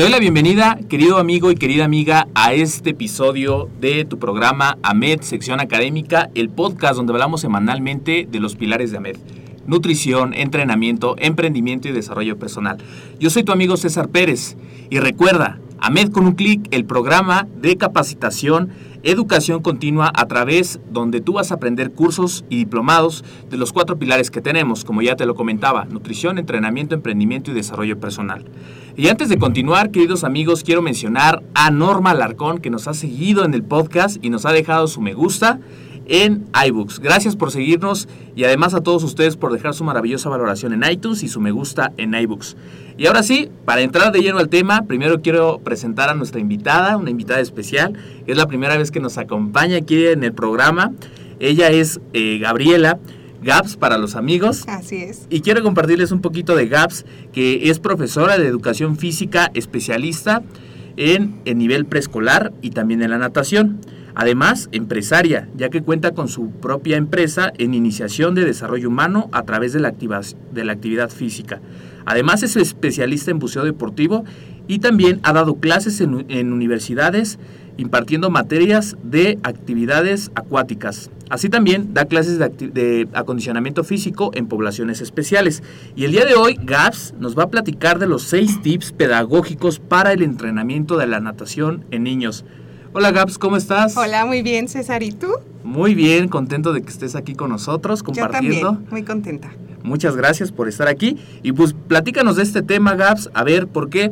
Te 0.00 0.04
doy 0.04 0.12
la 0.12 0.18
bienvenida, 0.18 0.78
querido 0.88 1.18
amigo 1.18 1.50
y 1.50 1.56
querida 1.56 1.84
amiga, 1.84 2.26
a 2.34 2.54
este 2.54 2.88
episodio 2.88 3.68
de 3.82 4.06
tu 4.06 4.18
programa 4.18 4.78
AMED, 4.82 5.20
sección 5.20 5.60
académica, 5.60 6.30
el 6.34 6.48
podcast 6.48 6.94
donde 6.96 7.12
hablamos 7.12 7.42
semanalmente 7.42 8.26
de 8.26 8.40
los 8.40 8.56
pilares 8.56 8.92
de 8.92 8.96
AMED. 8.96 9.18
Nutrición, 9.66 10.32
entrenamiento, 10.32 11.16
emprendimiento 11.18 11.86
y 11.86 11.92
desarrollo 11.92 12.38
personal. 12.38 12.78
Yo 13.18 13.28
soy 13.28 13.42
tu 13.42 13.52
amigo 13.52 13.76
César 13.76 14.08
Pérez 14.08 14.56
y 14.88 15.00
recuerda, 15.00 15.60
AMED 15.80 16.12
con 16.12 16.24
un 16.24 16.32
clic, 16.32 16.66
el 16.70 16.86
programa 16.86 17.46
de 17.60 17.76
capacitación 17.76 18.70
educación 19.02 19.62
continua 19.62 20.12
a 20.14 20.26
través 20.26 20.80
donde 20.90 21.20
tú 21.20 21.34
vas 21.34 21.50
a 21.50 21.54
aprender 21.54 21.92
cursos 21.92 22.44
y 22.48 22.56
diplomados 22.56 23.24
de 23.48 23.56
los 23.56 23.72
cuatro 23.72 23.98
pilares 23.98 24.30
que 24.30 24.40
tenemos, 24.40 24.84
como 24.84 25.02
ya 25.02 25.16
te 25.16 25.26
lo 25.26 25.34
comentaba, 25.34 25.84
nutrición, 25.86 26.38
entrenamiento, 26.38 26.94
emprendimiento 26.94 27.50
y 27.50 27.54
desarrollo 27.54 27.98
personal. 27.98 28.44
Y 28.96 29.08
antes 29.08 29.28
de 29.28 29.38
continuar, 29.38 29.90
queridos 29.90 30.24
amigos, 30.24 30.62
quiero 30.64 30.82
mencionar 30.82 31.42
a 31.54 31.70
Norma 31.70 32.12
Larcón, 32.14 32.58
que 32.58 32.70
nos 32.70 32.88
ha 32.88 32.94
seguido 32.94 33.44
en 33.44 33.54
el 33.54 33.62
podcast 33.62 34.22
y 34.22 34.30
nos 34.30 34.44
ha 34.46 34.52
dejado 34.52 34.88
su 34.88 35.00
me 35.00 35.14
gusta 35.14 35.60
en 36.10 36.44
iBooks. 36.66 36.98
Gracias 36.98 37.36
por 37.36 37.52
seguirnos 37.52 38.08
y 38.34 38.42
además 38.42 38.74
a 38.74 38.82
todos 38.82 39.04
ustedes 39.04 39.36
por 39.36 39.52
dejar 39.52 39.74
su 39.74 39.84
maravillosa 39.84 40.28
valoración 40.28 40.72
en 40.72 40.90
iTunes 40.90 41.22
y 41.22 41.28
su 41.28 41.40
me 41.40 41.52
gusta 41.52 41.92
en 41.96 42.14
iBooks. 42.14 42.56
Y 42.98 43.06
ahora 43.06 43.22
sí, 43.22 43.48
para 43.64 43.80
entrar 43.80 44.10
de 44.12 44.20
lleno 44.20 44.38
al 44.38 44.48
tema, 44.48 44.82
primero 44.82 45.22
quiero 45.22 45.60
presentar 45.60 46.08
a 46.10 46.14
nuestra 46.14 46.40
invitada, 46.40 46.96
una 46.96 47.10
invitada 47.10 47.40
especial. 47.40 47.96
Es 48.26 48.36
la 48.36 48.48
primera 48.48 48.76
vez 48.76 48.90
que 48.90 48.98
nos 48.98 49.18
acompaña 49.18 49.76
aquí 49.78 50.04
en 50.04 50.24
el 50.24 50.32
programa. 50.32 50.92
Ella 51.38 51.70
es 51.70 52.00
eh, 52.12 52.38
Gabriela. 52.38 52.98
GAPS 53.42 53.76
para 53.76 53.96
los 53.96 54.16
amigos. 54.16 54.64
Así 54.68 54.96
es. 54.96 55.26
Y 55.30 55.40
quiero 55.40 55.62
compartirles 55.62 56.12
un 56.12 56.20
poquito 56.20 56.56
de 56.56 56.68
GAPS, 56.68 57.06
que 57.32 57.70
es 57.70 57.78
profesora 57.78 58.36
de 58.36 58.46
educación 58.46 58.98
física 58.98 59.50
especialista 59.54 60.42
en 60.98 61.40
el 61.46 61.56
nivel 61.56 61.86
preescolar 61.86 62.52
y 62.60 62.72
también 62.72 63.00
en 63.00 63.08
la 63.08 63.16
natación. 63.16 63.80
Además, 64.14 64.68
empresaria, 64.72 65.48
ya 65.56 65.68
que 65.68 65.82
cuenta 65.82 66.12
con 66.12 66.28
su 66.28 66.50
propia 66.50 66.96
empresa 66.96 67.52
en 67.58 67.74
iniciación 67.74 68.34
de 68.34 68.44
desarrollo 68.44 68.88
humano 68.88 69.28
a 69.32 69.44
través 69.44 69.72
de 69.72 69.80
la, 69.80 69.88
actividad 69.88 71.10
física. 71.10 71.60
Además, 72.04 72.42
es 72.42 72.56
especialista 72.56 73.30
en 73.30 73.38
buceo 73.38 73.64
deportivo 73.64 74.24
y 74.66 74.78
también 74.78 75.20
ha 75.22 75.32
dado 75.32 75.56
clases 75.56 76.00
en, 76.00 76.26
en 76.28 76.52
universidades 76.52 77.38
impartiendo 77.76 78.30
materias 78.30 78.96
de 79.02 79.38
actividades 79.42 80.30
acuáticas. 80.34 81.10
Así 81.30 81.48
también 81.48 81.94
da 81.94 82.04
clases 82.04 82.38
de, 82.38 82.48
de, 82.48 83.08
acondicionamiento 83.14 83.84
físico 83.84 84.32
en 84.34 84.48
poblaciones 84.48 85.00
especiales. 85.00 85.62
Y 85.96 86.04
el 86.04 86.12
día 86.12 86.26
de 86.26 86.34
hoy, 86.34 86.58
GAPS 86.62 87.14
nos 87.18 87.38
va 87.38 87.44
a 87.44 87.48
platicar 87.48 87.98
de 87.98 88.06
los 88.06 88.24
seis 88.24 88.60
tips 88.60 88.92
pedagógicos 88.92 89.78
para 89.78 90.12
el 90.12 90.22
entrenamiento 90.22 90.98
de 90.98 91.06
la 91.06 91.20
natación 91.20 91.84
en 91.90 92.02
niños. 92.02 92.44
Hola 92.92 93.12
Gaps, 93.12 93.38
¿cómo 93.38 93.56
estás? 93.56 93.96
Hola, 93.96 94.26
muy 94.26 94.42
bien, 94.42 94.66
César, 94.66 95.04
¿y 95.04 95.12
tú? 95.12 95.28
Muy 95.62 95.94
bien, 95.94 96.26
contento 96.26 96.72
de 96.72 96.82
que 96.82 96.88
estés 96.88 97.14
aquí 97.14 97.36
con 97.36 97.50
nosotros 97.50 98.02
compartiendo. 98.02 98.50
Yo 98.50 98.66
también, 98.66 98.90
muy 98.90 99.04
contenta. 99.04 99.52
Muchas 99.84 100.16
gracias 100.16 100.50
por 100.50 100.66
estar 100.68 100.88
aquí. 100.88 101.16
Y 101.44 101.52
pues 101.52 101.72
platícanos 101.72 102.34
de 102.34 102.42
este 102.42 102.62
tema, 102.62 102.96
Gaps, 102.96 103.30
a 103.32 103.44
ver 103.44 103.68
por 103.68 103.90
qué 103.90 104.10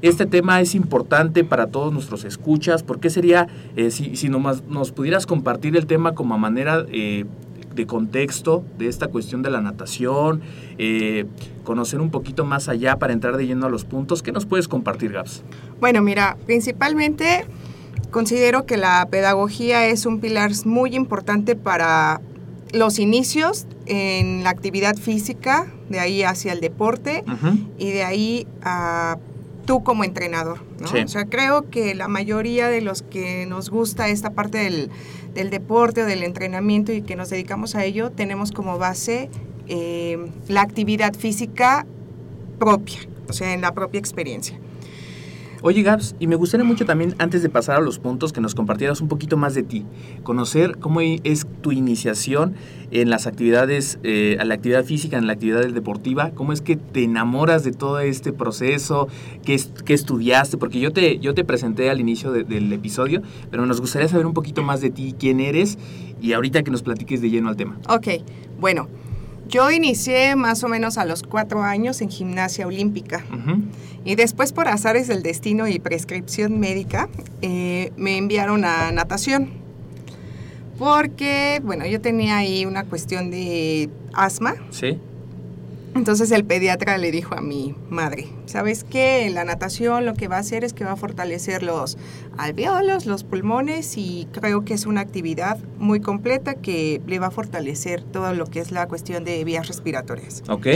este 0.00 0.26
tema 0.26 0.60
es 0.60 0.76
importante 0.76 1.42
para 1.42 1.66
todos 1.66 1.92
nuestros 1.92 2.24
escuchas. 2.24 2.84
¿Por 2.84 3.00
qué 3.00 3.10
sería, 3.10 3.48
eh, 3.74 3.90
si, 3.90 4.14
si 4.14 4.28
nomás 4.28 4.62
nos 4.68 4.92
pudieras 4.92 5.26
compartir 5.26 5.76
el 5.76 5.86
tema 5.86 6.14
como 6.14 6.38
manera 6.38 6.86
eh, 6.92 7.24
de 7.74 7.86
contexto 7.86 8.64
de 8.78 8.86
esta 8.86 9.08
cuestión 9.08 9.42
de 9.42 9.50
la 9.50 9.60
natación, 9.60 10.40
eh, 10.78 11.26
conocer 11.64 12.00
un 12.00 12.12
poquito 12.12 12.44
más 12.44 12.68
allá 12.68 12.96
para 12.96 13.12
entrar 13.12 13.36
de 13.36 13.48
lleno 13.48 13.66
a 13.66 13.70
los 13.70 13.84
puntos? 13.84 14.22
¿Qué 14.22 14.30
nos 14.30 14.46
puedes 14.46 14.68
compartir, 14.68 15.10
Gaps? 15.10 15.42
Bueno, 15.80 16.00
mira, 16.00 16.36
principalmente 16.46 17.44
Considero 18.10 18.66
que 18.66 18.76
la 18.76 19.06
pedagogía 19.10 19.86
es 19.86 20.06
un 20.06 20.20
pilar 20.20 20.52
muy 20.64 20.94
importante 20.94 21.56
para 21.56 22.20
los 22.72 22.98
inicios 22.98 23.66
en 23.86 24.44
la 24.44 24.50
actividad 24.50 24.96
física, 24.96 25.66
de 25.88 26.00
ahí 26.00 26.22
hacia 26.22 26.52
el 26.52 26.60
deporte 26.60 27.24
uh 27.26 27.30
-huh. 27.30 27.66
y 27.78 27.90
de 27.90 28.04
ahí 28.04 28.46
a 28.62 29.18
tú 29.66 29.82
como 29.82 30.04
entrenador. 30.04 30.60
¿no? 30.80 30.88
Sí. 30.88 30.98
O 30.98 31.08
sea, 31.08 31.26
creo 31.26 31.70
que 31.70 31.94
la 31.94 32.08
mayoría 32.08 32.68
de 32.68 32.80
los 32.80 33.02
que 33.02 33.46
nos 33.46 33.70
gusta 33.70 34.08
esta 34.08 34.30
parte 34.30 34.58
del, 34.58 34.90
del, 35.34 35.50
deporte 35.50 36.02
o 36.02 36.06
del 36.06 36.22
entrenamiento 36.22 36.92
y 36.92 37.02
que 37.02 37.16
nos 37.16 37.30
dedicamos 37.30 37.74
a 37.74 37.84
ello, 37.84 38.10
tenemos 38.10 38.52
como 38.52 38.78
base 38.78 39.28
eh, 39.68 40.18
la 40.48 40.62
actividad 40.62 41.14
física 41.14 41.86
propia, 42.58 42.98
o 43.28 43.32
sea, 43.32 43.52
en 43.52 43.60
la 43.60 43.72
propia 43.72 44.00
experiencia. 44.00 44.58
Oye, 45.62 45.82
Gabs, 45.82 46.16
y 46.18 46.26
me 46.26 46.36
gustaría 46.36 46.64
mucho 46.64 46.86
también, 46.86 47.14
antes 47.18 47.42
de 47.42 47.50
pasar 47.50 47.76
a 47.76 47.80
los 47.80 47.98
puntos, 47.98 48.32
que 48.32 48.40
nos 48.40 48.54
compartieras 48.54 49.02
un 49.02 49.08
poquito 49.08 49.36
más 49.36 49.54
de 49.54 49.62
ti. 49.62 49.84
Conocer 50.22 50.78
cómo 50.78 51.02
es 51.02 51.46
tu 51.60 51.70
iniciación 51.70 52.54
en 52.90 53.10
las 53.10 53.26
actividades, 53.26 53.98
eh, 54.02 54.38
a 54.40 54.44
la 54.46 54.54
actividad 54.54 54.84
física, 54.84 55.18
en 55.18 55.26
la 55.26 55.34
actividad 55.34 55.66
deportiva. 55.68 56.30
¿Cómo 56.30 56.54
es 56.54 56.62
que 56.62 56.76
te 56.76 57.04
enamoras 57.04 57.62
de 57.62 57.72
todo 57.72 58.00
este 58.00 58.32
proceso? 58.32 59.08
¿Qué, 59.44 59.54
estudiaste? 59.54 60.56
Porque 60.56 60.80
yo 60.80 60.92
te, 60.92 61.18
yo 61.18 61.34
te 61.34 61.44
presenté 61.44 61.90
al 61.90 62.00
inicio 62.00 62.32
de, 62.32 62.44
del 62.44 62.72
episodio, 62.72 63.20
pero 63.50 63.66
nos 63.66 63.82
gustaría 63.82 64.08
saber 64.08 64.24
un 64.24 64.34
poquito 64.34 64.62
más 64.62 64.80
de 64.80 64.88
ti, 64.88 65.14
quién 65.18 65.40
eres, 65.40 65.76
y 66.22 66.32
ahorita 66.32 66.62
que 66.62 66.70
nos 66.70 66.82
platiques 66.82 67.20
de 67.20 67.28
lleno 67.28 67.50
al 67.50 67.56
tema. 67.56 67.78
Ok, 67.86 68.08
bueno. 68.58 68.88
Yo 69.50 69.70
inicié 69.70 70.36
más 70.36 70.62
o 70.62 70.68
menos 70.68 70.96
a 70.96 71.04
los 71.04 71.24
cuatro 71.24 71.62
años 71.62 72.00
en 72.00 72.08
gimnasia 72.08 72.66
olímpica 72.66 73.24
uh 73.30 73.34
-huh. 73.34 73.62
y 74.04 74.14
después 74.14 74.52
por 74.52 74.68
azares 74.68 75.08
del 75.08 75.22
destino 75.22 75.66
y 75.66 75.80
prescripción 75.80 76.60
médica 76.60 77.08
eh, 77.42 77.92
me 77.96 78.16
enviaron 78.16 78.64
a 78.64 78.92
natación 78.92 79.60
porque, 80.78 81.60
bueno, 81.62 81.84
yo 81.84 82.00
tenía 82.00 82.38
ahí 82.38 82.64
una 82.64 82.84
cuestión 82.84 83.30
de 83.30 83.90
asma. 84.14 84.54
Sí. 84.70 84.98
Entonces 85.94 86.30
el 86.30 86.44
pediatra 86.44 86.98
le 86.98 87.10
dijo 87.10 87.34
a 87.34 87.40
mi 87.40 87.74
madre, 87.88 88.28
¿sabes 88.46 88.84
qué? 88.84 89.28
La 89.30 89.44
natación 89.44 90.06
lo 90.06 90.14
que 90.14 90.28
va 90.28 90.36
a 90.36 90.40
hacer 90.40 90.62
es 90.62 90.72
que 90.72 90.84
va 90.84 90.92
a 90.92 90.96
fortalecer 90.96 91.64
los 91.64 91.98
alveolos, 92.38 93.06
los 93.06 93.24
pulmones 93.24 93.96
y 93.96 94.28
creo 94.32 94.64
que 94.64 94.74
es 94.74 94.86
una 94.86 95.00
actividad 95.00 95.58
muy 95.78 96.00
completa 96.00 96.54
que 96.54 97.02
le 97.06 97.18
va 97.18 97.26
a 97.26 97.30
fortalecer 97.30 98.04
todo 98.04 98.32
lo 98.34 98.46
que 98.46 98.60
es 98.60 98.70
la 98.70 98.86
cuestión 98.86 99.24
de 99.24 99.42
vías 99.44 99.66
respiratorias. 99.66 100.44
Ok. 100.48 100.68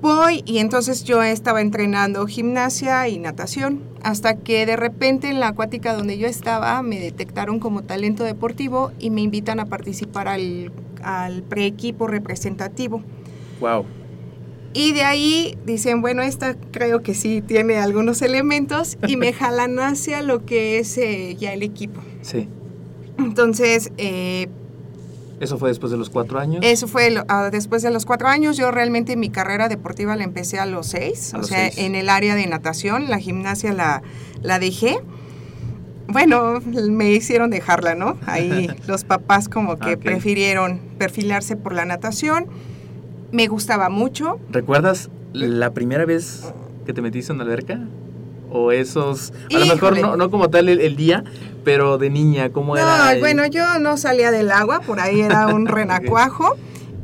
Voy 0.00 0.42
y 0.46 0.58
entonces 0.58 1.02
yo 1.02 1.22
estaba 1.22 1.60
entrenando 1.60 2.26
gimnasia 2.26 3.08
y 3.08 3.18
natación 3.18 3.82
hasta 4.02 4.36
que 4.36 4.66
de 4.66 4.76
repente 4.76 5.30
en 5.30 5.40
la 5.40 5.48
acuática 5.48 5.94
donde 5.94 6.18
yo 6.18 6.28
estaba 6.28 6.80
me 6.82 7.00
detectaron 7.00 7.58
como 7.58 7.82
talento 7.82 8.22
deportivo 8.22 8.92
y 9.00 9.10
me 9.10 9.22
invitan 9.22 9.58
a 9.60 9.66
participar 9.66 10.28
al, 10.28 10.70
al 11.02 11.42
pre-equipo 11.42 12.06
representativo. 12.06 13.02
Wow. 13.60 13.84
Y 14.72 14.92
de 14.92 15.04
ahí 15.04 15.56
dicen, 15.64 16.00
bueno, 16.02 16.22
esta 16.22 16.56
creo 16.72 17.02
que 17.02 17.14
sí 17.14 17.40
tiene 17.42 17.76
algunos 17.78 18.22
elementos 18.22 18.98
y 19.06 19.16
me 19.16 19.32
jalan 19.32 19.78
hacia 19.78 20.20
lo 20.22 20.44
que 20.44 20.78
es 20.78 20.98
eh, 20.98 21.36
ya 21.38 21.52
el 21.52 21.62
equipo. 21.62 22.00
Sí. 22.22 22.48
Entonces, 23.18 23.92
eh, 23.98 24.48
¿Eso 25.40 25.58
fue 25.58 25.68
después 25.68 25.90
de 25.92 25.98
los 25.98 26.10
cuatro 26.10 26.38
años? 26.38 26.60
eso 26.64 26.86
fue 26.88 27.10
lo- 27.10 27.24
ah, 27.28 27.50
después 27.50 27.82
de 27.82 27.90
los 27.90 28.06
cuatro 28.06 28.28
años. 28.28 28.56
Yo 28.56 28.70
realmente 28.70 29.16
mi 29.16 29.30
carrera 29.30 29.68
deportiva 29.68 30.16
la 30.16 30.24
empecé 30.24 30.58
a 30.58 30.66
los 30.66 30.86
seis, 30.86 31.34
A 31.34 31.36
o 31.36 31.40
los 31.40 31.48
sea, 31.48 31.70
seis. 31.70 31.78
en 31.78 31.94
el 31.94 32.08
área 32.08 32.34
de 32.34 32.46
natación, 32.46 33.08
la 33.10 33.18
gimnasia 33.18 33.72
la, 33.72 34.02
la 34.42 34.58
dejé. 34.58 34.96
Bueno, 36.06 36.60
me 36.90 37.12
hicieron 37.12 37.50
dejarla, 37.50 37.94
¿no? 37.94 38.18
Ahí 38.26 38.68
los 38.86 39.04
papás 39.04 39.48
como 39.48 39.76
que 39.78 39.96
prefirieron 39.96 40.80
perfilarse 40.98 41.56
por 41.56 41.72
la 41.74 41.84
natación. 41.84 42.46
Me 43.34 43.48
gustaba 43.48 43.88
mucho. 43.88 44.38
¿Recuerdas 44.48 45.10
la 45.32 45.74
primera 45.74 46.04
vez 46.04 46.52
que 46.86 46.92
te 46.92 47.02
metiste 47.02 47.32
en 47.32 47.40
una 47.40 47.44
alberca? 47.44 47.80
O 48.48 48.70
esos, 48.70 49.32
a 49.52 49.58
lo 49.58 49.66
mejor 49.66 49.98
no, 49.98 50.16
no 50.16 50.30
como 50.30 50.50
tal 50.50 50.68
el, 50.68 50.80
el 50.80 50.94
día, 50.94 51.24
pero 51.64 51.98
de 51.98 52.10
niña, 52.10 52.50
¿cómo 52.50 52.76
era? 52.76 53.12
No, 53.12 53.18
bueno, 53.18 53.44
yo 53.46 53.80
no 53.80 53.96
salía 53.96 54.30
del 54.30 54.52
agua, 54.52 54.82
por 54.82 55.00
ahí 55.00 55.20
era 55.20 55.48
un 55.48 55.66
renacuajo. 55.66 56.54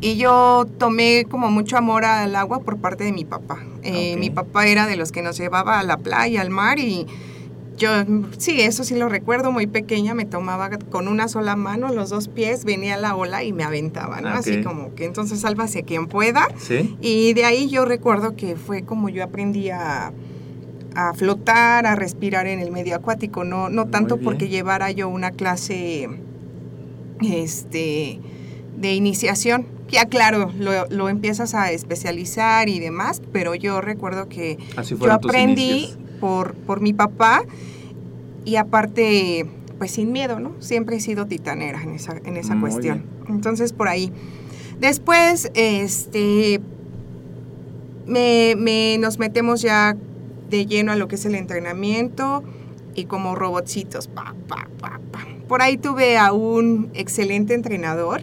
Y 0.00 0.18
yo 0.18 0.68
tomé 0.78 1.26
como 1.28 1.50
mucho 1.50 1.76
amor 1.76 2.04
al 2.04 2.36
agua 2.36 2.60
por 2.60 2.78
parte 2.78 3.02
de 3.02 3.12
mi 3.12 3.24
papá. 3.24 3.64
Eh. 3.82 4.16
Mi 4.16 4.30
papá 4.30 4.68
era 4.68 4.86
de 4.86 4.94
los 4.94 5.10
que 5.10 5.22
nos 5.22 5.36
llevaba 5.36 5.80
a 5.80 5.82
la 5.82 5.96
playa, 5.96 6.42
al 6.42 6.50
mar 6.50 6.78
y 6.78 7.08
yo, 7.80 7.88
sí, 8.36 8.60
eso 8.60 8.84
sí 8.84 8.94
lo 8.94 9.08
recuerdo, 9.08 9.50
muy 9.52 9.66
pequeña 9.66 10.12
me 10.12 10.26
tomaba 10.26 10.68
con 10.90 11.08
una 11.08 11.28
sola 11.28 11.56
mano, 11.56 11.88
los 11.88 12.10
dos 12.10 12.28
pies, 12.28 12.66
venía 12.66 12.98
la 12.98 13.16
ola 13.16 13.42
y 13.42 13.54
me 13.54 13.64
aventaba, 13.64 14.20
¿no? 14.20 14.28
Ah, 14.28 14.36
Así 14.36 14.62
como 14.62 14.94
que 14.94 15.06
entonces 15.06 15.40
sálvase 15.40 15.82
quien 15.82 16.06
pueda. 16.06 16.46
¿Sí? 16.58 16.94
Y 17.00 17.32
de 17.32 17.46
ahí 17.46 17.68
yo 17.70 17.86
recuerdo 17.86 18.36
que 18.36 18.54
fue 18.54 18.82
como 18.82 19.08
yo 19.08 19.24
aprendí 19.24 19.70
a, 19.70 20.12
a 20.94 21.14
flotar, 21.14 21.86
a 21.86 21.96
respirar 21.96 22.46
en 22.46 22.60
el 22.60 22.70
medio 22.70 22.94
acuático, 22.94 23.44
no, 23.44 23.70
no 23.70 23.86
tanto 23.86 24.18
porque 24.18 24.48
llevara 24.48 24.90
yo 24.90 25.08
una 25.08 25.30
clase 25.30 26.10
este, 27.22 28.20
de 28.76 28.94
iniciación. 28.94 29.66
Ya 29.88 30.04
claro, 30.04 30.52
lo, 30.58 30.86
lo 30.90 31.08
empiezas 31.08 31.54
a 31.54 31.72
especializar 31.72 32.68
y 32.68 32.78
demás, 32.78 33.22
pero 33.32 33.54
yo 33.54 33.80
recuerdo 33.80 34.28
que 34.28 34.58
Así 34.76 34.96
yo 34.96 35.12
aprendí. 35.12 35.88
Por, 36.20 36.54
por 36.54 36.80
mi 36.80 36.92
papá 36.92 37.42
y 38.44 38.56
aparte, 38.56 39.46
pues 39.78 39.90
sin 39.92 40.12
miedo, 40.12 40.38
¿no? 40.40 40.52
Siempre 40.60 40.96
he 40.96 41.00
sido 41.00 41.26
titanera 41.26 41.82
en 41.82 41.90
esa, 41.92 42.16
en 42.24 42.36
esa 42.36 42.54
cuestión. 42.60 43.02
Entonces, 43.28 43.72
por 43.72 43.88
ahí. 43.88 44.12
Después, 44.80 45.50
este, 45.54 46.60
me, 48.06 48.54
me- 48.56 48.98
nos 48.98 49.18
metemos 49.18 49.62
ya 49.62 49.96
de 50.48 50.66
lleno 50.66 50.92
a 50.92 50.96
lo 50.96 51.06
que 51.08 51.14
es 51.16 51.24
el 51.26 51.34
entrenamiento 51.34 52.42
y 52.94 53.04
como 53.04 53.34
robotcitos. 53.34 54.08
pa, 54.08 54.34
pa, 54.48 54.68
pa, 54.80 55.00
pa. 55.12 55.20
Por 55.48 55.62
ahí 55.62 55.76
tuve 55.76 56.16
a 56.18 56.32
un 56.32 56.90
excelente 56.94 57.54
entrenador, 57.54 58.22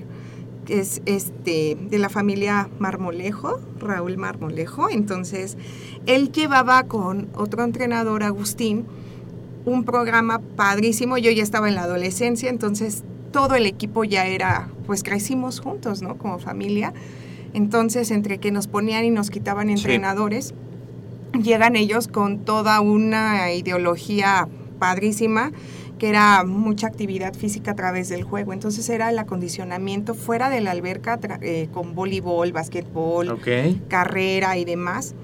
es 0.69 1.01
este, 1.05 1.77
de 1.79 1.97
la 1.99 2.09
familia 2.09 2.69
Marmolejo, 2.79 3.59
Raúl 3.79 4.17
Marmolejo. 4.17 4.89
Entonces, 4.89 5.57
él 6.05 6.31
llevaba 6.31 6.83
con 6.83 7.29
otro 7.35 7.63
entrenador, 7.63 8.23
Agustín, 8.23 8.85
un 9.65 9.83
programa 9.83 10.39
padrísimo. 10.39 11.17
Yo 11.17 11.31
ya 11.31 11.43
estaba 11.43 11.67
en 11.67 11.75
la 11.75 11.83
adolescencia, 11.83 12.49
entonces 12.49 13.03
todo 13.31 13.55
el 13.55 13.65
equipo 13.65 14.03
ya 14.03 14.25
era, 14.25 14.69
pues 14.85 15.03
crecimos 15.03 15.59
juntos, 15.59 16.01
¿no? 16.01 16.17
Como 16.17 16.39
familia. 16.39 16.93
Entonces, 17.53 18.11
entre 18.11 18.37
que 18.37 18.51
nos 18.51 18.67
ponían 18.67 19.03
y 19.05 19.09
nos 19.09 19.29
quitaban 19.29 19.67
Sí. 19.67 19.73
entrenadores, 19.73 20.53
llegan 21.41 21.75
ellos 21.75 22.07
con 22.07 22.39
toda 22.39 22.79
una 22.81 23.51
ideología 23.51 24.47
padrísima 24.79 25.51
que 25.97 26.09
era 26.09 26.43
mucha 26.43 26.87
actividad 26.87 27.33
física 27.33 27.71
a 27.71 27.75
través 27.75 28.09
del 28.09 28.23
juego. 28.23 28.53
Entonces 28.53 28.89
era 28.89 29.09
el 29.09 29.19
acondicionamiento 29.19 30.13
fuera 30.13 30.49
de 30.49 30.61
la 30.61 30.71
alberca 30.71 31.19
eh, 31.41 31.69
con 31.73 31.95
voleibol, 31.95 32.51
basquetbol, 32.51 33.39
carrera 33.87 34.57
y 34.57 34.65
demás. 34.65 35.15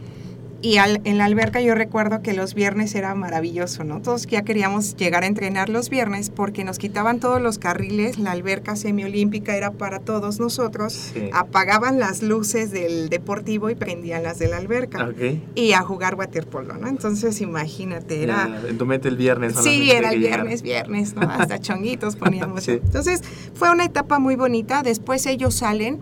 Y 0.64 0.78
al- 0.78 1.02
en 1.04 1.18
la 1.18 1.26
alberca 1.26 1.60
yo 1.60 1.76
recuerdo 1.76 2.22
que 2.22 2.32
los 2.32 2.54
viernes 2.54 2.96
era 2.96 3.14
maravilloso, 3.16 3.84
¿no? 3.84 4.02
Todos 4.02 4.26
ya 4.28 4.44
queríamos 4.44 4.96
llegar 4.96 5.24
a 5.24 5.28
entrenar 5.28 5.68
los 5.68 5.90
viernes 5.90 6.30
porque 6.30 6.64
nos 6.64 6.80
quitaban 6.80 7.20
todos 7.20 7.42
los 7.42 7.58
carriles, 7.58 8.18
la 8.18 8.32
alberca 8.32 8.78
semiolímpica 8.78 9.58
era 9.58 9.72
para 9.72 10.00
todos 10.00 10.40
nosotros, 10.40 10.94
Sí. 11.14 11.30
apagaban 11.34 12.00
las 12.00 12.24
luces 12.24 12.72
del 12.72 13.10
deportivo 13.10 13.70
y 13.70 13.76
prendían 13.76 14.24
las 14.24 14.40
de 14.40 14.48
la 14.48 14.56
alberca. 14.56 15.10
Y 15.54 15.74
a 15.74 15.82
jugar 15.82 16.16
waterpolo, 16.16 16.76
¿no? 16.78 16.88
Entonces 16.88 17.42
imagínate, 17.42 18.24
era... 18.24 18.48
Ya, 18.64 18.70
en 18.70 18.78
tu 18.78 18.86
mente 18.86 19.10
el 19.10 19.18
viernes. 19.18 19.58
Sí, 19.62 19.92
era 19.92 20.14
el 20.14 20.20
viernes, 20.20 20.62
viernes, 20.62 21.14
¿no? 21.14 21.24
Hasta 21.30 21.60
chonguitos 21.60 22.16
poníamos. 22.16 22.64
Sí. 22.64 22.72
Entonces, 22.82 23.22
fue 23.54 23.70
una 23.70 23.84
etapa 23.84 24.18
muy 24.18 24.38
bonita. 24.38 24.82
Después 24.82 25.26
ellos 25.26 25.56
salen 25.56 26.00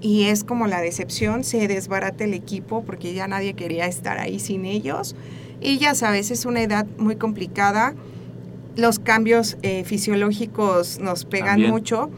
y 0.00 0.24
es 0.24 0.44
como 0.44 0.66
la 0.66 0.80
decepción, 0.80 1.44
se 1.44 1.68
desbarata 1.68 2.24
el 2.24 2.34
equipo 2.34 2.82
porque 2.84 3.12
ya 3.12 3.28
nadie 3.28 3.54
quería 3.54 3.86
estar 3.86 4.18
ahí 4.18 4.38
sin 4.38 4.64
ellos. 4.64 5.14
Y 5.60 5.78
ya 5.78 5.94
sabes, 5.94 6.30
es 6.30 6.46
una 6.46 6.62
edad 6.62 6.86
muy 6.98 7.16
complicada. 7.16 7.94
Los 8.76 8.98
cambios 8.98 9.58
eh, 9.62 9.84
fisiológicos 9.84 11.00
nos 11.00 11.24
pegan 11.24 11.48
También. 11.48 11.70
mucho 11.70 12.10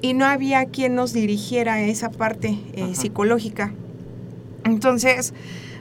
y 0.00 0.14
no 0.14 0.24
había 0.24 0.66
quien 0.66 0.94
nos 0.94 1.12
dirigiera 1.12 1.82
esa 1.82 2.10
parte 2.10 2.58
eh, 2.74 2.94
psicológica. 2.94 3.72
Entonces, 4.64 5.34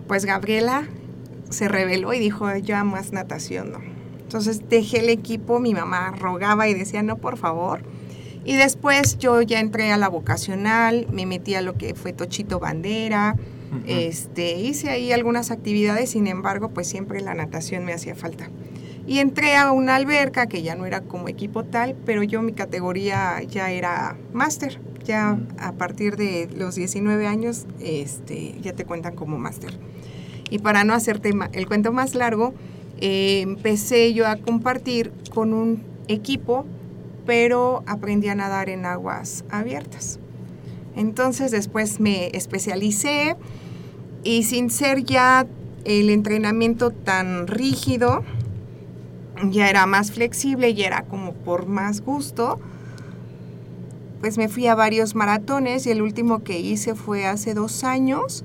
pues 0.07 0.25
Gabriela 0.25 0.87
se 1.49 1.67
rebeló 1.67 2.13
y 2.13 2.19
dijo, 2.19 2.53
yo 2.57 2.83
más 2.83 3.13
natación, 3.13 3.71
no. 3.71 3.79
Entonces 4.19 4.67
dejé 4.69 4.99
el 4.99 5.09
equipo, 5.09 5.59
mi 5.59 5.73
mamá 5.73 6.11
rogaba 6.11 6.67
y 6.67 6.73
decía, 6.73 7.03
no, 7.03 7.17
por 7.17 7.37
favor. 7.37 7.81
Y 8.45 8.55
después 8.55 9.17
yo 9.17 9.41
ya 9.41 9.59
entré 9.59 9.91
a 9.91 9.97
la 9.97 10.07
vocacional, 10.07 11.07
me 11.11 11.25
metí 11.25 11.55
a 11.55 11.61
lo 11.61 11.73
que 11.73 11.95
fue 11.95 12.13
Tochito 12.13 12.59
Bandera, 12.59 13.35
Ujú. 13.71 13.81
este, 13.87 14.55
hice 14.59 14.89
ahí 14.89 15.11
algunas 15.11 15.49
actividades, 15.51 16.11
sin 16.11 16.27
embargo, 16.27 16.69
pues 16.69 16.87
siempre 16.87 17.21
la 17.21 17.33
natación 17.33 17.83
me 17.83 17.93
hacía 17.93 18.13
falta. 18.15 18.49
Y 19.07 19.19
entré 19.19 19.55
a 19.55 19.71
una 19.71 19.95
alberca 19.95 20.47
que 20.47 20.61
ya 20.61 20.75
no 20.75 20.85
era 20.85 21.01
como 21.01 21.27
equipo 21.27 21.63
tal, 21.63 21.95
pero 22.05 22.23
yo 22.23 22.41
mi 22.41 22.53
categoría 22.53 23.41
ya 23.43 23.71
era 23.71 24.15
máster. 24.33 24.79
Ya 25.03 25.37
a 25.59 25.73
partir 25.73 26.15
de 26.15 26.49
los 26.55 26.73
19 26.73 27.27
años 27.27 27.67
este, 27.79 28.55
ya 28.61 28.73
te 28.73 28.85
cuentan 28.85 29.15
como 29.15 29.37
máster. 29.37 29.77
Y 30.49 30.57
para 30.59 30.83
no 30.83 30.95
hacerte 30.95 31.31
el 31.53 31.67
cuento 31.67 31.91
más 31.91 32.15
largo, 32.15 32.55
eh, 32.99 33.41
empecé 33.41 34.13
yo 34.13 34.25
a 34.25 34.37
compartir 34.37 35.11
con 35.31 35.53
un 35.53 35.83
equipo, 36.07 36.65
pero 37.25 37.83
aprendí 37.87 38.27
a 38.29 38.35
nadar 38.35 38.69
en 38.69 38.85
aguas 38.85 39.45
abiertas. 39.49 40.19
Entonces 40.95 41.51
después 41.51 41.99
me 41.99 42.27
especialicé 42.33 43.35
y 44.23 44.43
sin 44.43 44.69
ser 44.69 45.03
ya 45.03 45.45
el 45.83 46.09
entrenamiento 46.09 46.91
tan 46.91 47.47
rígido, 47.47 48.23
ya 49.43 49.69
era 49.69 49.85
más 49.85 50.11
flexible 50.11 50.69
y 50.69 50.83
era 50.83 51.03
como 51.03 51.33
por 51.33 51.67
más 51.67 52.01
gusto, 52.01 52.59
pues 54.21 54.37
me 54.37 54.47
fui 54.47 54.67
a 54.67 54.75
varios 54.75 55.13
maratones 55.13 55.85
y 55.85 55.91
el 55.91 56.01
último 56.01 56.43
que 56.43 56.59
hice 56.59 56.95
fue 56.95 57.25
hace 57.25 57.53
dos 57.53 57.83
años 57.83 58.43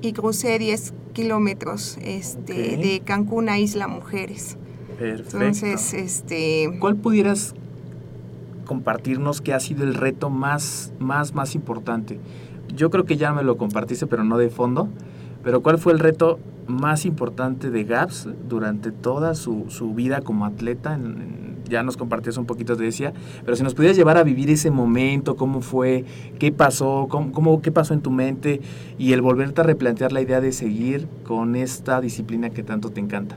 y 0.00 0.12
crucé 0.12 0.58
10 0.58 0.94
kilómetros 1.12 1.98
este, 2.02 2.76
de 2.76 3.02
Cancún 3.04 3.48
a 3.48 3.58
Isla 3.58 3.86
Mujeres. 3.86 4.56
Perfecto. 4.98 5.36
Entonces, 5.36 5.94
este, 5.94 6.76
¿Cuál 6.80 6.96
pudieras 6.96 7.54
compartirnos 8.70 9.40
que 9.40 9.52
ha 9.52 9.58
sido 9.58 9.82
el 9.82 9.94
reto 9.94 10.30
más, 10.30 10.92
más, 11.00 11.34
más 11.34 11.56
importante? 11.56 12.20
Yo 12.76 12.88
creo 12.88 13.04
que 13.04 13.16
ya 13.16 13.32
me 13.32 13.42
lo 13.42 13.56
compartiste, 13.56 14.06
pero 14.06 14.22
no 14.22 14.38
de 14.38 14.48
fondo. 14.48 14.88
Pero 15.42 15.60
¿cuál 15.60 15.78
fue 15.78 15.92
el 15.92 15.98
reto 15.98 16.38
más 16.68 17.04
importante 17.04 17.68
de 17.72 17.82
Gaps 17.82 18.28
durante 18.48 18.92
toda 18.92 19.34
su, 19.34 19.64
su 19.70 19.92
vida 19.92 20.20
como 20.20 20.44
atleta, 20.46 20.94
en- 20.94 21.04
en- 21.04 21.50
ya 21.68 21.82
nos 21.82 21.96
compartías 21.96 22.36
un 22.36 22.46
poquito 22.46 22.76
de 22.76 22.84
decía, 22.84 23.12
pero 23.44 23.56
si 23.56 23.64
nos 23.64 23.74
pudieras 23.74 23.96
llevar 23.96 24.16
a 24.18 24.22
vivir 24.22 24.50
ese 24.50 24.70
momento, 24.70 25.34
cómo 25.34 25.62
fue, 25.62 26.04
qué 26.38 26.52
pasó, 26.52 27.08
cómo, 27.10 27.32
cómo- 27.32 27.60
qué 27.62 27.72
pasó 27.72 27.92
en 27.94 28.02
tu 28.02 28.10
mente 28.12 28.60
y 28.98 29.12
el 29.14 29.20
volverte 29.20 29.62
a 29.62 29.64
replantear 29.64 30.12
la 30.12 30.20
idea 30.20 30.40
de 30.40 30.52
seguir 30.52 31.08
con 31.24 31.56
esta 31.56 32.00
disciplina 32.00 32.50
que 32.50 32.62
tanto 32.62 32.90
te 32.90 33.00
encanta. 33.00 33.36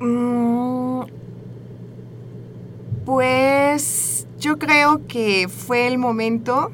Mm, 0.00 1.00
Pues 3.08 4.26
yo 4.38 4.58
creo 4.58 5.06
que 5.06 5.48
fue 5.48 5.86
el 5.86 5.96
momento 5.96 6.70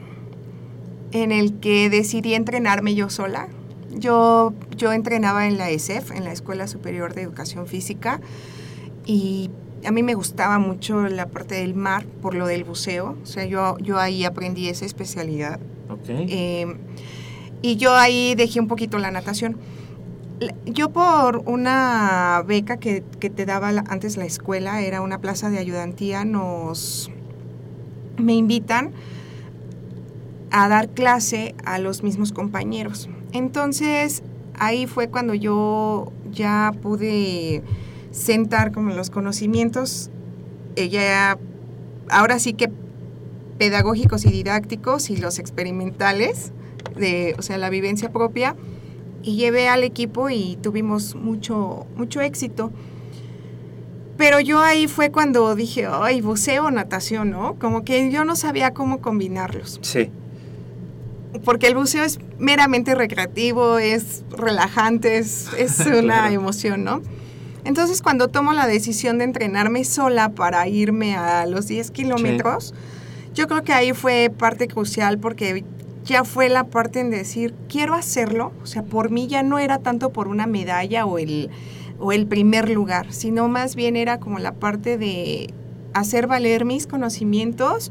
en 1.12 1.30
el 1.30 1.60
que 1.60 1.88
decidí 1.88 2.34
entrenarme 2.34 2.96
yo 2.96 3.08
sola. 3.08 3.46
Yo, 3.92 4.52
yo 4.76 4.92
entrenaba 4.92 5.46
en 5.46 5.58
la 5.58 5.70
ESEF, 5.70 6.10
en 6.10 6.24
la 6.24 6.32
Escuela 6.32 6.66
Superior 6.66 7.14
de 7.14 7.22
Educación 7.22 7.68
Física, 7.68 8.20
y 9.06 9.52
a 9.86 9.92
mí 9.92 10.02
me 10.02 10.14
gustaba 10.14 10.58
mucho 10.58 11.06
la 11.06 11.26
parte 11.28 11.54
del 11.54 11.76
mar 11.76 12.04
por 12.20 12.34
lo 12.34 12.48
del 12.48 12.64
buceo. 12.64 13.16
O 13.22 13.26
sea, 13.26 13.44
yo, 13.44 13.78
yo 13.78 14.00
ahí 14.00 14.24
aprendí 14.24 14.68
esa 14.68 14.86
especialidad. 14.86 15.60
¿Ok? 15.88 16.08
Eh, 16.08 16.66
y 17.62 17.76
yo 17.76 17.94
ahí 17.94 18.34
dejé 18.34 18.58
un 18.58 18.66
poquito 18.66 18.98
la 18.98 19.12
natación. 19.12 19.56
Yo 20.66 20.90
por 20.90 21.42
una 21.46 22.42
beca 22.46 22.76
que, 22.76 23.02
que 23.20 23.30
te 23.30 23.46
daba 23.46 23.68
antes 23.68 24.16
la 24.16 24.24
escuela, 24.24 24.80
era 24.82 25.00
una 25.00 25.18
plaza 25.18 25.50
de 25.50 25.58
ayudantía, 25.58 26.24
nos 26.24 27.10
me 28.16 28.34
invitan 28.34 28.92
a 30.50 30.68
dar 30.68 30.88
clase 30.88 31.54
a 31.64 31.78
los 31.78 32.02
mismos 32.02 32.32
compañeros. 32.32 33.08
Entonces 33.32 34.22
ahí 34.58 34.86
fue 34.86 35.08
cuando 35.08 35.34
yo 35.34 36.12
ya 36.30 36.72
pude 36.80 37.62
sentar 38.10 38.72
como 38.72 38.90
los 38.90 39.10
conocimientos, 39.10 40.10
eh, 40.76 40.88
ya 40.88 41.38
ahora 42.10 42.38
sí 42.38 42.52
que 42.52 42.70
pedagógicos 43.58 44.24
y 44.24 44.30
didácticos 44.30 45.10
y 45.10 45.16
los 45.16 45.38
experimentales, 45.38 46.52
de, 46.96 47.34
o 47.38 47.42
sea, 47.42 47.58
la 47.58 47.70
vivencia 47.70 48.12
propia, 48.12 48.56
y 49.24 49.36
llevé 49.36 49.68
al 49.68 49.82
equipo 49.84 50.28
y 50.30 50.56
tuvimos 50.62 51.14
mucho, 51.14 51.86
mucho 51.96 52.20
éxito. 52.20 52.70
Pero 54.16 54.38
yo 54.38 54.60
ahí 54.60 54.86
fue 54.86 55.10
cuando 55.10 55.54
dije, 55.56 55.88
ay, 55.90 56.20
buceo 56.20 56.70
natación, 56.70 57.30
¿no? 57.30 57.54
Como 57.58 57.84
que 57.84 58.10
yo 58.12 58.24
no 58.24 58.36
sabía 58.36 58.72
cómo 58.72 59.00
combinarlos. 59.00 59.80
Sí. 59.82 60.10
Porque 61.44 61.66
el 61.66 61.74
buceo 61.74 62.04
es 62.04 62.20
meramente 62.38 62.94
recreativo, 62.94 63.78
es 63.78 64.22
relajante, 64.30 65.18
es, 65.18 65.48
es 65.58 65.80
una 65.86 66.00
Claro. 66.02 66.34
emoción, 66.34 66.84
¿no? 66.84 67.02
Entonces 67.64 68.02
cuando 68.02 68.28
tomo 68.28 68.52
la 68.52 68.66
decisión 68.66 69.18
de 69.18 69.24
entrenarme 69.24 69.84
sola 69.84 70.28
para 70.28 70.68
irme 70.68 71.16
a 71.16 71.46
los 71.46 71.66
10 71.66 71.90
kilómetros, 71.90 72.74
yo 73.34 73.48
creo 73.48 73.64
que 73.64 73.72
ahí 73.72 73.92
fue 73.94 74.30
parte 74.36 74.68
crucial 74.68 75.18
porque 75.18 75.64
ya 76.04 76.24
fue 76.24 76.48
la 76.48 76.64
parte 76.64 77.00
en 77.00 77.10
decir, 77.10 77.54
quiero 77.68 77.94
hacerlo, 77.94 78.52
o 78.62 78.66
sea, 78.66 78.82
por 78.82 79.10
mí 79.10 79.26
ya 79.26 79.42
no 79.42 79.58
era 79.58 79.78
tanto 79.78 80.10
por 80.10 80.28
una 80.28 80.46
medalla 80.46 81.06
o 81.06 81.18
el, 81.18 81.50
o 81.98 82.12
el 82.12 82.26
primer 82.26 82.68
lugar, 82.68 83.12
sino 83.12 83.48
más 83.48 83.74
bien 83.74 83.96
era 83.96 84.20
como 84.20 84.38
la 84.38 84.52
parte 84.52 84.98
de 84.98 85.52
hacer 85.94 86.26
valer 86.26 86.64
mis 86.64 86.86
conocimientos, 86.86 87.90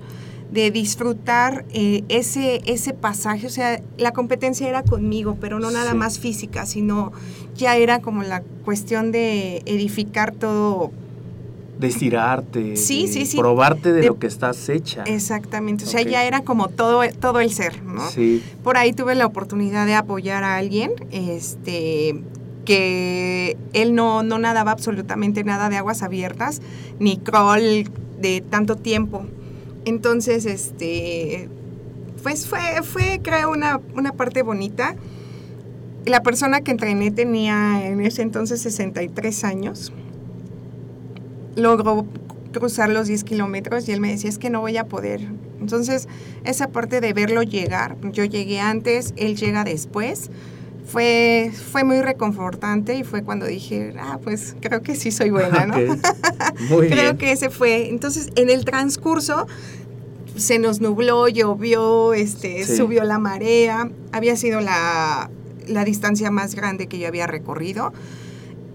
de 0.52 0.70
disfrutar 0.70 1.66
eh, 1.74 2.04
ese, 2.10 2.62
ese 2.66 2.94
pasaje, 2.94 3.48
o 3.48 3.50
sea, 3.50 3.82
la 3.98 4.12
competencia 4.12 4.68
era 4.70 4.84
conmigo, 4.84 5.36
pero 5.42 5.60
no 5.60 5.72
nada 5.72 5.92
Sí. 5.92 5.98
más 5.98 6.20
física, 6.20 6.68
sino 6.68 7.12
ya 7.56 7.76
era 7.76 8.00
como 8.02 8.22
la 8.22 8.44
cuestión 8.64 9.12
de 9.12 9.64
edificar 9.66 10.32
todo 10.32 10.92
De 11.84 11.90
estirarte. 11.90 12.78
Sí, 12.78 13.08
de 13.08 13.12
sí, 13.14 13.26
sí. 13.26 13.38
Probarte 13.38 13.92
de, 13.92 14.02
De- 14.02 14.08
lo 14.08 14.20
que 14.20 14.28
estás 14.28 14.70
hecha. 14.70 15.04
Exactamente, 15.06 15.84
o 15.84 15.88
sea, 15.88 16.02
ya 16.02 16.24
era 16.26 16.42
como 16.42 16.70
todo, 16.70 17.02
todo 17.20 17.40
el 17.40 17.52
ser, 17.52 17.84
¿no? 17.84 18.10
Sí. 18.10 18.42
Por 18.64 18.78
ahí 18.78 18.94
tuve 18.94 19.16
la 19.16 19.26
oportunidad 19.26 19.86
de 19.86 19.96
apoyar 19.96 20.44
a 20.44 20.56
alguien, 20.58 20.92
este 21.12 22.22
que 22.66 23.58
él 23.74 23.94
no, 23.94 24.24
no 24.24 24.40
nadaba 24.40 24.72
absolutamente 24.72 25.44
nada 25.44 25.68
de 25.70 25.76
aguas 25.76 26.02
abiertas, 26.02 26.62
ni 27.00 27.18
crawl 27.18 27.90
de 28.22 28.42
tanto 28.50 28.78
tiempo. 28.78 29.26
Entonces, 29.84 30.46
este, 30.46 31.50
pues 32.24 32.48
fue, 32.48 32.62
fue 32.84 33.20
creo, 33.22 33.52
una, 33.52 33.82
una 33.96 34.14
parte 34.14 34.44
bonita. 34.44 34.96
La 36.06 36.24
persona 36.24 36.62
que 36.62 36.72
entrené 36.72 37.12
tenía 37.12 37.86
en 37.86 38.00
ese 38.00 38.22
entonces 38.22 38.62
63 38.62 39.44
años. 39.44 39.92
Logró 41.56 42.06
cruzar 42.52 42.90
los 42.90 43.08
10 43.08 43.24
kilómetros 43.24 43.88
y 43.88 43.92
él 43.92 44.00
me 44.00 44.10
decía, 44.12 44.30
es 44.30 44.38
que 44.38 44.50
no 44.50 44.62
voy 44.62 44.78
a 44.78 44.86
poder. 44.86 45.22
Entonces, 45.60 46.08
esa 46.44 46.68
parte 46.68 47.02
de 47.02 47.14
verlo 47.14 47.42
llegar, 47.44 47.96
yo 48.12 48.26
llegué 48.26 48.60
antes, 48.60 49.14
él 49.18 49.36
llega 49.36 49.64
después, 49.64 50.30
fue, 50.86 51.52
fue 51.72 51.84
muy 51.84 52.02
reconfortante 52.02 52.96
y 52.96 53.04
fue 53.04 53.24
cuando 53.24 53.46
dije, 53.46 53.94
ah, 54.00 54.20
pues 54.24 54.56
creo 54.60 54.82
que 54.82 54.96
sí 54.96 55.12
soy 55.12 55.30
buena, 55.30 55.66
¿no? 55.66 55.76
Ok. 55.80 56.60
Muy 56.70 56.88
Creo 56.90 57.04
bien. 57.14 57.18
que 57.18 57.32
ese 57.32 57.50
fue. 57.50 57.90
Entonces, 57.90 58.30
en 58.36 58.50
el 58.50 58.66
transcurso 58.66 59.48
se 60.36 60.60
nos 60.60 60.82
nubló, 60.82 61.28
llovió, 61.30 62.14
este, 62.14 62.66
Sí. 62.66 62.76
subió 62.76 63.04
la 63.04 63.18
marea. 63.20 63.90
Había 64.12 64.36
sido 64.36 64.60
la, 64.60 65.30
la 65.68 65.86
distancia 65.86 66.30
más 66.32 66.54
grande 66.56 66.88
que 66.88 67.00
yo 67.00 67.08
había 67.08 67.28
recorrido. 67.28 67.94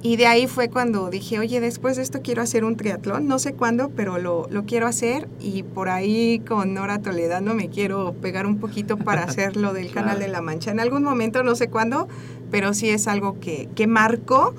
Y 0.00 0.16
de 0.16 0.26
ahí 0.26 0.46
fue 0.46 0.68
cuando 0.68 1.10
dije, 1.10 1.40
oye, 1.40 1.60
después 1.60 1.96
de 1.96 2.02
esto 2.02 2.20
quiero 2.22 2.40
hacer 2.40 2.64
un 2.64 2.76
triatlón. 2.76 3.26
No 3.26 3.40
sé 3.40 3.54
cuándo, 3.54 3.90
pero 3.90 4.18
lo, 4.18 4.46
lo 4.48 4.64
quiero 4.64 4.86
hacer. 4.86 5.28
Y 5.40 5.64
por 5.64 5.88
ahí 5.88 6.38
con 6.46 6.72
Nora 6.72 7.00
Toledano 7.00 7.52
me 7.54 7.68
quiero 7.68 8.12
pegar 8.14 8.46
un 8.46 8.58
poquito 8.58 8.96
para 8.96 9.22
hacer 9.24 9.56
lo 9.56 9.72
del 9.72 9.88
Claro. 9.90 10.06
Canal 10.08 10.20
de 10.20 10.28
la 10.28 10.40
Mancha. 10.40 10.70
En 10.70 10.78
algún 10.78 11.02
momento, 11.02 11.42
no 11.42 11.56
sé 11.56 11.68
cuándo, 11.68 12.06
pero 12.50 12.74
sí 12.74 12.88
es 12.90 13.08
algo 13.08 13.40
que, 13.40 13.68
que 13.74 13.88
marcó 13.88 14.54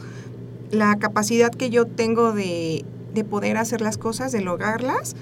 la 0.72 0.98
capacidad 0.98 1.52
que 1.52 1.70
yo 1.70 1.86
tengo 1.86 2.34
de, 2.34 2.84
de 3.14 3.24
poder 3.24 3.56
hacer 3.58 3.80
las 3.80 3.98
cosas, 3.98 4.34
de 4.34 4.42
lograrlas, 4.42 5.16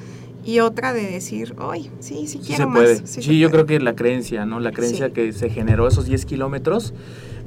y 0.43 0.59
otra 0.61 0.93
de 0.93 1.03
decir, 1.03 1.53
hoy 1.59 1.91
sí, 1.99 2.25
sí 2.25 2.27
Sí 2.27 2.39
quiero 2.39 2.63
se 2.63 2.65
más. 2.65 2.77
puede. 2.81 2.95
sí 2.97 3.03
Sí, 3.05 3.21
se 3.21 3.37
yo 3.37 3.49
puede". 3.49 3.65
creo 3.65 3.65
que 3.79 3.83
la 3.85 3.95
creencia, 3.95 4.45
¿no? 4.45 4.59
La 4.59 4.71
creencia 4.71 5.07
Sí. 5.07 5.11
que 5.13 5.31
se 5.33 5.49
generó 5.49 5.87
esos 5.87 6.05
10 6.05 6.25
kilómetros 6.25 6.93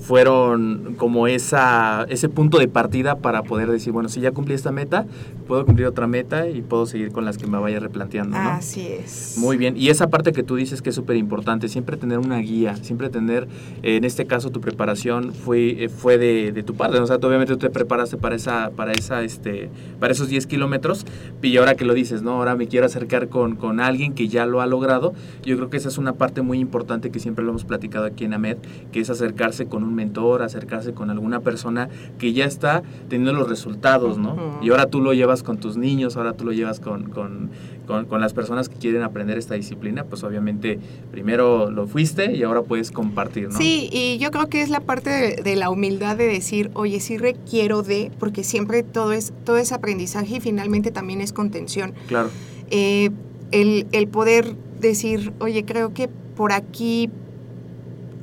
fueron 0.01 0.95
como 0.97 1.27
esa, 1.27 2.07
ese 2.09 2.29
punto 2.29 2.59
de 2.59 2.69
partida 2.69 3.19
para 3.19 3.43
poder 3.43 3.71
decir, 3.71 3.93
bueno, 3.93 4.09
si 4.09 4.21
ya 4.21 4.33
cumplí 4.33 4.55
esta 4.55 4.73
meta, 4.73 5.07
puedo 5.47 5.67
cumplir 5.67 5.87
otra 5.87 6.07
meta 6.07 6.49
y 6.49 6.63
puedo 6.63 6.87
seguir 6.87 7.13
con 7.13 7.25
las 7.25 7.37
que 7.37 7.47
me 7.47 7.59
vaya 7.59 7.81
replanteando, 7.81 8.39
¿no? 8.39 8.51
Así 8.51 8.87
es. 8.89 9.37
Muy 9.39 9.57
bien, 9.57 9.77
y 9.77 9.91
esa 9.91 10.09
parte 10.09 10.33
que 10.33 10.43
tú 10.43 10.57
dices 10.57 10.81
que 10.81 10.89
es 10.91 10.97
súper 10.97 11.17
importante, 11.17 11.69
siempre 11.69 11.97
tener 11.97 12.19
una 12.19 12.39
guía, 12.39 12.77
siempre 12.77 13.11
tener, 13.11 13.47
eh, 13.83 13.97
en 13.97 14.05
este 14.05 14.27
caso 14.27 14.51
tu 14.51 14.61
preparación 14.61 15.35
fue, 15.35 15.85
eh, 15.85 15.89
fue 15.89 16.19
de, 16.19 16.53
de 16.53 16.63
tu 16.63 16.75
parte, 16.75 16.99
o 16.99 17.07
sea, 17.07 17.19
tú 17.19 17.27
obviamente 17.27 17.53
tú 17.53 17.59
te 17.59 17.71
preparaste 17.71 18.17
para 18.17 18.37
esa, 18.37 18.71
para 18.71 18.93
esa, 18.93 19.23
este, 19.23 19.71
para 19.99 20.13
esos 20.13 20.29
10 20.29 20.47
kilómetros, 20.47 21.05
y 21.43 21.57
ahora 21.59 21.75
que 21.75 21.85
lo 21.85 21.93
dices, 21.93 22.23
¿no? 22.23 22.33
Ahora 22.33 22.57
me 22.57 22.69
quiero 22.69 22.87
acercar 22.87 23.29
con, 23.29 23.57
con 23.57 23.81
alguien 23.81 24.15
que 24.15 24.29
ya 24.29 24.47
lo 24.47 24.63
ha 24.63 24.67
logrado, 24.67 25.13
yo 25.45 25.57
creo 25.57 25.69
que 25.69 25.77
esa 25.77 25.89
es 25.89 25.99
una 25.99 26.15
parte 26.15 26.41
muy 26.41 26.59
importante 26.59 27.11
que 27.11 27.19
siempre 27.19 27.45
lo 27.45 27.51
hemos 27.51 27.65
platicado 27.65 28.07
aquí 28.07 28.25
en 28.25 28.33
AMED, 28.33 28.57
que 28.93 29.01
es 29.01 29.11
acercarse 29.11 29.67
con 29.67 29.85
un 29.85 29.90
mentor, 29.95 30.43
acercarse 30.43 30.93
con 30.93 31.11
alguna 31.11 31.41
persona 31.41 31.89
que 32.19 32.33
ya 32.33 32.45
está 32.45 32.83
teniendo 33.09 33.33
los 33.33 33.49
resultados, 33.49 34.19
¿no? 34.19 34.59
Y 34.63 34.71
ahora 34.71 34.87
tú 34.87 35.01
lo 35.01 35.13
llevas 35.15 35.43
con 35.43 35.59
tus 35.59 35.77
niños, 35.77 36.17
ahora 36.17 36.33
tú 36.33 36.45
lo 36.45 36.53
llevas 36.53 36.81
con, 36.81 37.11
con, 37.11 37.51
con, 37.87 38.07
con 38.07 38.21
las 38.21 38.33
personas 38.33 38.69
que 38.69 38.77
quieren 38.77 39.03
aprender 39.03 39.39
esta 39.39 39.55
disciplina, 39.55 40.05
pues 40.05 40.23
obviamente 40.25 40.79
primero 41.11 41.71
lo 41.71 41.87
fuiste 41.87 42.37
y 42.37 42.43
ahora 42.43 42.63
puedes 42.63 42.91
compartir, 42.91 43.49
¿no? 43.51 43.59
Sí, 43.59 43.89
y 43.93 44.19
yo 44.19 44.31
creo 44.31 44.49
que 44.49 44.63
es 44.63 44.71
la 44.71 44.81
parte 44.81 45.11
de, 45.11 45.43
de 45.43 45.57
la 45.57 45.71
humildad 45.71 46.17
de 46.17 46.27
decir, 46.27 46.71
oye, 46.75 47.01
sí 47.01 47.19
requiero 47.19 47.83
de, 47.83 48.11
porque 48.19 48.45
siempre 48.45 48.83
todo 48.83 49.13
es, 49.13 49.33
todo 49.45 49.57
es 49.57 49.73
aprendizaje 49.73 50.37
y 50.37 50.41
finalmente 50.41 50.91
también 50.91 51.21
es 51.21 51.33
contención. 51.33 51.95
Claro, 52.09 52.31
Eh, 52.71 53.11
el, 53.51 53.89
el 53.91 54.07
poder 54.07 54.55
decir, 54.81 55.33
oye, 55.41 55.65
creo 55.65 55.93
que 55.93 56.09
por 56.37 56.53
aquí 56.53 57.11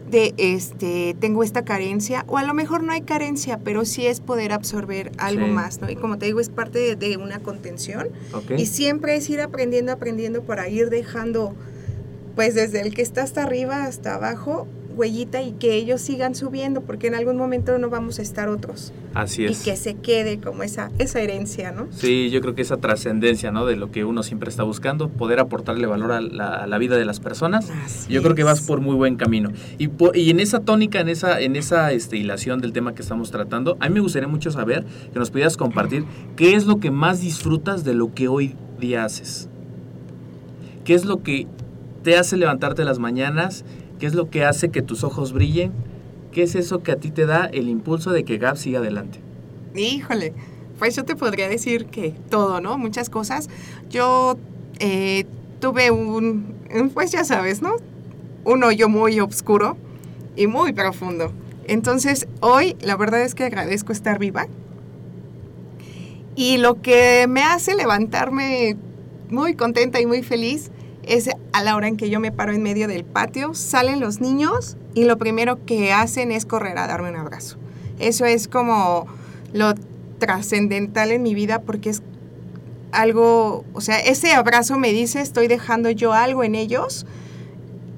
de 0.10 0.34
este 0.38 1.16
tengo 1.20 1.44
esta 1.44 1.64
carencia, 1.66 2.24
o 2.28 2.38
a 2.38 2.44
lo 2.44 2.54
mejor 2.54 2.84
no 2.84 2.92
hay 2.94 3.02
carencia, 3.02 3.60
pero 3.64 3.84
sí 3.86 4.08
es 4.08 4.20
poder 4.22 4.54
absorber 4.54 5.12
algo 5.18 5.46
Sí. 5.46 5.52
más, 5.52 5.82
¿no? 5.82 5.90
Y 5.90 5.96
como 5.96 6.18
te 6.18 6.26
digo, 6.28 6.40
es 6.40 6.50
parte 6.50 6.80
de, 6.80 6.96
de 6.96 7.18
una 7.18 7.40
contención. 7.40 8.08
Y 8.58 8.66
siempre 8.68 9.16
es 9.16 9.30
ir 9.30 9.42
aprendiendo, 9.42 9.92
aprendiendo 9.92 10.44
para 10.44 10.70
ir 10.70 10.90
dejando, 10.90 11.56
pues 12.38 12.54
desde 12.56 12.80
el 12.82 12.94
que 12.94 13.02
está 13.02 13.24
hasta 13.24 13.42
arriba 13.44 13.84
hasta 13.86 14.14
abajo, 14.14 14.68
huellita 14.96 15.42
y 15.42 15.54
que 15.54 15.74
ellos 15.74 16.02
sigan 16.02 16.34
subiendo, 16.36 16.82
porque 16.82 17.08
en 17.08 17.16
algún 17.16 17.36
momento 17.36 17.78
no 17.80 17.90
vamos 17.90 18.20
a 18.20 18.22
estar 18.22 18.48
otros. 18.48 18.94
Así 19.16 19.42
Y 19.42 19.46
es. 19.48 19.64
que 19.64 19.76
se 19.76 19.96
quede 19.96 20.40
como 20.40 20.62
esa, 20.62 20.92
esa 21.00 21.20
herencia, 21.20 21.72
¿no? 21.72 21.88
Sí, 21.92 22.30
yo 22.30 22.40
creo 22.42 22.54
que 22.54 22.62
esa 22.62 22.78
trascendencia, 22.78 23.52
¿no? 23.52 23.66
De 23.66 23.76
lo 23.76 23.90
que 23.92 24.06
uno 24.06 24.22
siempre 24.22 24.50
está 24.50 24.62
buscando, 24.62 25.10
poder 25.10 25.40
aportarle 25.40 25.88
valor 25.88 26.12
a 26.12 26.22
la, 26.22 26.50
a 26.56 26.68
la 26.68 26.78
vida 26.78 26.96
de 26.96 27.06
las 27.06 27.20
personas. 27.20 27.72
Así 27.86 28.14
Yo 28.14 28.22
creo 28.22 28.36
que 28.36 28.44
vas 28.44 28.62
por 28.62 28.82
muy 28.82 28.96
buen 28.96 29.16
camino. 29.16 29.52
Y, 29.80 29.88
po- 29.88 30.12
y 30.14 30.30
en 30.30 30.40
esa 30.40 30.60
tónica, 30.60 31.00
en 31.00 31.10
esa, 31.10 31.42
en 31.42 31.56
esa 31.56 31.92
este, 31.92 32.18
hilación 32.18 32.62
del 32.62 32.72
tema 32.72 32.94
que 32.96 33.02
estamos 33.02 33.32
tratando, 33.32 33.78
a 33.80 33.88
mí 33.90 33.96
me 33.96 34.00
gustaría 34.02 34.28
mucho 34.28 34.52
saber 34.52 34.86
que 35.12 35.18
nos 35.20 35.32
pudieras 35.32 35.58
compartir 35.58 36.06
qué 36.36 36.56
es 36.56 36.66
lo 36.68 36.80
que 36.80 36.92
más 36.92 37.20
disfrutas 37.20 37.84
de 37.84 37.96
lo 37.96 38.14
que 38.14 38.28
hoy 38.28 38.56
día 38.80 39.06
haces. 39.06 39.50
¿Qué 40.86 40.94
es 40.94 41.04
lo 41.06 41.22
que 41.22 41.48
te 42.08 42.16
hace 42.16 42.38
levantarte 42.38 42.86
las 42.86 43.00
mañanas? 43.00 43.66
¿Qué 44.00 44.06
es 44.06 44.16
lo 44.16 44.30
que 44.30 44.46
hace 44.46 44.70
que 44.70 44.82
tus 44.82 45.04
ojos 45.04 45.34
brillen? 45.34 45.74
¿Qué 46.32 46.44
es 46.44 46.56
eso 46.56 46.82
que 46.82 46.94
a 46.94 46.96
ti 46.96 47.12
te 47.12 47.26
da 47.26 47.50
el 47.52 47.68
impulso 47.68 48.12
de 48.12 48.24
que 48.24 48.38
Gab 48.38 48.56
siga 48.56 48.80
adelante? 48.80 49.20
Híjole, 49.76 50.34
pues 50.80 50.96
yo 50.96 51.04
te 51.04 51.18
podría 51.18 51.50
decir 51.50 51.88
que 51.88 52.16
todo, 52.30 52.62
¿no? 52.62 52.78
Muchas 52.78 53.10
cosas. 53.10 53.50
Yo 53.90 54.38
eh, 54.80 55.26
tuve 55.60 55.92
un, 55.92 56.56
pues 56.94 57.12
ya 57.12 57.26
sabes, 57.26 57.62
¿no? 57.62 57.76
Un 58.46 58.64
hoyo 58.64 58.88
muy 58.88 59.20
oscuro 59.20 59.76
y 60.38 60.48
muy 60.48 60.72
profundo. 60.72 61.34
Entonces, 61.66 62.26
hoy 62.40 62.78
la 62.80 62.96
verdad 62.96 63.22
es 63.24 63.36
que 63.36 63.44
agradezco 63.44 63.92
estar 63.92 64.18
viva. 64.18 64.48
Y 66.38 66.56
lo 66.56 66.82
que 66.82 67.26
me 67.28 67.44
hace 67.44 67.76
levantarme 67.76 68.78
muy 69.30 69.56
contenta 69.56 70.00
y 70.00 70.06
muy 70.06 70.24
feliz 70.24 70.72
es 71.08 71.30
a 71.54 71.64
la 71.64 71.76
hora 71.76 71.88
en 71.88 71.98
que 71.98 72.10
yo 72.10 72.20
me 72.20 72.32
paro 72.32 72.54
en 72.54 72.62
medio 72.62 72.88
del 72.88 73.06
patio, 73.06 73.54
salen 73.54 74.00
los 74.00 74.20
niños 74.20 74.78
y 74.94 75.06
lo 75.06 75.18
primero 75.18 75.66
que 75.66 75.94
hacen 75.94 76.32
es 76.32 76.46
correr 76.46 76.78
a 76.78 76.88
darme 76.88 77.10
un 77.10 77.16
abrazo. 77.16 77.58
Eso 78.00 78.26
es 78.26 78.48
como 78.48 79.08
lo 79.54 79.74
trascendental 80.20 81.12
en 81.12 81.24
mi 81.24 81.34
vida 81.34 81.62
porque 81.62 81.90
es 81.90 82.04
algo, 82.92 83.66
o 83.74 83.82
sea, 83.82 84.00
ese 84.00 84.34
abrazo 84.34 84.78
me 84.78 84.92
dice 84.92 85.22
estoy 85.22 85.48
dejando 85.48 85.90
yo 85.90 86.14
algo 86.14 86.44
en 86.44 86.56
ellos 86.56 87.06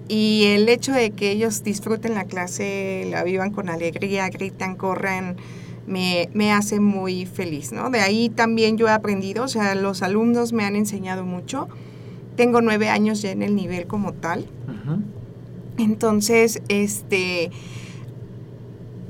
y 0.07 0.45
el 0.47 0.67
hecho 0.69 0.91
de 0.91 1.11
que 1.11 1.31
ellos 1.31 1.63
disfruten 1.63 2.15
la 2.15 2.25
clase, 2.25 3.07
la 3.09 3.23
vivan 3.23 3.51
con 3.51 3.69
alegría, 3.69 4.29
gritan, 4.29 4.75
corran, 4.75 5.37
me, 5.85 6.29
me 6.33 6.51
hace 6.51 6.79
muy 6.79 7.25
feliz, 7.25 7.71
¿no? 7.71 7.89
De 7.89 7.99
ahí 7.99 8.29
también 8.29 8.77
yo 8.77 8.87
he 8.87 8.91
aprendido, 8.91 9.43
o 9.43 9.47
sea, 9.47 9.75
los 9.75 10.01
alumnos 10.01 10.51
me 10.53 10.63
han 10.63 10.75
enseñado 10.75 11.25
mucho. 11.25 11.67
Tengo 12.39 12.61
nueve 12.61 12.87
años 12.87 13.21
ya 13.21 13.31
en 13.31 13.41
el 13.41 13.53
nivel 13.53 13.85
como 13.85 14.13
tal. 14.13 14.45
Entonces, 15.77 16.61
este, 16.69 17.51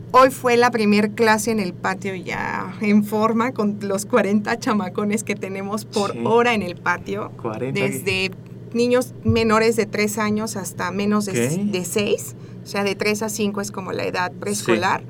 hoy 0.10 0.32
fue 0.32 0.58
la 0.58 0.72
primer 0.72 1.12
clase 1.12 1.52
en 1.52 1.60
el 1.60 1.74
patio 1.76 2.16
ya 2.16 2.74
en 2.82 3.04
forma 3.04 3.52
con 3.52 3.78
los 3.84 4.08
40 4.08 4.58
chamacones 4.58 5.24
que 5.24 5.36
tenemos 5.36 5.86
por 5.86 6.14
Sí. 6.14 6.22
hora 6.26 6.56
en 6.56 6.64
el 6.64 6.76
patio, 6.76 7.30
40. 7.40 7.80
desde 7.80 8.32
niños 8.74 9.14
menores 9.24 9.76
de 9.76 9.86
3 9.86 10.18
años 10.18 10.56
hasta 10.56 10.90
menos 10.90 11.28
de, 11.28 11.66
de 11.66 11.86
6, 11.86 12.36
o 12.64 12.68
sea, 12.68 12.84
de 12.84 12.96
3 12.96 13.22
a 13.22 13.30
5 13.30 13.62
es 13.62 13.70
como 13.70 13.92
la 13.92 14.06
edad 14.06 14.32
preescolar. 14.32 15.04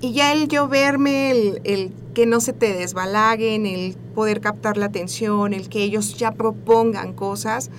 Y 0.00 0.12
ya 0.12 0.32
el 0.32 0.48
yo 0.48 0.68
verme, 0.68 1.30
el, 1.30 1.60
el 1.64 1.92
que 2.14 2.26
no 2.26 2.40
se 2.40 2.52
te 2.52 2.72
desbalaguen, 2.72 3.66
el 3.66 3.96
poder 4.14 4.40
captar 4.40 4.76
la 4.76 4.86
atención, 4.86 5.52
el 5.52 5.68
que 5.68 5.82
ellos 5.82 6.16
ya 6.16 6.32
propongan 6.32 7.12
cosas. 7.12 7.70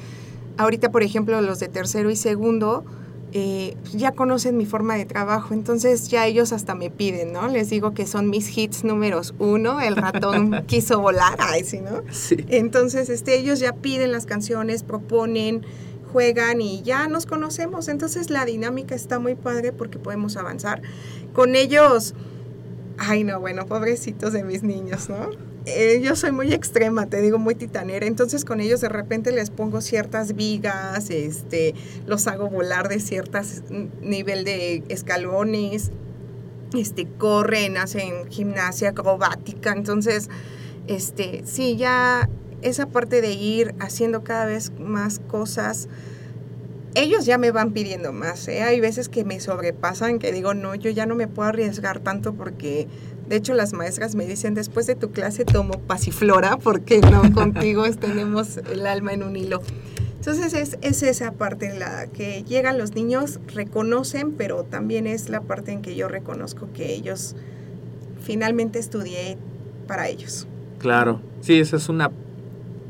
Ahorita, 0.58 0.92
por 0.92 1.04
ejemplo, 1.04 1.42
los 1.42 1.60
de 1.60 1.68
tercero 1.68 2.10
y 2.10 2.16
segundo 2.16 2.86
eh, 3.34 3.78
ya 3.94 4.12
conocen 4.12 4.58
mi 4.58 4.66
forma 4.66 4.96
de 4.96 5.06
trabajo, 5.06 5.54
entonces 5.54 6.10
ya 6.10 6.28
ellos 6.28 6.52
hasta 6.52 6.76
me 6.76 6.90
piden, 6.90 7.32
¿no? 7.32 7.48
Les 7.48 7.70
digo 7.70 7.94
que 7.94 8.06
son 8.06 8.30
mis 8.30 8.58
hits 8.58 8.84
números 8.84 9.34
uno, 9.40 9.80
el 9.80 9.96
ratón 9.96 10.64
quiso 10.68 11.00
volar, 11.00 11.38
ay, 11.40 11.64
sí, 11.64 11.80
¿no? 11.80 12.04
Sí. 12.12 12.36
Entonces, 12.50 13.10
este, 13.10 13.38
ellos 13.38 13.62
ya 13.62 13.72
piden 13.72 14.12
las 14.12 14.26
canciones, 14.26 14.84
proponen, 14.84 15.66
juegan 16.12 16.60
y 16.60 16.82
ya 16.82 17.08
nos 17.08 17.26
conocemos. 17.26 17.88
Entonces, 17.88 18.30
la 18.30 18.44
dinámica 18.44 18.96
está 18.96 19.18
muy 19.18 19.36
padre 19.36 19.72
porque 19.72 19.98
podemos 19.98 20.36
avanzar. 20.36 20.82
Con 21.34 21.56
ellos, 21.56 22.14
ay, 22.98 23.24
no, 23.24 23.40
bueno, 23.40 23.66
pobrecitos 23.66 24.34
de 24.34 24.44
mis 24.44 24.64
niños, 24.64 25.10
¿no? 25.10 25.30
Eh, 25.66 26.02
yo 26.04 26.16
soy 26.16 26.32
muy 26.32 26.54
extrema, 26.54 27.06
te 27.06 27.22
digo, 27.22 27.38
muy 27.38 27.54
titanera. 27.54 28.08
Entonces, 28.08 28.46
con 28.46 28.62
ellos 28.62 28.82
de 28.82 28.90
repente 28.90 29.32
les 29.32 29.52
pongo 29.52 29.82
ciertas 29.82 30.36
vigas, 30.36 31.10
este, 31.12 31.76
los 32.08 32.28
hago 32.28 32.50
volar 32.50 32.90
de 32.90 33.00
ciertas 33.00 33.64
nivel 34.02 34.44
de 34.44 34.84
escalones, 34.90 35.92
este, 36.74 37.08
corren, 37.08 37.78
hacen 37.78 38.28
gimnasia 38.30 38.90
acrobática. 38.90 39.72
Entonces, 39.72 40.30
este, 40.88 41.44
sí, 41.46 41.78
ya 41.78 42.28
esa 42.64 42.88
parte 42.88 43.22
de 43.22 43.32
ir 43.32 43.76
haciendo 43.80 44.24
cada 44.24 44.46
vez 44.46 44.72
más 44.80 45.20
cosas, 45.20 45.90
ellos 46.96 47.26
ya 47.26 47.38
me 47.38 47.52
van 47.52 47.72
pidiendo 47.72 48.12
más, 48.12 48.48
¿eh? 48.48 48.64
Hay 48.64 48.80
veces 48.80 49.10
que 49.10 49.24
me 49.24 49.40
sobrepasan, 49.40 50.20
que 50.20 50.32
digo, 50.32 50.54
no, 50.54 50.76
yo 50.76 50.90
ya 50.90 51.06
no 51.06 51.16
me 51.16 51.28
puedo 51.28 51.50
arriesgar 51.50 52.00
tanto 52.00 52.34
porque, 52.34 52.88
de 53.28 53.36
hecho, 53.36 53.54
las 53.54 53.74
maestras 53.74 54.16
me 54.16 54.26
dicen, 54.26 54.54
después 54.54 54.88
de 54.88 54.96
tu 54.96 55.12
clase 55.12 55.46
tomo 55.46 55.80
pasiflora 55.80 56.58
porque 56.58 57.00
no, 57.00 57.22
contigo 57.34 57.90
tenemos 57.92 58.58
el 58.58 58.86
alma 58.86 59.14
en 59.14 59.24
un 59.24 59.36
hilo. 59.36 59.62
Entonces 60.18 60.54
es, 60.54 60.78
es 60.82 61.02
esa 61.02 61.32
parte 61.32 61.66
en 61.66 61.80
la 61.80 62.06
que 62.06 62.44
llegan 62.44 62.78
los 62.78 62.94
niños, 62.94 63.40
reconocen, 63.48 64.34
pero 64.34 64.64
también 64.64 65.08
es 65.08 65.30
la 65.30 65.42
parte 65.42 65.72
en 65.72 65.82
que 65.82 65.96
yo 65.96 66.08
reconozco 66.08 66.70
que 66.74 66.94
ellos 66.94 67.36
finalmente 68.22 68.78
estudié 68.78 69.38
para 69.88 70.10
ellos. 70.10 70.48
Claro, 70.78 71.22
sí, 71.42 71.60
esa 71.60 71.78
es 71.78 71.90
una 71.90 72.12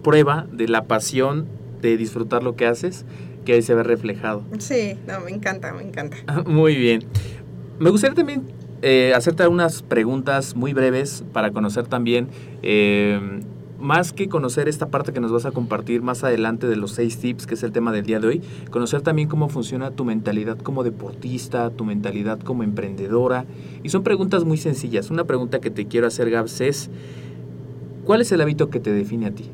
prueba 0.03 0.45
de 0.51 0.67
la 0.67 0.85
pasión 0.85 1.47
de 1.81 1.95
disfrutar 1.95 2.43
lo 2.43 2.55
que 2.55 2.65
haces 2.65 3.05
que 3.45 3.53
ahí 3.53 3.61
se 3.61 3.73
ve 3.73 3.83
reflejado. 3.83 4.43
Sí, 4.59 4.97
no, 5.07 5.19
me 5.21 5.31
encanta, 5.31 5.73
me 5.73 5.83
encanta. 5.83 6.17
Muy 6.45 6.75
bien. 6.75 7.03
Me 7.79 7.89
gustaría 7.89 8.15
también 8.15 8.43
eh, 8.83 9.13
hacerte 9.15 9.47
unas 9.47 9.83
preguntas 9.83 10.55
muy 10.55 10.73
breves 10.73 11.23
para 11.33 11.51
conocer 11.51 11.85
también, 11.85 12.29
eh, 12.63 13.41
más 13.79 14.13
que 14.13 14.27
conocer 14.29 14.67
esta 14.67 14.89
parte 14.89 15.13
que 15.13 15.19
nos 15.19 15.31
vas 15.31 15.45
a 15.45 15.51
compartir 15.51 16.01
más 16.01 16.23
adelante 16.23 16.67
de 16.67 16.75
los 16.75 16.91
seis 16.91 17.17
tips, 17.17 17.45
que 17.45 17.55
es 17.55 17.63
el 17.63 17.71
tema 17.71 17.91
del 17.91 18.05
día 18.05 18.19
de 18.19 18.27
hoy, 18.27 18.41
conocer 18.69 19.01
también 19.01 19.27
cómo 19.27 19.49
funciona 19.49 19.91
tu 19.91 20.05
mentalidad 20.05 20.57
como 20.57 20.83
deportista, 20.83 21.69
tu 21.71 21.85
mentalidad 21.85 22.39
como 22.39 22.63
emprendedora. 22.63 23.45
Y 23.83 23.89
son 23.89 24.03
preguntas 24.03 24.45
muy 24.45 24.57
sencillas. 24.57 25.09
Una 25.09 25.25
pregunta 25.25 25.59
que 25.59 25.69
te 25.69 25.87
quiero 25.87 26.07
hacer, 26.07 26.29
Gabs, 26.29 26.61
es, 26.61 26.89
¿cuál 28.05 28.21
es 28.21 28.31
el 28.31 28.41
hábito 28.41 28.69
que 28.69 28.79
te 28.79 28.91
define 28.91 29.27
a 29.27 29.31
ti? 29.31 29.49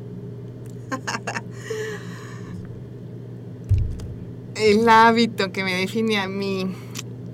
El 4.58 4.88
hábito 4.88 5.52
que 5.52 5.62
me 5.64 5.74
define 5.74 6.18
a 6.18 6.28
mí, 6.28 6.66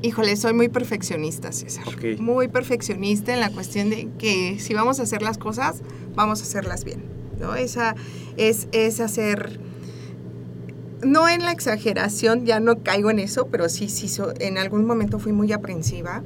híjole, 0.03 0.37
soy 0.37 0.53
muy 0.53 0.69
perfeccionista, 0.69 1.53
César. 1.53 1.85
Muy 2.19 2.49
perfeccionista 2.49 3.33
en 3.33 3.41
la 3.41 3.51
cuestión 3.51 3.91
de 3.91 4.09
que 4.19 4.59
si 4.61 4.75
vamos 4.75 5.01
a 5.01 5.05
hacer 5.05 5.23
las 5.23 5.39
cosas, 5.39 5.83
vamos 6.15 6.41
a 6.41 6.43
hacerlas 6.45 6.85
bien. 6.85 7.03
¿no? 7.41 7.55
Esa 7.55 7.95
es, 8.37 8.69
es 8.73 9.01
hacer, 9.01 9.59
no 11.03 11.29
en 11.29 11.43
la 11.45 11.53
exageración, 11.53 12.45
ya 12.47 12.61
no 12.61 12.83
caigo 12.83 13.11
en 13.11 13.19
eso, 13.19 13.47
pero 13.49 13.69
sí, 13.69 13.89
sí, 13.89 14.09
so- 14.09 14.35
en 14.39 14.59
algún 14.59 14.87
momento 14.87 15.19
fui 15.19 15.33
muy 15.33 15.53
aprensiva. 15.53 16.23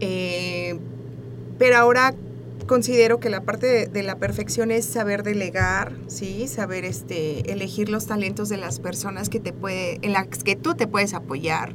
Eh, 0.00 0.78
pero 1.58 1.76
ahora 1.76 2.14
considero 2.68 3.18
que 3.18 3.30
la 3.30 3.40
parte 3.40 3.66
de, 3.66 3.86
de 3.88 4.02
la 4.04 4.16
perfección 4.18 4.70
es 4.70 4.84
saber 4.84 5.24
delegar, 5.24 5.92
sí, 6.06 6.46
saber 6.46 6.84
este 6.84 7.50
elegir 7.50 7.88
los 7.88 8.06
talentos 8.06 8.48
de 8.48 8.58
las 8.58 8.78
personas 8.78 9.28
que 9.28 9.40
te 9.40 9.52
puede, 9.52 9.98
en 10.02 10.12
las 10.12 10.28
que 10.28 10.54
tú 10.54 10.74
te 10.74 10.86
puedes 10.86 11.14
apoyar, 11.14 11.74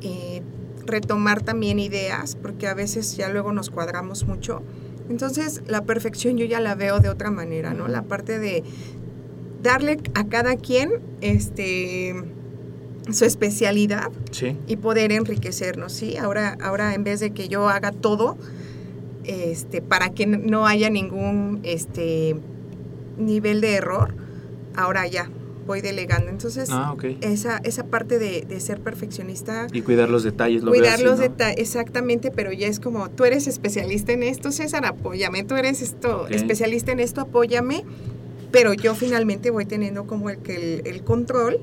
eh, 0.00 0.42
retomar 0.84 1.42
también 1.42 1.78
ideas, 1.78 2.34
porque 2.34 2.66
a 2.66 2.74
veces 2.74 3.16
ya 3.16 3.28
luego 3.28 3.52
nos 3.52 3.70
cuadramos 3.70 4.26
mucho. 4.26 4.62
Entonces 5.08 5.62
la 5.68 5.84
perfección 5.84 6.36
yo 6.36 6.44
ya 6.46 6.60
la 6.60 6.74
veo 6.74 6.98
de 6.98 7.08
otra 7.08 7.30
manera, 7.30 7.72
¿no? 7.72 7.86
La 7.86 8.02
parte 8.02 8.38
de 8.38 8.64
darle 9.62 9.98
a 10.14 10.24
cada 10.24 10.56
quien 10.56 10.90
este 11.20 12.14
su 13.10 13.24
especialidad 13.24 14.10
Sí. 14.32 14.56
y 14.66 14.76
poder 14.76 15.12
enriquecernos, 15.12 15.92
¿sí? 15.92 16.18
Ahora, 16.18 16.58
ahora 16.60 16.94
en 16.94 17.04
vez 17.04 17.20
de 17.20 17.30
que 17.30 17.48
yo 17.48 17.68
haga 17.68 17.90
todo, 17.90 18.36
este, 19.28 19.80
para 19.82 20.10
que 20.10 20.26
no 20.26 20.66
haya 20.66 20.90
ningún 20.90 21.60
este, 21.62 22.36
nivel 23.18 23.60
de 23.60 23.74
error, 23.74 24.14
ahora 24.74 25.06
ya 25.06 25.30
voy 25.66 25.82
delegando. 25.82 26.30
Entonces, 26.30 26.70
Ah, 26.72 26.96
esa, 27.20 27.58
esa 27.58 27.84
parte 27.84 28.18
de, 28.18 28.40
de 28.48 28.58
ser 28.58 28.80
perfeccionista, 28.80 29.66
Y 29.72 29.82
cuidar 29.82 30.08
los 30.08 30.22
detalles, 30.24 30.62
lo 30.62 30.70
cuidar 30.70 30.94
así, 30.94 31.04
los 31.04 31.16
¿no? 31.18 31.22
detalles, 31.22 31.58
exactamente, 31.58 32.30
pero 32.30 32.52
ya 32.52 32.66
es 32.66 32.80
como, 32.80 33.10
tú 33.10 33.24
eres 33.24 33.46
especialista 33.46 34.12
en 34.12 34.22
esto, 34.22 34.50
César, 34.50 34.86
apóyame, 34.86 35.44
tú 35.44 35.56
eres 35.56 35.82
esto, 35.82 36.26
especialista 36.28 36.90
en 36.92 37.00
esto, 37.00 37.20
apóyame, 37.20 37.84
pero 38.50 38.72
yo 38.72 38.94
finalmente 38.94 39.50
voy 39.50 39.66
teniendo 39.66 40.06
como 40.06 40.30
el, 40.30 40.38
que 40.38 40.56
el, 40.80 40.86
el 40.86 41.04
control 41.04 41.60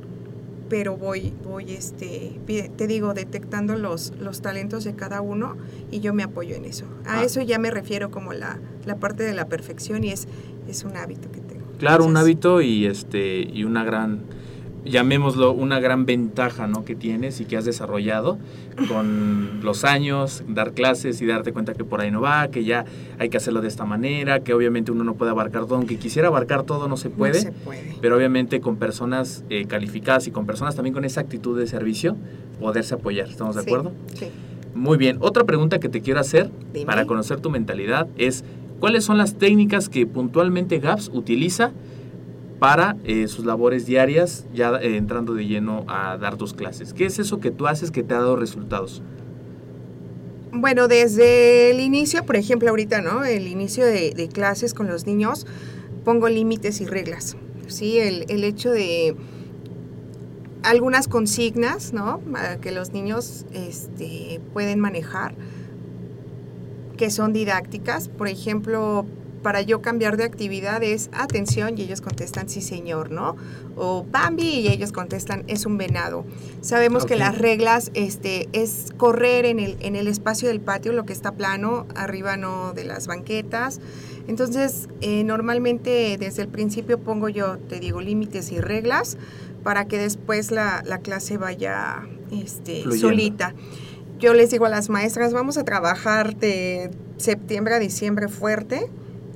pero 0.69 0.97
voy, 0.97 1.33
voy, 1.43 1.71
este, 1.71 2.39
te 2.75 2.87
digo, 2.87 3.13
detectando 3.13 3.75
los, 3.75 4.13
los 4.19 4.41
talentos 4.41 4.83
de 4.83 4.95
cada 4.95 5.21
uno 5.21 5.55
y 5.91 5.99
yo 5.99 6.13
me 6.13 6.23
apoyo 6.23 6.55
en 6.55 6.65
eso. 6.65 6.85
A 7.05 7.19
Ah. 7.19 7.23
eso 7.23 7.41
ya 7.41 7.59
me 7.59 7.71
refiero 7.71 8.09
como 8.11 8.33
la, 8.33 8.59
la 8.85 8.95
parte 8.97 9.23
de 9.23 9.33
la 9.33 9.47
perfección 9.47 10.03
y 10.03 10.09
es, 10.11 10.27
es 10.67 10.83
un 10.83 10.97
hábito 10.97 11.31
que 11.31 11.39
tengo. 11.41 11.65
Claro, 11.77 12.05
un 12.05 12.17
hábito 12.17 12.61
y 12.61 12.85
este 12.85 13.41
y 13.41 13.63
una 13.63 13.83
gran 13.83 14.21
llamémoslo 14.85 15.51
una 15.51 15.79
gran 15.79 16.05
ventaja, 16.05 16.67
¿no? 16.67 16.85
que 16.85 16.95
tienes 16.95 17.41
y 17.41 17.45
que 17.45 17.57
has 17.57 17.65
desarrollado 17.65 18.37
con 18.87 19.61
los 19.63 19.83
años, 19.83 20.43
dar 20.47 20.73
clases 20.73 21.21
y 21.21 21.25
darte 21.25 21.51
cuenta 21.53 21.73
que 21.73 21.83
por 21.83 22.01
ahí 22.01 22.11
no 22.11 22.21
va, 22.21 22.47
que 22.49 22.63
ya 22.63 22.85
hay 23.19 23.29
que 23.29 23.37
hacerlo 23.37 23.61
de 23.61 23.67
esta 23.67 23.85
manera, 23.85 24.41
que 24.41 24.53
obviamente 24.53 24.91
uno 24.91 25.03
no 25.03 25.15
puede 25.15 25.31
abarcar 25.31 25.65
todo, 25.65 25.75
aunque 25.75 25.97
quisiera 25.97 26.27
abarcar 26.27 26.63
todo 26.63 26.87
no 26.87 26.97
se 26.97 27.09
no 27.09 27.15
puede. 27.15 27.39
se 27.41 27.51
puede. 27.51 27.95
pero 28.01 28.15
obviamente 28.17 28.61
con 28.61 28.77
personas 28.77 29.43
eh, 29.49 29.65
calificadas 29.65 30.27
y 30.27 30.31
con 30.31 30.45
personas 30.45 30.75
también 30.75 30.93
con 30.93 31.05
esa 31.05 31.21
actitud 31.21 31.57
de 31.57 31.67
servicio, 31.67 32.15
poderse 32.59 32.93
apoyar. 32.93 33.27
¿Estamos 33.29 33.55
de 33.55 33.63
Sí, 33.63 33.67
acuerdo? 33.69 33.91
Sí. 34.13 34.27
Muy 34.73 34.97
bien. 34.97 35.17
Otra 35.21 35.45
pregunta 35.45 35.79
que 35.79 35.89
te 35.89 36.01
quiero 36.01 36.19
hacer 36.19 36.49
Dime. 36.73 36.85
para 36.85 37.05
conocer 37.05 37.39
tu 37.39 37.49
mentalidad 37.49 38.07
es, 38.17 38.43
¿cuáles 38.79 39.05
son 39.05 39.17
las 39.17 39.35
técnicas 39.35 39.87
que 39.89 40.05
puntualmente 40.05 40.79
GAPS 40.79 41.09
utiliza 41.13 41.71
para 42.59 42.97
eh, 43.03 43.27
sus 43.27 43.45
labores 43.45 43.85
diarias, 43.85 44.45
ya 44.53 44.71
eh, 44.81 44.97
entrando 44.97 45.33
de 45.33 45.45
lleno 45.45 45.85
a 45.87 46.17
dar 46.17 46.37
tus 46.37 46.53
clases? 46.53 46.93
¿Qué 46.93 47.05
es 47.05 47.19
eso 47.19 47.39
que 47.39 47.51
tú 47.51 47.67
haces 47.67 47.91
que 47.91 48.03
te 48.03 48.13
ha 48.13 48.19
dado 48.19 48.35
resultados? 48.35 49.01
Bueno, 50.51 50.87
desde 50.87 51.71
el 51.71 51.81
inicio, 51.81 52.25
por 52.25 52.37
ejemplo, 52.37 52.69
ahorita, 52.69 53.01
¿no? 53.01 53.25
El 53.25 53.47
inicio 53.47 53.85
de, 53.85 54.11
de 54.11 54.27
clases 54.29 54.73
con 54.73 54.87
los 54.87 55.05
niños, 55.05 55.45
pongo 56.05 56.29
límites 56.29 56.79
y 56.79 56.85
reglas. 56.85 57.35
Sí, 57.67 57.97
el, 57.97 58.25
el 58.29 58.43
hecho 58.43 58.71
de 58.71 59.15
algunas 60.63 61.07
consignas, 61.07 61.93
¿no? 61.93 62.21
Que 62.61 62.71
los 62.71 62.91
niños 62.91 63.45
este, 63.53 64.39
pueden 64.53 64.79
manejar, 64.79 65.35
que 66.97 67.09
son 67.09 67.33
didácticas. 67.33 68.07
Por 68.07 68.27
ejemplo, 68.27 69.05
para 69.45 69.61
yo 69.61 69.79
cambiar 69.79 70.17
de 70.17 70.23
actividad 70.23 70.81
es 70.81 71.11
atención 71.13 71.77
y 71.77 71.83
ellos 71.83 72.01
contestan 72.01 72.49
sí 72.49 72.63
señor, 72.63 73.11
¿no? 73.11 73.35
O 73.75 74.03
Bambi 74.03 74.41
y 74.41 74.69
ellos 74.69 74.91
contestan 74.91 75.43
es 75.45 75.67
un 75.67 75.77
venado. 75.77 76.25
Sabemos 76.61 77.05
que 77.05 77.15
las 77.15 77.37
reglas 77.37 77.91
este, 77.93 78.49
es 78.53 78.91
correr 78.97 79.45
en 79.45 79.59
el, 79.59 79.77
en 79.81 79.95
el 79.95 80.07
espacio 80.07 80.47
del 80.47 80.61
patio, 80.61 80.93
lo 80.93 81.05
que 81.05 81.13
está 81.13 81.33
plano, 81.33 81.85
arriba 81.93 82.37
no 82.37 82.73
de 82.73 82.85
las 82.85 83.05
banquetas. 83.05 83.81
Entonces, 84.27 84.89
eh, 85.01 85.23
normalmente 85.23 86.17
desde 86.19 86.41
el 86.41 86.47
principio 86.47 86.97
pongo 86.97 87.29
yo, 87.29 87.59
te 87.59 87.79
digo, 87.79 88.01
límites 88.01 88.51
y 88.51 88.59
reglas 88.59 89.15
para 89.61 89.85
que 89.85 89.99
después 89.99 90.49
la, 90.49 90.81
la 90.83 91.01
clase 91.01 91.37
vaya 91.37 92.07
este, 92.31 92.81
solita. 92.97 93.53
Yo 94.17 94.33
les 94.33 94.49
digo 94.49 94.65
a 94.65 94.69
las 94.69 94.89
maestras, 94.89 95.33
vamos 95.33 95.59
a 95.59 95.63
trabajar 95.63 96.35
de 96.35 96.89
septiembre 97.17 97.75
a 97.75 97.79
diciembre 97.79 98.27
fuerte, 98.27 98.89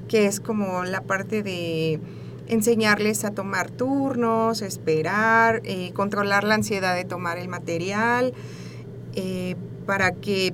que 0.09 0.25
es 0.25 0.41
como 0.41 0.83
la 0.83 1.01
parte 1.01 1.41
de 1.43 2.01
enseñarles 2.49 3.23
a 3.23 3.31
tomar 3.31 3.69
turnos, 3.69 4.61
esperar, 4.61 5.61
eh, 5.63 5.93
controlar 5.93 6.43
la 6.43 6.55
ansiedad 6.55 6.95
de 6.95 7.05
tomar 7.05 7.37
el 7.37 7.47
material, 7.47 8.33
eh, 9.15 9.55
para 9.85 10.11
que 10.11 10.53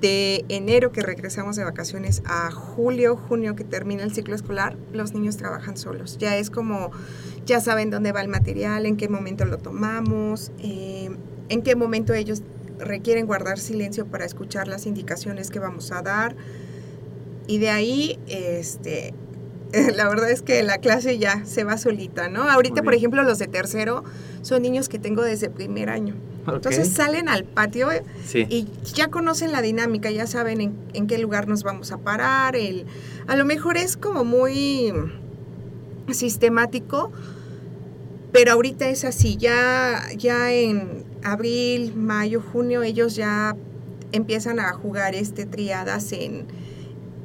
de 0.00 0.44
enero 0.48 0.90
que 0.90 1.02
regresamos 1.02 1.54
de 1.56 1.64
vacaciones 1.64 2.22
a 2.24 2.50
julio, 2.50 3.16
junio 3.16 3.54
que 3.54 3.64
termina 3.64 4.02
el 4.02 4.12
ciclo 4.12 4.34
escolar, 4.34 4.76
los 4.92 5.14
niños 5.14 5.36
trabajan 5.36 5.76
solos. 5.76 6.18
Ya 6.18 6.36
es 6.36 6.50
como, 6.50 6.90
ya 7.44 7.60
saben 7.60 7.90
dónde 7.90 8.10
va 8.12 8.20
el 8.20 8.28
material, 8.28 8.86
en 8.86 8.96
qué 8.96 9.08
momento 9.08 9.44
lo 9.44 9.58
tomamos, 9.58 10.50
eh, 10.58 11.10
en 11.48 11.62
qué 11.62 11.76
momento 11.76 12.14
ellos 12.14 12.42
requieren 12.78 13.26
guardar 13.26 13.58
silencio 13.58 14.06
para 14.06 14.24
escuchar 14.24 14.66
las 14.66 14.86
indicaciones 14.86 15.50
que 15.50 15.60
vamos 15.60 15.92
a 15.92 16.02
dar. 16.02 16.34
Y 17.52 17.58
de 17.58 17.68
ahí, 17.68 18.18
este, 18.28 19.12
la 19.94 20.08
verdad 20.08 20.30
es 20.30 20.40
que 20.40 20.62
la 20.62 20.78
clase 20.78 21.18
ya 21.18 21.44
se 21.44 21.64
va 21.64 21.76
solita, 21.76 22.30
¿no? 22.30 22.48
Ahorita, 22.50 22.82
por 22.82 22.94
ejemplo, 22.94 23.22
los 23.24 23.38
de 23.38 23.46
tercero 23.46 24.04
son 24.40 24.62
niños 24.62 24.88
que 24.88 24.98
tengo 24.98 25.20
desde 25.20 25.50
primer 25.50 25.90
año. 25.90 26.14
Entonces 26.46 26.88
salen 26.88 27.28
al 27.28 27.44
patio 27.44 27.88
Sí. 28.24 28.46
y 28.48 28.66
ya 28.94 29.08
conocen 29.08 29.52
la 29.52 29.60
dinámica, 29.60 30.10
ya 30.10 30.26
saben 30.26 30.62
en, 30.62 30.74
en 30.94 31.06
qué 31.06 31.18
lugar 31.18 31.46
nos 31.46 31.62
vamos 31.62 31.92
a 31.92 31.98
parar. 31.98 32.56
El, 32.56 32.86
a 33.26 33.36
lo 33.36 33.44
mejor 33.44 33.76
es 33.76 33.98
como 33.98 34.24
muy 34.24 34.94
sistemático, 36.10 37.12
pero 38.32 38.52
ahorita 38.52 38.88
es 38.88 39.04
así. 39.04 39.36
Ya, 39.36 40.04
ya 40.16 40.50
en 40.52 41.04
abril, 41.22 41.94
mayo, 41.96 42.40
junio, 42.50 42.82
ellos 42.82 43.14
ya 43.14 43.54
empiezan 44.12 44.58
a 44.58 44.72
jugar 44.72 45.14
este 45.14 45.44
triadas 45.44 46.12
en, 46.12 46.46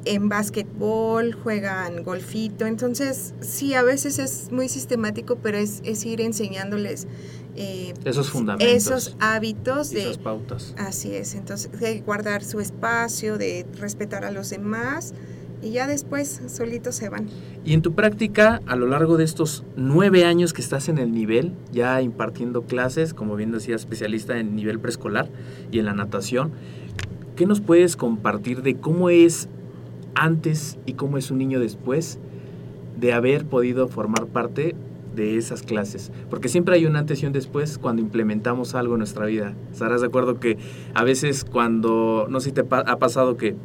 en 0.04 0.28
básquetbol, 0.28 1.32
juegan 1.32 2.02
golfito. 2.02 2.66
Entonces, 2.66 3.34
sí, 3.40 3.74
a 3.74 3.82
veces 3.82 4.18
es 4.18 4.50
muy 4.52 4.68
sistemático, 4.68 5.36
pero 5.42 5.58
es, 5.58 5.80
es 5.84 6.04
ir 6.06 6.20
enseñándoles 6.20 7.06
eh, 7.56 7.92
Esos 8.04 8.30
fundamentos. 8.30 8.74
esos 8.74 9.16
hábitos 9.18 9.90
de... 9.90 10.02
esas 10.02 10.18
pautas. 10.18 10.74
Así 10.78 11.14
es, 11.14 11.34
entonces 11.34 11.72
de 11.80 12.00
guardar 12.00 12.44
su 12.44 12.60
espacio, 12.60 13.36
de 13.36 13.66
respetar 13.78 14.24
a 14.24 14.30
los 14.30 14.50
demás 14.50 15.12
y 15.60 15.72
ya 15.72 15.88
después 15.88 16.40
solitos 16.46 16.94
se 16.94 17.08
van. 17.08 17.26
Y 17.64 17.72
en 17.74 17.82
tu 17.82 17.94
práctica, 17.94 18.62
a 18.66 18.76
lo 18.76 18.86
largo 18.86 19.16
de 19.16 19.24
estos 19.24 19.64
nueve 19.76 20.24
años 20.24 20.52
que 20.52 20.62
estás 20.62 20.88
en 20.88 20.98
el 20.98 21.10
nivel, 21.10 21.52
ya 21.72 22.00
impartiendo 22.00 22.62
clases, 22.62 23.12
como 23.12 23.34
bien 23.34 23.50
decía, 23.50 23.74
especialista 23.74 24.38
en 24.38 24.54
nivel 24.54 24.78
preescolar 24.78 25.28
y 25.72 25.80
en 25.80 25.86
la 25.86 25.94
natación, 25.94 26.52
¿qué 27.34 27.44
nos 27.44 27.60
puedes 27.60 27.96
compartir 27.96 28.62
de 28.62 28.76
cómo 28.76 29.10
es 29.10 29.48
antes 30.18 30.78
y 30.86 30.94
cómo 30.94 31.16
es 31.16 31.30
un 31.30 31.38
niño 31.38 31.60
después 31.60 32.18
de 32.98 33.12
haber 33.12 33.46
podido 33.46 33.88
formar 33.88 34.26
parte 34.26 34.74
de 35.14 35.36
esas 35.36 35.62
clases? 35.62 36.12
Porque 36.28 36.48
siempre 36.48 36.74
hay 36.74 36.86
un 36.86 36.96
antes 36.96 37.22
y 37.22 37.26
un 37.26 37.32
después 37.32 37.78
cuando 37.78 38.02
implementamos 38.02 38.74
algo 38.74 38.94
en 38.94 38.98
nuestra 38.98 39.26
vida. 39.26 39.54
¿Estarás 39.72 40.00
de 40.00 40.08
acuerdo 40.08 40.40
que 40.40 40.58
a 40.94 41.04
veces 41.04 41.44
cuando, 41.44 42.26
no 42.28 42.40
sé 42.40 42.50
si 42.50 42.52
te 42.52 42.60
ha 42.60 42.98
pasado 42.98 43.36
que 43.36 43.56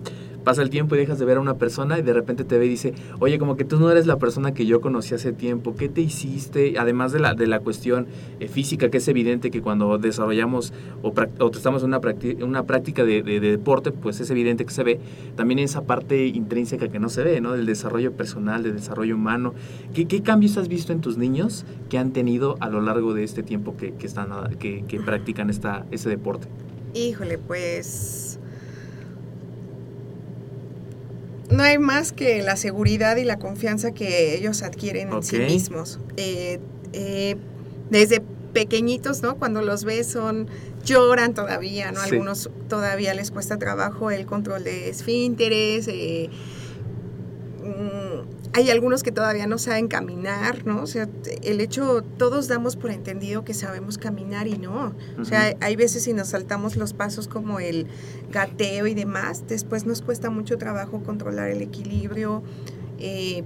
pasa 0.43 0.61
el 0.61 0.69
tiempo 0.69 0.95
y 0.95 0.97
dejas 0.97 1.19
de 1.19 1.25
ver 1.25 1.37
a 1.37 1.39
una 1.41 1.55
persona 1.55 1.97
y 1.99 2.01
de 2.01 2.13
repente 2.13 2.43
te 2.43 2.57
ve 2.57 2.65
y 2.65 2.69
dice, 2.69 2.93
oye, 3.19 3.39
como 3.39 3.55
que 3.57 3.65
tú 3.65 3.79
no 3.79 3.89
eres 3.91 4.05
la 4.07 4.17
persona 4.17 4.53
que 4.53 4.65
yo 4.65 4.81
conocí 4.81 5.15
hace 5.15 5.33
tiempo, 5.33 5.75
¿qué 5.75 5.89
te 5.89 6.01
hiciste? 6.01 6.77
Además 6.77 7.11
de 7.11 7.19
la, 7.19 7.33
de 7.33 7.47
la 7.47 7.59
cuestión 7.59 8.07
eh, 8.39 8.47
física, 8.47 8.89
que 8.89 8.97
es 8.97 9.07
evidente 9.07 9.51
que 9.51 9.61
cuando 9.61 9.97
desarrollamos 9.97 10.73
o, 11.01 11.13
o 11.39 11.51
estamos 11.51 11.83
una, 11.83 11.99
una 12.41 12.63
práctica 12.63 13.03
de, 13.03 13.23
de- 13.23 13.39
de 13.39 13.51
deporte, 13.51 13.91
pues 13.91 14.19
es 14.19 14.29
evidente 14.29 14.65
que 14.65 14.71
se 14.73 14.83
ve, 14.83 14.99
también 15.35 15.59
esa 15.59 15.81
parte 15.83 16.25
intrínseca 16.27 16.87
que 16.89 16.99
no 16.99 17.09
se 17.09 17.23
ve, 17.23 17.41
¿no? 17.41 17.53
Del 17.53 17.65
desarrollo 17.65 18.11
personal, 18.13 18.63
del 18.63 18.75
desarrollo 18.75 19.15
humano. 19.15 19.53
¿Qué, 19.93 20.05
qué 20.05 20.21
cambios 20.21 20.57
has 20.57 20.67
visto 20.67 20.91
en 20.93 21.01
tus 21.01 21.17
niños 21.17 21.65
que 21.89 21.97
han 21.97 22.11
tenido 22.11 22.57
a 22.59 22.69
lo 22.69 22.81
largo 22.81 23.13
de 23.13 23.23
este 23.23 23.43
tiempo 23.43 23.75
que, 23.77 23.93
que 23.93 24.05
están, 24.07 24.29
que, 24.59 24.83
que 24.87 24.99
practican 24.99 25.49
esta, 25.49 25.85
ese 25.91 26.09
deporte? 26.09 26.47
Híjole, 26.93 27.37
pues 27.37 28.22
no 31.53 31.63
hay 31.63 31.77
más 31.77 32.11
que 32.11 32.41
la 32.41 32.55
seguridad 32.55 33.15
y 33.17 33.23
la 33.23 33.39
confianza 33.39 33.91
que 33.91 34.35
ellos 34.35 34.63
adquieren 34.63 35.11
en 35.11 35.23
sí 35.23 35.39
mismos. 35.39 35.99
Eh, 36.17 36.59
eh, 36.93 37.37
desde 37.89 38.21
pequeñitos, 38.53 39.21
¿no? 39.21 39.37
Cuando 39.37 39.61
los 39.61 39.83
ves 39.83 40.07
son 40.07 40.47
lloran 40.83 41.33
todavía, 41.33 41.91
¿no? 41.91 42.01
Sí. 42.01 42.09
Algunos 42.11 42.49
todavía 42.69 43.13
les 43.13 43.31
cuesta 43.31 43.57
trabajo 43.57 44.11
el 44.11 44.25
control 44.25 44.63
de 44.63 44.89
esfínteres. 44.89 45.87
eh, 45.87 46.29
mm, 47.63 48.02
hay 48.51 48.69
algunos 48.69 49.01
que 49.03 49.11
todavía 49.11 49.47
no 49.47 49.57
saben 49.57 49.87
caminar, 49.87 50.65
¿no? 50.65 50.83
O 50.83 50.87
sea, 50.87 51.07
el 51.41 51.61
hecho, 51.61 52.03
todos 52.17 52.47
damos 52.47 52.75
por 52.75 52.91
entendido 52.91 53.43
que 53.45 53.53
sabemos 53.53 53.97
caminar 53.97 54.47
y 54.47 54.57
no. 54.57 54.93
O 55.19 55.25
sea, 55.25 55.55
hay- 55.61 55.75
veces 55.75 56.03
si 56.03 56.13
nos 56.13 56.27
saltamos 56.29 56.75
los 56.75 56.93
pasos 56.93 57.27
como 57.27 57.59
el 57.59 57.87
gateo 58.31 58.85
y 58.87 58.93
demás, 58.93 59.43
después 59.47 59.85
nos 59.85 60.01
cuesta 60.01 60.29
mucho 60.29 60.57
trabajo 60.57 61.01
controlar 61.03 61.49
el 61.49 61.61
equilibrio. 61.61 62.43
eh, 62.99 63.43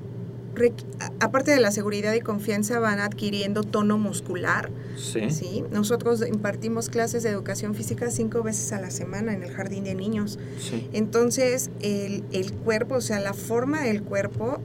aparte 1.20 1.52
de 1.52 1.60
la 1.60 1.72
seguridad 1.72 2.14
y 2.14 2.22
confianza, 2.22 2.80
van 2.80 3.00
adquiriendo 3.00 3.64
tono 3.64 3.98
muscular. 3.98 4.72
Sí. 4.98 5.30
¿sí? 5.30 5.64
Nosotros 5.72 6.24
impartimos 6.28 6.90
clases 6.90 7.22
de 7.24 7.30
educación 7.30 7.76
física 7.76 8.10
cinco 8.10 8.42
veces 8.44 8.72
a 8.74 8.82
la 8.82 8.90
semana 8.90 9.34
en 9.34 9.44
el 9.44 9.52
jardín 9.52 9.84
de 9.84 9.94
niños. 9.96 10.40
sí. 10.60 10.90
Entonces, 10.94 11.70
el, 11.82 12.24
el 12.32 12.54
cuerpo, 12.54 12.96
o 12.96 13.02
sea, 13.02 13.20
la 13.20 13.34
forma 13.34 13.82
del 13.84 14.02
cuerpo 14.02 14.60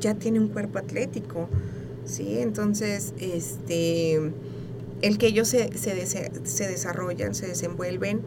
ya 0.00 0.14
tiene 0.14 0.40
un 0.40 0.48
cuerpo 0.48 0.78
atlético, 0.78 1.48
¿sí? 2.04 2.38
Entonces, 2.38 3.14
este, 3.20 4.32
el 5.02 5.18
que 5.18 5.26
ellos 5.28 5.48
se, 5.48 5.76
se, 5.76 5.94
dese- 5.96 6.30
se 6.44 6.68
desarrollan, 6.68 7.34
se 7.34 7.46
desenvuelven, 7.46 8.20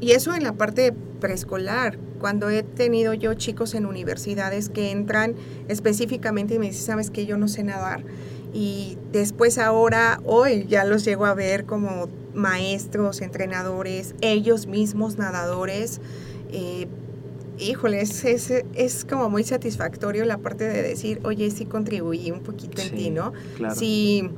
y 0.00 0.12
eso 0.12 0.34
en 0.34 0.42
la 0.42 0.52
parte 0.52 0.92
preescolar, 1.20 1.98
cuando 2.20 2.50
he 2.50 2.62
tenido 2.62 3.14
yo 3.14 3.34
chicos 3.34 3.74
en 3.74 3.86
universidades 3.86 4.68
que 4.68 4.90
entran 4.90 5.34
específicamente 5.68 6.54
y 6.54 6.58
me 6.58 6.66
dicen, 6.66 6.82
sabes 6.86 7.10
que 7.10 7.26
yo 7.26 7.38
no 7.38 7.48
sé 7.48 7.62
nadar, 7.62 8.04
y 8.52 8.96
después 9.12 9.58
ahora, 9.58 10.20
hoy 10.24 10.66
ya 10.68 10.84
los 10.84 11.04
llego 11.04 11.26
a 11.26 11.34
ver 11.34 11.64
como 11.66 12.08
maestros, 12.34 13.20
entrenadores, 13.20 14.14
ellos 14.20 14.66
mismos 14.66 15.18
nadadores. 15.18 16.00
Eh, 16.52 16.85
híjole, 17.58 18.00
es, 18.00 18.24
es, 18.24 18.50
es, 18.74 19.04
como 19.04 19.28
muy 19.30 19.44
satisfactorio 19.44 20.24
la 20.24 20.38
parte 20.38 20.64
de 20.64 20.82
decir, 20.82 21.20
oye, 21.24 21.50
sí 21.50 21.66
contribuí 21.66 22.30
un 22.30 22.42
poquito 22.42 22.82
en 22.82 22.94
ti, 22.94 23.10
¿no? 23.10 23.32
claro. 23.56 23.74
Sí, 23.74 24.28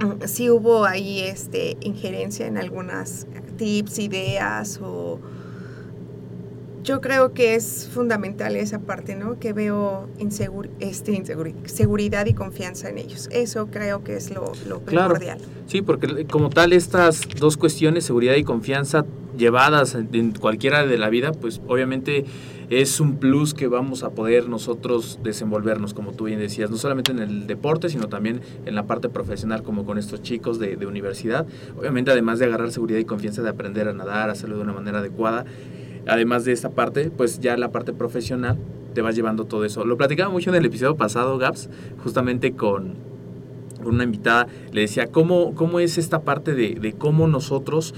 mm, 0.00 0.26
sí 0.26 0.50
hubo 0.50 0.84
ahí 0.84 1.20
este, 1.20 1.76
injerencia 1.80 2.46
en 2.46 2.58
algunas 2.58 3.26
tips, 3.56 3.98
ideas 3.98 4.80
o... 4.82 5.20
Yo 6.86 7.00
creo 7.00 7.32
que 7.32 7.56
es 7.56 7.88
fundamental 7.92 8.54
esa 8.54 8.78
parte, 8.78 9.16
¿no? 9.16 9.40
Que 9.40 9.52
veo 9.52 10.08
insegur 10.20 10.68
este, 10.78 11.12
inseguri- 11.14 11.66
seguridad 11.66 12.26
y 12.26 12.32
confianza 12.32 12.88
en 12.88 12.98
ellos. 12.98 13.28
Eso 13.32 13.66
creo 13.72 14.04
que 14.04 14.14
es 14.14 14.30
lo, 14.30 14.52
lo 14.68 14.78
Claro. 14.82 15.14
primordial. 15.14 15.38
Sí, 15.66 15.82
porque 15.82 16.26
como 16.26 16.48
tal 16.48 16.72
estas 16.72 17.22
dos 17.40 17.56
cuestiones, 17.56 18.04
seguridad 18.04 18.36
y 18.36 18.44
confianza, 18.44 19.04
llevadas 19.36 19.96
en, 19.96 20.08
en 20.12 20.30
cualquiera 20.30 20.86
de 20.86 20.96
la 20.96 21.10
vida, 21.10 21.32
pues 21.32 21.60
obviamente 21.66 22.24
es 22.70 23.00
un 23.00 23.16
plus 23.16 23.52
que 23.52 23.66
vamos 23.66 24.04
a 24.04 24.10
poder 24.10 24.48
nosotros 24.48 25.18
desenvolvernos, 25.24 25.92
como 25.92 26.12
tú 26.12 26.26
bien 26.26 26.38
decías, 26.38 26.70
no 26.70 26.76
solamente 26.76 27.10
en 27.10 27.18
el 27.18 27.48
deporte, 27.48 27.88
sino 27.88 28.08
también 28.08 28.40
en 28.64 28.76
la 28.76 28.84
parte 28.86 29.08
profesional, 29.08 29.64
como 29.64 29.84
con 29.84 29.98
estos 29.98 30.22
chicos 30.22 30.60
de, 30.60 30.76
de 30.76 30.86
universidad. 30.86 31.46
Obviamente, 31.76 32.12
además 32.12 32.38
de 32.38 32.44
agarrar 32.44 32.70
seguridad 32.70 33.00
y 33.00 33.04
confianza 33.04 33.42
de 33.42 33.48
aprender 33.48 33.88
a 33.88 33.92
nadar, 33.92 34.30
hacerlo 34.30 34.54
de 34.56 34.62
una 34.62 34.72
manera 34.72 35.00
adecuada, 35.00 35.44
además 36.06 36.44
de 36.44 36.52
esta 36.52 36.70
parte, 36.70 37.10
pues 37.10 37.40
ya 37.40 37.56
la 37.56 37.70
parte 37.70 37.92
profesional 37.92 38.58
te 38.94 39.02
vas 39.02 39.14
llevando 39.14 39.44
todo 39.44 39.64
eso. 39.64 39.84
Lo 39.84 39.96
platicaba 39.96 40.30
mucho 40.30 40.50
en 40.50 40.56
el 40.56 40.64
episodio 40.64 40.96
pasado, 40.96 41.36
Gaps, 41.38 41.68
justamente 42.02 42.52
con, 42.52 42.94
una 43.84 44.04
invitada, 44.04 44.46
le 44.72 44.80
decía, 44.80 45.06
¿cómo, 45.06 45.54
cómo 45.54 45.80
es 45.80 45.98
esta 45.98 46.22
parte 46.22 46.54
de, 46.54 46.74
de 46.74 46.92
cómo 46.92 47.28
nosotros, 47.28 47.94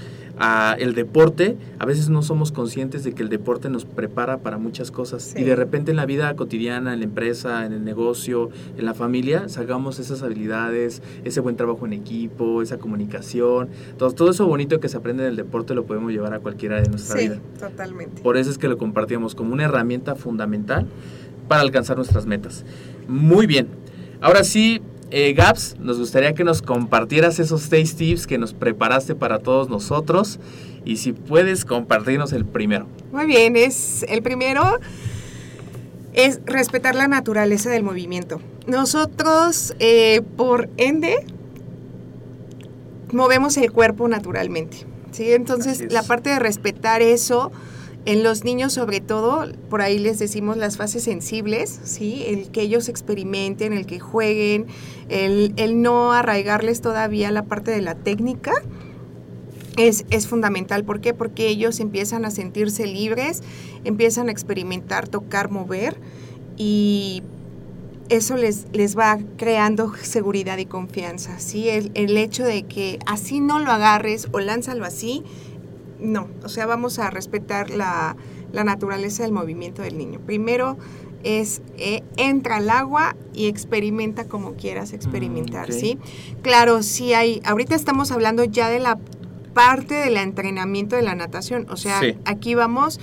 el 0.77 0.95
deporte, 0.95 1.57
a 1.79 1.85
veces 1.85 2.09
no 2.09 2.21
somos 2.21 2.51
conscientes 2.51 3.03
de 3.03 3.11
que 3.13 3.23
el 3.23 3.29
deporte 3.29 3.69
nos 3.69 3.83
prepara 3.85 4.37
para 4.37 4.57
muchas 4.57 4.89
cosas 4.91 5.21
Sí. 5.23 5.41
y 5.41 5.43
de 5.43 5.55
repente 5.55 5.91
en 5.91 5.97
la 5.97 6.05
vida 6.05 6.33
cotidiana, 6.35 6.93
en 6.93 6.99
la 6.99 7.05
empresa, 7.05 7.65
en 7.65 7.73
el 7.73 7.83
negocio, 7.83 8.49
en 8.77 8.85
la 8.85 8.93
familia, 8.93 9.49
sacamos 9.49 9.99
esas 9.99 10.23
habilidades, 10.23 11.01
ese 11.25 11.41
buen 11.41 11.55
trabajo 11.57 11.85
en 11.85 11.93
equipo, 11.93 12.61
esa 12.61 12.77
comunicación, 12.77 13.69
todo, 13.97 14.11
todo 14.11 14.31
eso 14.31 14.47
bonito 14.47 14.79
que 14.79 14.87
se 14.89 14.97
aprende 14.97 15.23
en 15.23 15.29
el 15.29 15.35
deporte 15.35 15.73
lo 15.75 15.85
podemos 15.85 16.11
llevar 16.11 16.33
a 16.33 16.39
cualquiera 16.39 16.81
de 16.81 16.89
nuestra 16.89 17.17
Sí, 17.19 17.27
vida. 17.29 17.39
totalmente. 17.59 18.21
Por 18.21 18.37
eso 18.37 18.49
es 18.49 18.57
que 18.57 18.67
lo 18.69 18.77
compartíamos 18.77 19.35
como 19.35 19.53
una 19.53 19.65
herramienta 19.65 20.15
fundamental 20.15 20.85
para 21.47 21.61
alcanzar 21.61 21.97
nuestras 21.97 22.25
metas. 22.25 22.63
Muy 23.07 23.45
bien. 23.47 23.67
Ahora 24.21 24.43
sí, 24.43 24.81
eh, 25.11 25.33
Gaps, 25.33 25.77
nos 25.79 25.97
gustaría 25.97 26.33
que 26.33 26.43
nos 26.43 26.61
compartieras 26.61 27.39
esos 27.39 27.61
seis 27.61 27.95
tips 27.95 28.27
que 28.27 28.37
nos 28.37 28.53
preparaste 28.53 29.15
para 29.15 29.39
todos 29.39 29.69
nosotros. 29.69 30.39
Y 30.85 30.97
si 30.97 31.13
puedes 31.13 31.65
compartirnos 31.65 32.31
el 32.33 32.45
primero. 32.45 32.87
Muy 33.11 33.25
bien, 33.25 33.55
es 33.55 34.05
el 34.07 34.21
primero 34.21 34.79
es 36.13 36.39
respetar 36.45 36.95
la 36.95 37.07
naturaleza 37.07 37.69
del 37.69 37.83
movimiento. 37.83 38.41
Nosotros, 38.67 39.73
eh, 39.79 40.21
por 40.37 40.69
ende, 40.77 41.25
movemos 43.11 43.57
el 43.57 43.71
cuerpo 43.71 44.07
naturalmente. 44.07 44.85
¿sí? 45.11 45.31
Entonces, 45.31 45.81
es. 45.81 45.93
la 45.93 46.03
parte 46.03 46.29
de 46.29 46.39
respetar 46.39 47.01
eso, 47.01 47.51
en 48.09 48.23
los 48.23 48.43
niños 48.43 48.73
sobre 48.73 49.01
todo, 49.01 49.45
por 49.69 49.83
ahí 49.83 49.99
les 49.99 50.17
decimos 50.17 50.57
las 50.57 50.77
fases 50.77 51.03
sensibles, 51.03 51.79
¿sí? 51.83 52.23
el 52.25 52.49
que 52.49 52.61
ellos 52.61 52.89
experimenten, 52.89 53.71
el 53.71 53.85
que 53.85 53.99
jueguen, 53.99 54.65
el, 55.09 55.53
el 55.57 55.83
no 55.83 56.11
arraigarles 56.11 56.81
todavía 56.81 57.29
la 57.29 57.43
parte 57.43 57.69
de 57.69 57.81
la 57.81 57.93
técnica, 57.93 58.63
es, 59.77 60.05
es 60.09 60.27
fundamental. 60.27 60.83
¿Por 60.85 61.01
qué? 61.01 61.13
Porque 61.13 61.49
ellos 61.49 61.79
empiezan 61.79 62.25
a 62.25 62.31
sentirse 62.31 62.87
libres, 62.87 63.43
empiezan 63.83 64.29
a 64.29 64.31
experimentar, 64.31 65.07
tocar, 65.07 65.51
mover 65.51 65.95
y 66.57 67.21
eso 68.09 68.37
les, 68.37 68.65
les 68.73 68.97
va 68.97 69.19
creando 69.37 69.93
seguridad 70.01 70.57
y 70.57 70.65
confianza. 70.65 71.39
¿sí? 71.39 71.69
El, 71.69 71.91
el 71.93 72.17
hecho 72.17 72.43
de 72.43 72.63
que 72.63 72.97
así 73.05 73.39
no 73.39 73.59
lo 73.59 73.69
agarres 73.71 74.29
o 74.31 74.39
lánzalo 74.39 74.83
así, 74.83 75.23
no. 75.99 76.27
O 76.43 76.49
sea, 76.49 76.65
vamos 76.65 76.99
a 76.99 77.09
respetar 77.09 77.69
la, 77.69 78.15
la 78.51 78.63
naturaleza 78.63 79.23
del 79.23 79.31
movimiento 79.31 79.81
del 79.81 79.97
niño. 79.97 80.19
Primero 80.19 80.77
es 81.23 81.61
eh, 81.77 82.01
entra 82.15 82.57
al 82.57 82.69
agua 82.69 83.15
y 83.33 83.47
experimenta 83.47 84.27
como 84.27 84.53
quieras 84.53 84.93
experimentar, 84.93 85.65
ok. 85.69 85.75
¿sí? 85.75 85.97
Claro, 86.41 86.81
sí 86.81 87.13
hay, 87.13 87.41
ahorita 87.45 87.75
estamos 87.75 88.11
hablando 88.11 88.43
ya 88.45 88.69
de 88.69 88.79
la 88.79 88.97
parte 89.53 89.95
del 89.95 90.15
entrenamiento 90.15 90.95
de 90.95 91.01
la 91.01 91.15
natación, 91.15 91.67
o 91.69 91.75
sea, 91.75 91.99
Sí. 91.99 92.15
aquí 92.25 92.55
vamos 92.55 92.99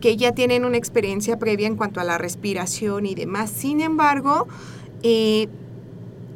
que 0.00 0.18
ya 0.18 0.32
tienen 0.32 0.66
una 0.66 0.76
experiencia 0.76 1.38
previa 1.38 1.66
en 1.66 1.76
cuanto 1.76 2.00
a 2.00 2.04
la 2.04 2.18
respiración 2.18 3.06
y 3.06 3.14
demás. 3.14 3.50
Sin 3.50 3.80
embargo, 3.80 4.46
eh, 5.02 5.48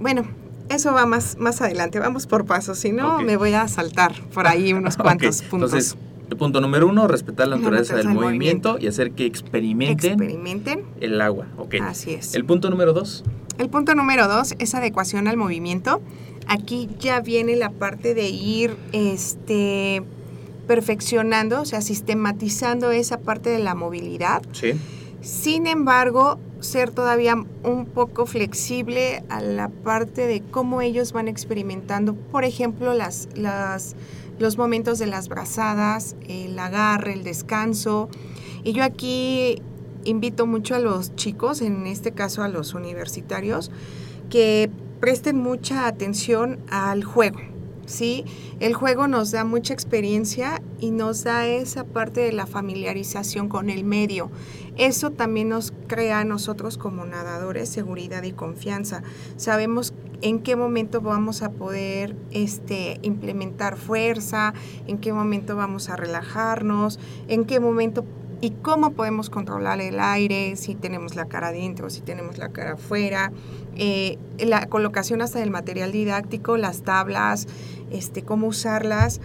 bueno, 0.01 0.23
eso 0.71 0.95
va 0.95 1.05
más, 1.05 1.37
más 1.39 1.61
adelante, 1.61 1.99
vamos 1.99 2.27
por 2.27 2.47
pasos, 2.47 2.79
si 2.79 2.93
no 2.93 3.21
me 3.21 3.37
voy 3.37 3.53
a 3.53 3.69
saltar 3.69 4.15
por 4.33 4.47
ahí 4.47 4.73
unos 4.73 4.97
cuantos 4.97 5.43
puntos. 5.43 5.73
Entonces, 5.73 5.97
el 6.31 6.37
punto 6.37 6.61
número 6.61 6.87
uno, 6.87 7.09
respetar 7.09 7.49
la 7.49 7.57
La 7.57 7.63
naturaleza 7.63 7.97
del 7.97 8.07
naturaleza 8.07 8.25
del 8.25 8.39
movimiento, 8.39 8.79
y 8.81 8.87
hacer 8.87 9.11
que 9.13 9.27
experimenten 9.27 10.13
Experimenten. 10.13 10.85
el 11.01 11.21
agua. 11.21 11.47
Ok. 11.59 11.75
Así 11.83 12.13
es. 12.13 12.35
El 12.35 12.45
punto 12.45 12.71
número 12.71 12.93
dos. 12.93 13.25
El 13.59 13.69
punto 13.69 13.95
número 13.95 14.29
dos 14.29 14.55
es 14.59 14.75
adecuación 14.75 15.27
al 15.29 15.37
movimiento. 15.37 16.01
Aquí 16.47 16.89
ya 17.01 17.21
viene 17.21 17.57
la 17.57 17.71
parte 17.71 18.15
de 18.15 18.29
ir 18.29 18.77
este, 18.93 20.03
perfeccionando, 20.67 21.61
o 21.61 21.65
sea, 21.65 21.81
sistematizando 21.81 22.93
esa 22.93 23.19
parte 23.19 23.51
de 23.51 23.59
la 23.59 23.75
movilidad. 23.75 24.43
Sí. 24.53 24.75
Sin 25.21 25.67
embargo, 25.67 26.39
ser 26.61 26.91
todavía 26.91 27.35
un 27.63 27.87
poco 27.87 28.27
flexible 28.27 29.23
a 29.29 29.41
la 29.41 29.69
parte 29.69 30.27
de 30.27 30.43
cómo 30.43 30.81
ellos 30.81 31.13
van 31.13 31.29
experimentando, 31.29 32.15
por 32.15 32.45
ejemplo, 32.45 32.95
las, 32.95 33.29
las, 33.35 33.97
los 34.39 34.57
momentos 34.57 34.99
de 34.99 35.07
las 35.07 35.29
brazadas, 35.29 36.17
el 36.27 36.59
agarre, 36.59 37.13
el 37.13 37.25
descanso. 37.25 38.09
Y 38.65 38.73
yo 38.73 38.83
aquí 38.83 39.63
invito 40.05 40.47
mucho 40.47 40.75
a 40.75 40.79
los 40.79 41.15
chicos, 41.17 41.61
en 41.61 41.87
este 41.87 42.13
caso 42.13 42.43
a 42.43 42.49
los 42.49 42.73
universitarios, 42.73 43.71
que 44.31 44.71
presten 45.01 45.39
mucha 45.39 45.87
atención 45.87 46.61
al 46.71 47.05
juego. 47.05 47.50
¿Sí? 47.91 48.25
El 48.61 48.75
juego 48.75 49.09
nos 49.09 49.31
da 49.31 49.45
mucha 49.45 49.75
experiencia 49.75 50.63
y 50.79 50.91
nos 50.91 51.25
da 51.25 51.47
esa 51.47 51.85
parte 51.85 52.21
de 52.21 52.33
la 52.33 52.47
familiarización 52.47 53.49
con 53.49 53.69
el 53.69 53.85
medio. 53.85 54.31
Eso 54.77 55.11
también 55.11 55.51
nos 55.51 55.73
crea 55.89 56.21
a 56.21 56.25
nosotros 56.25 56.79
como 56.79 57.05
nadadores 57.05 57.69
seguridad 57.69 58.23
y 58.23 58.33
confianza. 58.33 59.03
Sabemos 59.37 59.93
en 60.23 60.41
qué 60.41 60.57
momento 60.57 61.01
vamos 61.01 61.43
a 61.43 61.51
poder 61.51 62.17
este, 62.31 62.99
implementar 63.03 63.77
fuerza, 63.77 64.55
en 64.87 64.99
qué 64.99 65.13
momento 65.13 65.57
vamos 65.57 65.89
a 65.89 65.97
relajarnos, 65.97 66.99
en 67.29 67.45
qué 67.45 67.61
momento 67.61 68.05
y 68.41 68.51
cómo 68.51 68.93
podemos 68.93 69.29
controlar 69.31 69.81
el 69.81 70.01
aire, 70.01 70.57
si 70.57 70.75
tenemos 70.75 71.15
la 71.15 71.27
cara 71.27 71.49
adentro, 71.49 71.91
si 71.91 72.01
tenemos 72.01 72.39
la 72.39 72.49
cara 72.49 72.73
afuera, 72.73 73.33
eh, 73.77 74.19
la 74.39 74.67
colocación 74.67 75.21
hasta 75.21 75.41
del 75.41 75.51
material 75.51 75.93
didáctico, 75.93 76.57
las 76.57 76.83
tablas, 76.83 77.47
este, 77.91 78.23
cómo 78.23 78.47
usarlas. 78.47 79.21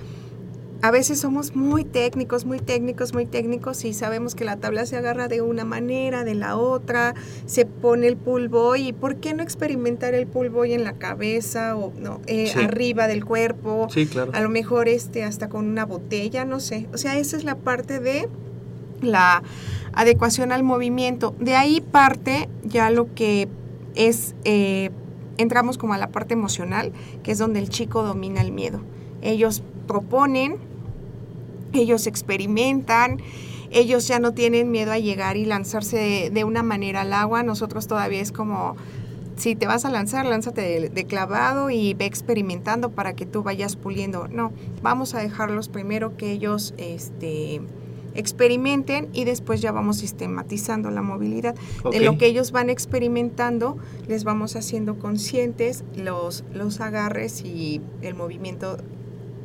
A 0.81 0.91
veces 0.91 1.19
somos 1.19 1.55
muy 1.55 1.85
técnicos, 1.85 2.45
muy 2.45 2.59
técnicos, 2.59 3.13
muy 3.13 3.25
técnicos 3.25 3.85
y 3.85 3.93
sabemos 3.93 4.35
que 4.35 4.43
la 4.43 4.57
tabla 4.57 4.85
se 4.85 4.97
agarra 4.97 5.27
de 5.29 5.41
una 5.41 5.63
manera, 5.63 6.23
de 6.25 6.35
la 6.35 6.57
otra, 6.57 7.15
se 7.45 7.65
pone 7.65 8.07
el 8.07 8.17
pull 8.17 8.49
boy 8.49 8.89
y 8.89 8.93
¿por 8.93 9.15
qué 9.15 9.33
no 9.33 9.41
experimentar 9.41 10.13
el 10.13 10.27
pull 10.27 10.49
boy 10.49 10.73
en 10.73 10.83
la 10.83 10.93
cabeza 10.93 11.75
o 11.77 11.93
no, 11.97 12.19
eh, 12.27 12.47
Sí. 12.53 12.59
arriba 12.59 13.07
del 13.07 13.23
cuerpo? 13.25 13.87
Sí, 13.89 14.05
claro. 14.05 14.31
a 14.35 14.41
lo 14.41 14.49
mejor 14.49 14.89
este 14.89 15.23
hasta 15.23 15.47
con 15.47 15.65
una 15.65 15.85
botella, 15.85 16.43
no 16.43 16.59
sé. 16.59 16.87
O 16.93 16.97
sea, 16.97 17.17
esa 17.17 17.37
es 17.37 17.45
la 17.45 17.55
parte 17.55 17.99
de 18.01 18.27
la 19.01 19.43
adecuación 19.93 20.51
al 20.51 20.63
movimiento. 20.63 21.35
De 21.39 21.55
ahí 21.55 21.81
parte 21.81 22.49
ya 22.63 22.89
lo 22.89 23.13
que 23.13 23.47
es, 23.95 24.35
eh, 24.43 24.91
entramos 25.37 25.77
como 25.77 25.93
a 25.93 25.97
la 25.97 26.07
parte 26.07 26.33
emocional, 26.33 26.91
que 27.23 27.31
es 27.31 27.37
donde 27.37 27.59
el 27.59 27.69
chico 27.69 28.03
domina 28.03 28.41
el 28.41 28.51
miedo. 28.51 28.81
Ellos 29.21 29.63
proponen, 29.87 30.57
ellos 31.73 32.07
experimentan, 32.07 33.21
ellos 33.71 34.07
ya 34.07 34.19
no 34.19 34.33
tienen 34.33 34.71
miedo 34.71 34.91
a 34.91 34.99
llegar 34.99 35.37
y 35.37 35.45
lanzarse 35.45 36.29
de, 36.31 36.43
una 36.43 36.63
manera 36.63 37.01
al 37.01 37.13
agua. 37.13 37.43
Nosotros 37.43 37.87
todavía 37.87 38.21
es 38.21 38.31
como, 38.31 38.75
si 39.37 39.55
te 39.55 39.65
vas 39.65 39.85
a 39.85 39.89
lanzar, 39.89 40.25
lánzate 40.25 40.61
de, 40.61 40.89
de 40.89 41.05
clavado 41.05 41.69
y 41.69 41.93
ve 41.93 42.05
experimentando 42.05 42.91
para 42.91 43.13
que 43.13 43.25
tú 43.25 43.43
vayas 43.43 43.75
puliendo. 43.75 44.27
No, 44.27 44.51
vamos 44.81 45.15
a 45.15 45.19
dejarlos 45.19 45.69
primero 45.69 46.15
que 46.15 46.31
ellos 46.31 46.73
este, 46.77 47.61
experimenten 48.15 49.09
y 49.13 49.25
después 49.25 49.61
ya 49.61 49.71
vamos 49.71 49.97
sistematizando 49.97 50.89
la 50.89 51.01
movilidad. 51.01 51.55
Ok. 51.83 51.93
De 51.93 51.99
lo 51.99 52.17
que 52.17 52.27
ellos 52.27 52.51
van 52.51 52.69
experimentando, 52.69 53.77
les 54.07 54.23
vamos 54.23 54.55
haciendo 54.55 54.97
conscientes 54.97 55.83
los, 55.95 56.43
los 56.53 56.81
agarres 56.81 57.43
y 57.43 57.81
el 58.01 58.15
movimiento 58.15 58.77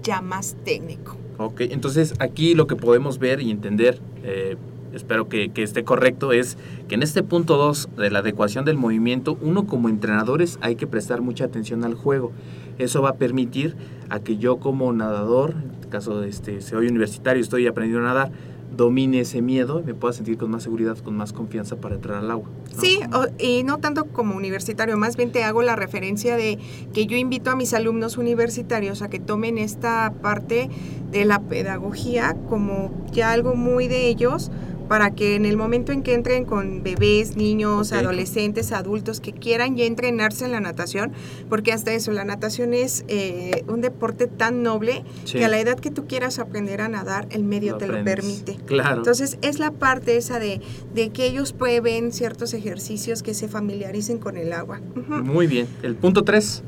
ya 0.02 0.20
más 0.22 0.56
técnico. 0.64 1.16
Ok, 1.38 1.62
entonces 1.62 2.14
aquí 2.18 2.54
lo 2.54 2.66
que 2.66 2.76
podemos 2.76 3.18
ver 3.18 3.40
y 3.40 3.50
entender, 3.50 4.00
eh, 4.22 4.56
espero 4.92 5.28
que, 5.28 5.50
que 5.50 5.62
esté 5.62 5.84
correcto, 5.84 6.32
es 6.32 6.58
que 6.88 6.94
en 6.96 7.02
este 7.02 7.22
punto 7.22 7.56
2 7.56 7.88
de 7.96 8.10
la 8.10 8.18
adecuación 8.18 8.64
del 8.64 8.76
movimiento, 8.76 9.38
uno 9.40 9.66
como 9.66 9.88
entrenadores 9.88 10.58
hay 10.60 10.76
que 10.76 10.86
prestar 10.86 11.22
mucha 11.22 11.44
atención 11.44 11.84
al 11.84 11.94
juego. 11.94 12.32
Eso 12.78 13.02
va 13.02 13.10
a 13.10 13.14
permitir 13.14 13.76
a 14.08 14.20
que 14.20 14.36
yo 14.36 14.58
como 14.58 14.92
nadador, 14.92 15.52
en 15.52 15.70
este 15.72 15.88
caso 15.88 16.22
este, 16.24 16.60
soy 16.60 16.86
universitario, 16.88 17.42
estoy 17.42 17.66
aprendiendo 17.66 18.06
a 18.06 18.12
nadar, 18.12 18.32
domine 18.76 19.20
ese 19.20 19.42
miedo 19.42 19.80
y 19.80 19.82
me 19.82 19.94
pueda 19.94 20.12
sentir 20.12 20.38
con 20.38 20.50
más 20.50 20.62
seguridad, 20.62 20.96
con 20.98 21.16
más 21.16 21.32
confianza 21.32 21.76
para 21.76 21.96
entrar 21.96 22.18
al 22.18 22.30
agua. 22.30 22.48
Sí, 22.80 22.98
o- 23.12 23.26
y 23.42 23.62
no 23.64 23.78
tanto 23.78 24.04
como 24.06 24.36
universitario, 24.36 24.96
más 24.96 25.16
bien 25.16 25.32
te 25.32 25.42
hago 25.44 25.62
la 25.62 25.76
referencia 25.76 26.36
de 26.36 26.58
que 26.94 27.06
yo 27.06 27.16
invito 27.16 27.50
a 27.50 27.56
mis 27.56 27.74
alumnos 27.74 28.16
universitarios 28.16 29.02
a 29.02 29.10
que 29.10 29.18
tomen 29.18 29.58
esta 29.58 30.12
parte 30.22 30.70
de 31.10 31.24
la 31.24 31.40
pedagogía 31.40 32.36
como 32.48 32.92
ya 33.12 33.32
algo 33.32 33.54
muy 33.54 33.88
de 33.88 34.08
ellos 34.08 34.50
para 34.90 35.12
que 35.12 35.36
en 35.36 35.46
el 35.46 35.56
momento 35.56 35.92
en 35.92 36.02
que 36.02 36.14
entren 36.14 36.44
con 36.44 36.82
bebés, 36.82 37.36
niños, 37.36 37.92
adolescentes, 37.92 38.72
adultos 38.72 39.20
que 39.20 39.32
quieran 39.32 39.76
ya 39.76 39.84
entrenarse 39.84 40.44
en 40.46 40.50
la 40.50 40.58
natación, 40.58 41.12
porque 41.48 41.72
hasta 41.72 41.92
eso, 41.92 42.10
la 42.10 42.24
natación 42.24 42.74
es 42.74 43.04
eh, 43.06 43.62
un 43.68 43.82
deporte 43.82 44.26
tan 44.26 44.64
noble 44.64 45.04
Sí. 45.22 45.38
que 45.38 45.44
a 45.44 45.48
la 45.48 45.60
edad 45.60 45.78
que 45.78 45.92
tú 45.92 46.08
quieras 46.08 46.40
aprender 46.40 46.80
a 46.80 46.88
nadar, 46.88 47.28
el 47.30 47.44
medio 47.44 47.74
Lo 47.74 47.78
te 47.78 47.86
lo 47.86 48.02
permite. 48.02 48.56
Claro. 48.66 48.96
Entonces 48.96 49.38
es 49.42 49.60
la 49.60 49.70
parte 49.70 50.16
esa 50.16 50.40
de, 50.40 50.60
de 50.92 51.10
que 51.10 51.24
ellos 51.24 51.52
prueben 51.52 52.10
ciertos 52.12 52.52
ejercicios 52.52 53.22
que 53.22 53.32
se 53.32 53.46
familiaricen 53.46 54.18
con 54.18 54.36
el 54.36 54.52
agua. 54.52 54.80
Muy 55.06 55.46
bien. 55.46 55.68
El 55.84 55.94
punto 55.94 56.24
3. 56.24 56.64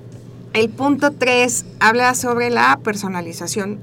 El 0.52 0.68
punto 0.70 1.11
3 1.11 1.64
habla 1.80 2.14
sobre 2.14 2.50
la 2.50 2.78
personalización. 2.85 3.80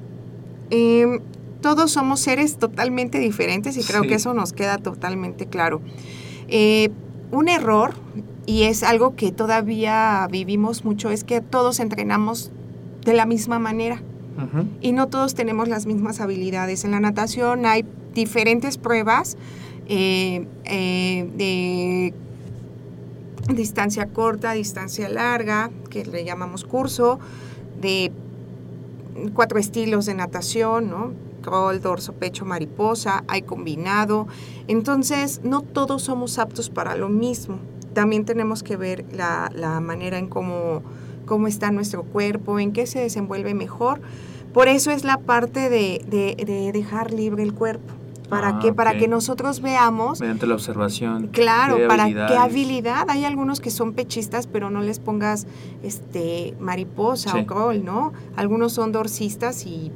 Em, 0.70 1.20
todos 1.62 1.92
somos 1.92 2.20
seres 2.20 2.58
totalmente 2.58 3.20
diferentes 3.20 3.78
y 3.78 3.84
creo 3.84 4.04
Sí. 4.04 4.08
que 4.10 4.16
eso 4.16 4.34
nos 4.34 4.54
queda 4.54 4.78
totalmente 4.78 5.46
claro. 5.48 5.82
Eh, 6.48 6.90
un 7.32 7.48
error, 7.50 7.94
y 8.46 8.64
es 8.64 8.82
algo 8.84 9.16
que 9.16 9.32
todavía 9.32 10.28
vivimos 10.32 10.84
mucho, 10.84 11.12
es 11.12 11.24
que 11.24 11.42
todos 11.42 11.80
entrenamos 11.80 12.52
de 13.06 13.14
la 13.14 13.26
misma 13.26 13.60
manera 13.60 14.02
y 14.80 14.94
no 14.94 15.08
todos 15.10 15.36
tenemos 15.36 15.68
las 15.68 15.86
mismas 15.86 16.22
habilidades. 16.22 16.86
En 16.86 16.92
la 16.92 17.00
natación 17.02 17.66
hay 17.66 17.84
diferentes 18.16 18.78
pruebas 18.78 19.38
eh, 19.90 20.48
eh, 20.66 21.30
de 21.36 22.14
distancia 23.54 24.06
corta, 24.08 24.54
distancia 24.54 25.10
larga, 25.10 25.72
que 25.90 26.06
le 26.06 26.24
llamamos 26.24 26.64
curso, 26.64 27.20
de 27.82 28.12
cuatro 29.34 29.60
estilos 29.60 30.06
de 30.06 30.14
natación, 30.14 30.90
¿no? 30.90 31.12
Crawl, 31.50 31.82
dorso, 31.82 32.14
pecho, 32.14 32.46
mariposa, 32.46 33.24
hay 33.28 33.42
combinado. 33.42 34.28
Entonces, 34.68 35.42
no 35.44 35.62
todos 35.62 36.04
somos 36.04 36.38
aptos 36.38 36.70
para 36.70 36.96
lo 36.96 37.10
mismo. 37.10 37.58
También 37.94 38.24
tenemos 38.26 38.62
que 38.62 38.78
ver 38.78 39.04
la, 39.12 39.52
la 39.56 39.80
manera 39.80 40.20
en 40.20 40.28
cómo, 40.28 40.84
cómo 41.26 41.48
está 41.48 41.72
nuestro 41.72 42.04
cuerpo, 42.04 42.60
en 42.60 42.72
qué 42.72 42.86
se 42.86 43.00
desenvuelve 43.00 43.54
mejor. 43.56 44.00
Por 44.54 44.68
eso 44.68 44.92
es 44.92 45.04
la 45.04 45.18
parte 45.18 45.70
de, 45.70 46.04
de- 46.08 46.44
de 46.46 46.72
dejar 46.72 47.12
libre 47.14 47.42
el 47.44 47.54
cuerpo. 47.54 47.94
¿Para 48.30 48.50
Ah, 48.50 48.60
qué? 48.62 48.72
Para 48.74 48.96
que 48.96 49.08
nosotros 49.08 49.60
veamos 49.60 50.20
Mediante 50.20 50.46
la 50.46 50.54
observación. 50.54 51.30
Claro, 51.30 51.78
qué 51.78 51.88
para 51.88 52.06
qué 52.06 52.38
habilidad. 52.38 53.10
Hay 53.10 53.26
algunos 53.26 53.60
que 53.60 53.72
son 53.72 53.94
pechistas, 53.94 54.46
pero 54.46 54.70
no 54.70 54.82
les 54.82 55.00
pongas 55.00 55.48
este 55.82 56.54
mariposa 56.60 57.32
Sí. 57.32 57.40
o 57.40 57.46
crawl, 57.48 57.84
¿no? 57.84 58.14
Algunos 58.36 58.74
son 58.74 58.92
dorsistas 58.92 59.66
y 59.66 59.92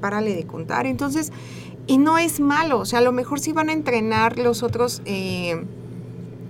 párale 0.00 0.34
de 0.34 0.44
contar. 0.44 0.86
Entonces, 0.86 1.32
y 1.86 1.98
no 1.98 2.18
es 2.18 2.40
malo. 2.40 2.78
O 2.78 2.84
sea, 2.84 3.00
a 3.00 3.02
lo 3.02 3.12
mejor 3.12 3.40
sí 3.40 3.52
van 3.52 3.68
a 3.68 3.72
entrenar 3.72 4.38
los 4.38 4.62
otros 4.62 5.02
eh, 5.04 5.64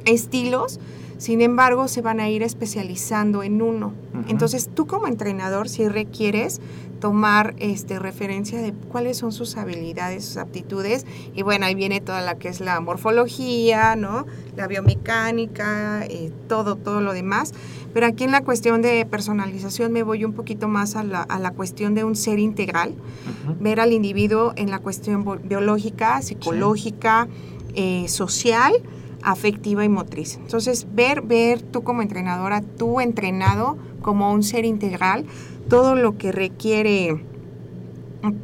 estilos, 0.04 0.80
sin 1.18 1.42
embargo, 1.42 1.86
se 1.86 2.00
van 2.00 2.18
a 2.18 2.30
ir 2.30 2.42
especializando 2.42 3.42
en 3.42 3.60
uno. 3.60 3.92
Entonces, 4.28 4.70
tú 4.74 4.86
como 4.86 5.06
entrenador 5.06 5.68
sí 5.68 5.86
requieres 5.86 6.62
tomar 7.00 7.54
este 7.58 7.98
referencia 7.98 8.60
de 8.62 8.72
cuáles 8.72 9.18
son 9.18 9.32
sus 9.32 9.56
habilidades, 9.56 10.24
sus 10.24 10.36
aptitudes 10.36 11.04
y 11.34 11.42
bueno, 11.42 11.66
ahí 11.66 11.74
viene 11.74 12.00
toda 12.00 12.20
la 12.20 12.38
que 12.38 12.48
es 12.48 12.60
la 12.60 12.78
morfología, 12.80 13.96
¿no? 13.96 14.26
La 14.56 14.66
biomecánica, 14.66 16.04
eh, 16.06 16.30
todo, 16.48 16.76
todo 16.76 17.00
lo 17.00 17.12
demás. 17.12 17.52
Pero 17.92 18.06
aquí 18.06 18.24
en 18.24 18.30
la 18.30 18.42
cuestión 18.42 18.82
de 18.82 19.04
personalización 19.06 19.92
me 19.92 20.02
voy 20.02 20.24
un 20.24 20.32
poquito 20.32 20.68
más 20.68 20.94
a 20.96 21.02
la, 21.02 21.22
a 21.22 21.38
la 21.38 21.50
cuestión 21.50 21.94
de 21.94 22.04
un 22.04 22.14
ser 22.16 22.38
integral, 22.38 22.94
ver 23.60 23.80
al 23.80 23.92
individuo 23.92 24.52
en 24.56 24.70
la 24.70 24.78
cuestión 24.78 25.24
biológica, 25.44 26.22
psicológica, 26.22 27.26
eh, 27.74 28.06
social, 28.08 28.72
afectiva 29.22 29.84
y 29.84 29.88
motriz. 29.88 30.36
Entonces, 30.36 30.86
ver, 30.94 31.22
ver 31.22 31.62
tú 31.62 31.82
como 31.82 32.00
entrenadora, 32.02 32.62
tú 32.62 33.00
entrenado 33.00 33.76
como 34.02 34.32
un 34.32 34.42
ser 34.42 34.64
integral, 34.64 35.26
todo 35.68 35.94
lo 35.94 36.16
que 36.16 36.32
requiere 36.32 37.22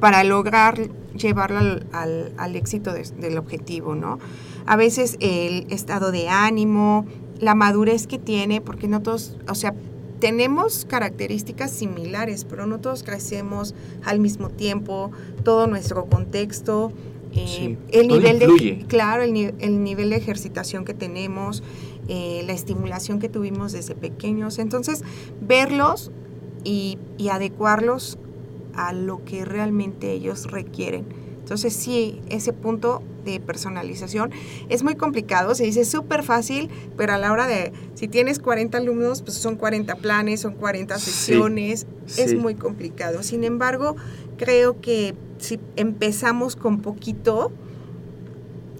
para 0.01 0.25
lograr 0.25 0.89
llevarlo 1.17 1.59
al, 1.59 1.87
al- 1.93 2.33
al 2.37 2.57
éxito 2.57 2.93
de- 2.93 3.03
del 3.21 3.39
objetivo, 3.39 3.95
¿no? 3.95 4.19
A 4.67 4.77
veces 4.77 5.17
el 5.21 5.67
estado 5.71 6.13
de 6.13 6.29
ánimo, 6.29 7.07
la 7.41 7.55
madurez 7.55 8.07
que 8.07 8.19
tiene, 8.19 8.61
porque 8.61 8.89
no 8.89 9.03
todos, 9.03 9.37
o 9.49 9.55
sea, 9.55 9.75
tenemos 10.21 10.87
características 10.87 11.71
similares, 11.71 12.45
pero 12.45 12.67
no 12.67 12.81
todos 12.81 13.03
crecemos 13.03 13.75
al 14.05 14.19
mismo 14.21 14.49
tiempo, 14.51 15.11
todo 15.45 15.67
nuestro 15.67 16.07
contexto, 16.07 16.93
eh, 17.33 17.47
Sí, 17.47 17.79
el 17.93 18.09
todo 18.09 18.19
nivel 18.19 18.37
influye. 18.37 18.77
de, 18.77 18.87
claro, 18.87 19.23
el, 19.23 19.55
el 19.59 19.85
nivel 19.85 20.11
de 20.11 20.17
ejercitación 20.17 20.85
que 20.85 20.95
tenemos, 20.95 21.63
eh, 22.09 22.43
la 22.47 22.53
estimulación 22.53 23.19
que 23.19 23.29
tuvimos 23.29 23.73
desde 23.73 23.95
pequeños, 23.95 24.59
entonces 24.59 25.03
verlos 25.43 26.11
y, 26.65 26.99
y 27.19 27.29
adecuarlos 27.29 28.19
a 28.75 28.93
lo 28.93 29.25
que 29.25 29.45
realmente 29.45 30.13
ellos 30.13 30.51
requieren. 30.51 31.05
Entonces 31.41 31.75
sí, 31.75 32.21
ese 32.29 32.53
punto 32.53 33.03
de 33.27 33.41
personalización 33.41 34.31
es 34.71 34.83
muy 34.83 34.95
complicado, 34.95 35.55
se 35.55 35.65
dice 35.65 35.85
súper 35.85 36.23
fácil, 36.23 36.71
pero 36.97 37.13
a 37.13 37.19
la 37.19 37.33
hora 37.33 37.47
de, 37.47 37.73
si 37.95 38.09
tienes 38.09 38.39
40 38.39 38.79
alumnos, 38.79 39.21
pues 39.23 39.37
son 39.37 39.57
40 39.57 39.97
planes, 39.97 40.41
son 40.41 40.55
40 40.55 40.99
Sí, 40.99 41.11
sesiones, 41.11 41.87
es 42.17 42.31
sí. 42.31 42.37
muy 42.37 42.55
complicado. 42.55 43.23
Sin 43.23 43.45
embargo, 43.45 43.97
creo 44.39 44.81
que 44.81 45.15
si 45.39 45.61
empezamos 45.77 46.57
con 46.57 46.81
poquito, 46.81 47.53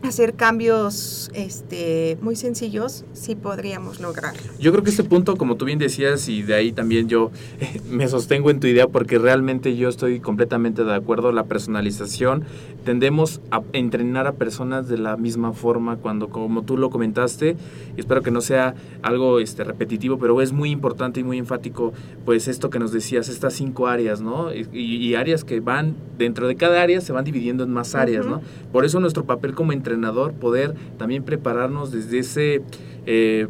hacer 0.03 0.35
cambios 0.35 1.31
este, 1.35 2.19
muy 2.21 2.37
sencillos, 2.37 3.05
sí 3.13 3.35
podríamos 3.35 4.01
lograrlo. 4.01 4.41
Yo 4.59 4.73
creo 4.73 4.85
que 4.85 4.91
este 4.91 5.05
punto, 5.05 5.37
como 5.37 5.57
tú 5.57 5.65
bien 5.65 5.79
decías, 5.79 6.29
y 6.29 6.43
de 6.43 6.55
ahí 6.55 6.73
también 6.73 7.09
yo 7.09 7.31
me 7.91 8.09
sostengo 8.09 8.51
en 8.51 8.61
tu 8.61 8.67
idea 8.67 8.87
porque 8.87 9.19
realmente 9.19 9.77
yo 9.77 9.89
estoy 9.89 10.21
completamente 10.21 10.85
de 10.85 10.95
acuerdo. 10.95 11.33
La 11.33 11.45
personalización, 11.45 12.45
tendemos 12.85 13.41
a 13.51 13.63
entrenar 13.73 14.27
a 14.27 14.33
personas 14.33 14.89
de 14.89 14.99
la 14.99 15.17
misma 15.17 15.53
forma 15.53 15.97
cuando, 15.97 16.29
como 16.29 16.63
tú 16.63 16.77
lo 16.77 16.91
comentaste, 16.91 17.57
y 17.97 18.01
espero 18.01 18.23
que 18.23 18.31
no 18.31 18.41
sea 18.41 18.75
algo 19.03 19.41
este, 19.41 19.65
repetitivo, 19.65 20.19
pero 20.19 20.41
es 20.41 20.53
muy 20.53 20.71
importante 20.71 21.21
y 21.21 21.25
muy 21.25 21.39
enfático, 21.39 21.93
pues 22.25 22.49
esto 22.49 22.71
que 22.71 22.79
nos 22.79 22.93
decías, 22.93 23.29
estas 23.29 23.55
cinco 23.55 23.87
áreas, 23.87 24.21
¿no? 24.21 24.55
Y, 24.55 24.67
y 24.73 25.15
áreas 25.15 25.45
que 25.45 25.61
van, 25.61 25.97
dentro 26.19 26.47
de 26.47 26.57
cada 26.57 26.81
área 26.81 27.01
se 27.01 27.13
van 27.13 27.25
dividiendo 27.25 27.65
en 27.65 27.71
más 27.71 27.95
áreas, 27.95 28.25
Ujú. 28.27 28.37
¿no? 28.37 28.41
Por 28.73 28.85
eso 28.85 29.01
nuestro 29.01 29.25
papel 29.25 29.55
como 29.55 29.73
entrenador, 29.91 30.33
poder 30.35 30.75
también 30.99 31.23
prepararnos 31.23 31.93
desde 31.93 32.19
ese... 32.19 32.63
eh, 33.07 33.47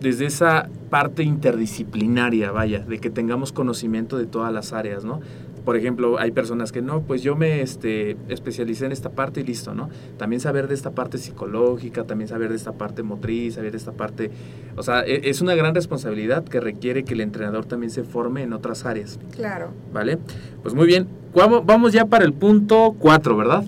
desde 0.00 0.26
esa 0.26 0.68
parte 0.90 1.22
interdisciplinaria, 1.22 2.50
vaya, 2.50 2.80
de 2.80 2.98
que 2.98 3.08
tengamos 3.08 3.52
conocimiento 3.52 4.18
de 4.18 4.26
todas 4.26 4.52
las 4.52 4.72
áreas, 4.72 5.04
¿no? 5.04 5.20
Por 5.64 5.76
ejemplo, 5.76 6.18
hay 6.18 6.32
personas 6.32 6.72
que 6.72 6.82
no, 6.82 7.02
pues 7.02 7.22
yo 7.22 7.36
me 7.36 7.62
este, 7.62 8.16
especialicé 8.28 8.86
en 8.86 8.90
esta 8.90 9.10
parte 9.10 9.42
y 9.42 9.44
listo, 9.44 9.74
¿no? 9.74 9.90
También 10.16 10.40
saber 10.40 10.66
de 10.66 10.74
esta 10.74 10.90
parte 10.90 11.18
psicológica, 11.18 12.02
también 12.02 12.26
saber 12.26 12.48
de 12.50 12.56
esta 12.56 12.72
parte 12.72 13.04
motriz, 13.04 13.54
saber 13.54 13.70
de 13.70 13.76
esta 13.78 13.92
parte... 13.92 14.32
O 14.76 14.82
sea, 14.82 15.02
e- 15.06 15.30
es 15.30 15.40
una 15.40 15.54
gran 15.54 15.72
responsabilidad 15.72 16.42
que 16.42 16.58
requiere 16.58 17.04
que 17.04 17.14
el 17.14 17.20
entrenador 17.20 17.64
también 17.64 17.90
se 17.90 18.02
forme 18.02 18.42
en 18.42 18.52
otras 18.52 18.84
áreas, 18.84 19.20
Claro, 19.36 19.68
¿vale? 19.92 20.18
Pues 20.64 20.74
muy 20.74 20.86
bien, 20.88 21.06
Vamos- 21.32 21.64
vamos 21.64 21.92
ya 21.92 22.06
para 22.06 22.24
el 22.24 22.32
punto 22.32 22.96
4, 22.98 23.36
¿verdad? 23.36 23.64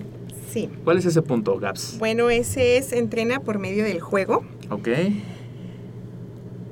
Sí. 0.55 0.69
¿Cuál 0.85 0.97
es 0.97 1.05
ese 1.05 1.21
punto, 1.21 1.59
Gaps? 1.59 1.97
Bueno, 1.99 2.29
ese 2.29 2.77
es 2.77 2.93
entrena 2.93 3.41
por 3.41 3.59
medio 3.59 3.83
del 3.83 3.99
juego. 3.99 4.45
Ok, 4.69 4.87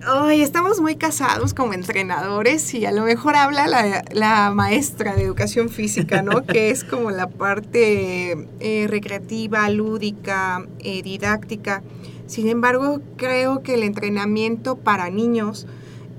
Ay, 0.05 0.41
estamos 0.41 0.81
muy 0.81 0.97
casados 0.97 1.53
como 1.53 1.73
entrenadores 1.73 2.73
y 2.73 2.85
a 2.85 2.91
lo 2.91 3.03
mejor 3.03 3.37
habla 3.37 3.67
la, 3.67 4.03
la 4.11 4.51
maestra 4.51 5.15
de 5.15 5.23
educación 5.23 5.69
física, 5.69 6.21
¿no? 6.21 6.43
que 6.45 6.71
es 6.71 6.83
como 6.83 7.09
la 7.11 7.27
parte 7.27 8.49
eh, 8.59 8.87
recreativa, 8.89 9.69
lúdica, 9.69 10.67
eh, 10.79 11.01
didáctica. 11.03 11.83
Sin 12.27 12.49
embargo, 12.49 12.99
creo 13.15 13.63
que 13.63 13.75
el 13.75 13.83
entrenamiento 13.83 14.75
para 14.75 15.09
niños 15.09 15.67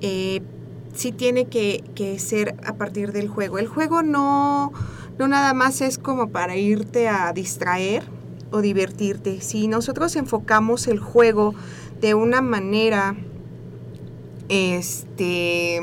eh, 0.01 0.41
sí 0.95 1.12
tiene 1.12 1.45
que, 1.47 1.84
que 1.95 2.18
ser 2.18 2.57
a 2.64 2.76
partir 2.76 3.12
del 3.12 3.28
juego. 3.28 3.59
El 3.59 3.66
juego 3.66 4.03
no, 4.03 4.72
no 5.18 5.28
nada 5.28 5.54
más 5.54 5.80
es 5.80 5.98
como 5.98 6.30
para 6.30 6.56
irte 6.56 7.08
a 7.08 7.32
distraer 7.32 8.04
o 8.50 8.60
divertirte. 8.60 9.40
Si 9.40 9.68
nosotros 9.68 10.16
enfocamos 10.16 10.86
el 10.86 10.98
juego 10.98 11.54
de 12.00 12.14
una 12.14 12.42
manera 12.42 13.16
este 14.48 15.80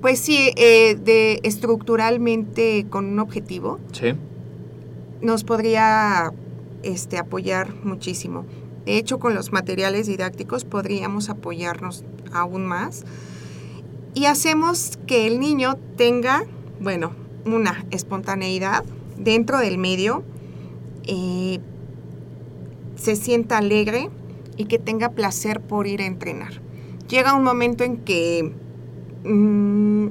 pues 0.00 0.18
sí 0.18 0.52
eh, 0.56 0.96
de 0.96 1.40
estructuralmente 1.42 2.86
con 2.88 3.04
un 3.06 3.18
objetivo 3.18 3.78
Sí. 3.92 4.14
nos 5.20 5.44
podría 5.44 6.32
este 6.82 7.18
apoyar 7.18 7.74
muchísimo 7.84 8.44
de 8.86 8.96
hecho 8.96 9.18
con 9.18 9.34
los 9.34 9.52
materiales 9.52 10.06
didácticos 10.06 10.64
podríamos 10.64 11.28
apoyarnos 11.28 12.04
aún 12.32 12.64
más 12.64 13.04
y 14.14 14.26
hacemos 14.26 14.98
que 15.06 15.26
el 15.26 15.40
niño 15.40 15.76
tenga 15.96 16.44
bueno 16.80 17.12
una 17.44 17.84
espontaneidad 17.90 18.84
dentro 19.16 19.58
del 19.58 19.78
medio 19.78 20.22
eh, 21.04 21.60
se 22.96 23.16
sienta 23.16 23.58
alegre 23.58 24.10
y 24.56 24.66
que 24.66 24.78
tenga 24.78 25.10
placer 25.10 25.60
por 25.60 25.86
ir 25.86 26.02
a 26.02 26.06
entrenar. 26.06 26.60
Llega 27.08 27.34
un 27.34 27.42
momento 27.42 27.84
en 27.84 27.98
que 27.98 28.52
mm, 29.24 30.08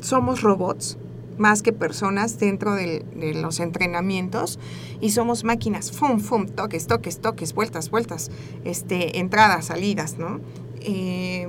somos 0.00 0.42
robots 0.42 0.96
más 1.38 1.62
que 1.62 1.72
personas 1.72 2.38
dentro 2.38 2.74
de 2.74 3.04
los 3.34 3.60
entrenamientos 3.60 4.58
y 5.00 5.10
somos 5.10 5.42
máquinas, 5.42 5.90
fum, 5.90 6.20
fum, 6.20 6.46
toques, 6.46 6.86
toques, 6.86 7.20
toques, 7.20 7.54
vueltas, 7.54 7.90
vueltas, 7.90 8.30
este, 8.64 9.18
entradas, 9.18 9.66
salidas, 9.66 10.18
¿no? 10.18 10.40
Eh, 10.82 11.48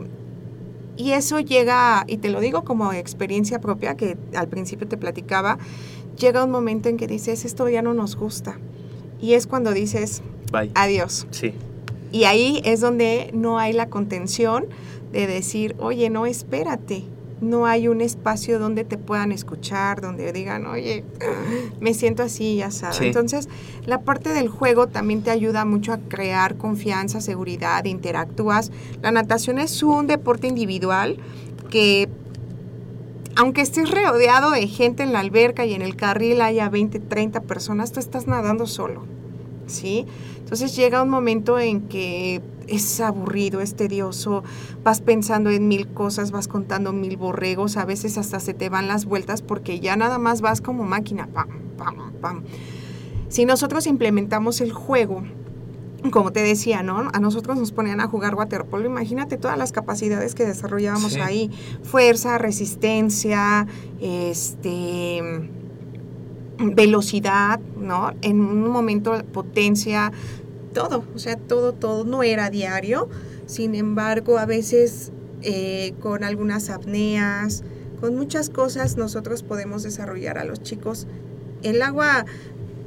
y 0.98 1.12
eso 1.12 1.40
llega, 1.40 2.04
y 2.08 2.18
te 2.18 2.30
lo 2.30 2.40
digo 2.40 2.64
como 2.64 2.94
experiencia 2.94 3.60
propia, 3.60 3.96
que 3.96 4.18
al 4.36 4.48
principio 4.48 4.88
te 4.88 4.98
platicaba, 4.98 5.58
llega 6.18 6.44
un 6.44 6.52
momento 6.52 6.90
en 6.90 6.98
que 6.98 7.08
dices, 7.08 7.46
esto 7.46 7.68
ya 7.70 7.82
no 7.82 7.94
nos 7.94 8.16
gusta. 8.16 8.58
Y 9.22 9.34
es 9.34 9.48
cuando 9.48 9.72
dices, 9.72 10.22
Bye. 10.52 10.72
adiós. 10.76 11.28
Sí. 11.32 11.54
Y 12.12 12.26
ahí 12.26 12.62
es 12.66 12.82
donde 12.82 13.32
no 13.34 13.58
hay 13.58 13.74
la 13.74 13.90
contención 13.90 14.66
de 15.12 15.28
decir, 15.28 15.76
oye, 15.80 16.10
no, 16.10 16.26
espérate. 16.26 17.04
No 17.42 17.66
hay 17.66 17.88
un 17.88 18.02
espacio 18.02 18.60
donde 18.60 18.84
te 18.84 19.00
puedan 19.00 19.32
escuchar, 19.32 20.00
donde 20.00 20.32
digan, 20.32 20.68
oye, 20.68 21.04
me 21.80 21.96
siento 21.96 22.22
así, 22.22 22.58
ya 22.58 22.70
sabes. 22.70 22.98
Sí. 22.98 23.06
Entonces, 23.08 23.50
la 23.86 24.02
parte 24.02 24.30
del 24.30 24.48
juego 24.48 24.88
también 24.88 25.24
te 25.24 25.32
ayuda 25.32 25.66
mucho 25.66 25.92
a 25.92 25.98
crear 25.98 26.56
confianza, 26.58 27.20
seguridad, 27.20 27.84
interactúas. 27.86 28.72
La 29.02 29.12
natación 29.12 29.58
es 29.58 29.82
un 29.82 30.06
deporte 30.06 30.48
individual 30.48 31.18
que, 31.72 32.10
aunque 33.36 33.62
estés 33.62 33.90
rodeado 33.90 34.52
de 34.52 34.68
gente 34.68 35.02
en 35.02 35.12
la 35.12 35.20
alberca 35.20 35.66
y 35.66 35.74
en 35.74 35.82
el 35.82 35.96
carril 35.96 36.42
haya 36.42 36.70
20, 36.70 37.00
30 37.00 37.42
personas, 37.42 37.92
tú 37.92 38.00
estás 38.00 38.28
nadando 38.28 38.68
solo. 38.68 39.04
¿Sí? 39.72 40.06
Entonces 40.40 40.76
llega 40.76 41.02
un 41.02 41.10
momento 41.10 41.58
en 41.60 41.82
que 41.88 42.42
es 42.68 43.00
aburrido, 43.02 43.62
es 43.62 43.76
tedioso, 43.76 44.44
vas 44.84 45.02
pensando 45.02 45.50
en 45.50 45.68
mil 45.68 45.88
cosas, 45.88 46.32
vas 46.32 46.48
contando 46.48 46.94
mil 46.94 47.18
borregos, 47.18 47.78
a 47.78 47.86
veces 47.86 48.18
hasta 48.18 48.40
se 48.40 48.54
te 48.54 48.70
van 48.70 48.88
las 48.88 49.06
vueltas 49.06 49.42
porque 49.42 49.80
ya 49.80 49.96
nada 49.96 50.18
más 50.18 50.42
vas 50.42 50.62
como 50.62 50.84
máquina, 50.84 51.28
pam, 51.28 51.48
pam, 51.78 52.12
pam. 52.22 52.44
Si 53.30 53.46
nosotros 53.46 53.88
implementamos 53.88 54.62
el 54.62 54.74
juego, 54.74 55.24
como 56.12 56.32
te 56.32 56.42
decía, 56.42 56.82
¿no? 56.84 57.10
A 57.14 57.20
nosotros 57.20 57.58
nos 57.58 57.72
ponían 57.72 58.02
a 58.02 58.08
jugar 58.08 58.36
waterpolo, 58.36 58.86
imagínate 58.86 59.38
todas 59.38 59.58
las 59.58 59.72
capacidades 59.72 60.36
que 60.36 60.46
desarrollábamos 60.46 61.14
Sí. 61.14 61.20
ahí, 61.20 61.52
fuerza, 61.84 62.38
resistencia, 62.38 63.68
este 64.02 65.50
velocidad, 66.62 67.60
¿no? 67.78 68.14
En 68.22 68.40
un 68.40 68.70
momento 68.70 69.24
potencia, 69.34 70.12
todo, 70.74 71.04
o 71.16 71.20
sea, 71.20 71.36
todo, 71.36 71.74
todo 71.74 72.06
no 72.06 72.24
era 72.24 72.50
diario, 72.50 73.10
sin 73.46 73.76
embargo, 73.76 74.38
a 74.38 74.46
veces 74.46 75.12
eh, 75.42 75.94
con 76.00 76.24
algunas 76.24 76.70
apneas, 76.70 77.64
con 78.00 78.16
muchas 78.16 78.50
cosas 78.50 78.98
nosotros 78.98 79.44
podemos 79.44 79.84
desarrollar 79.84 80.38
a 80.38 80.46
los 80.46 80.62
chicos. 80.62 81.08
El 81.64 81.82
agua 81.82 82.26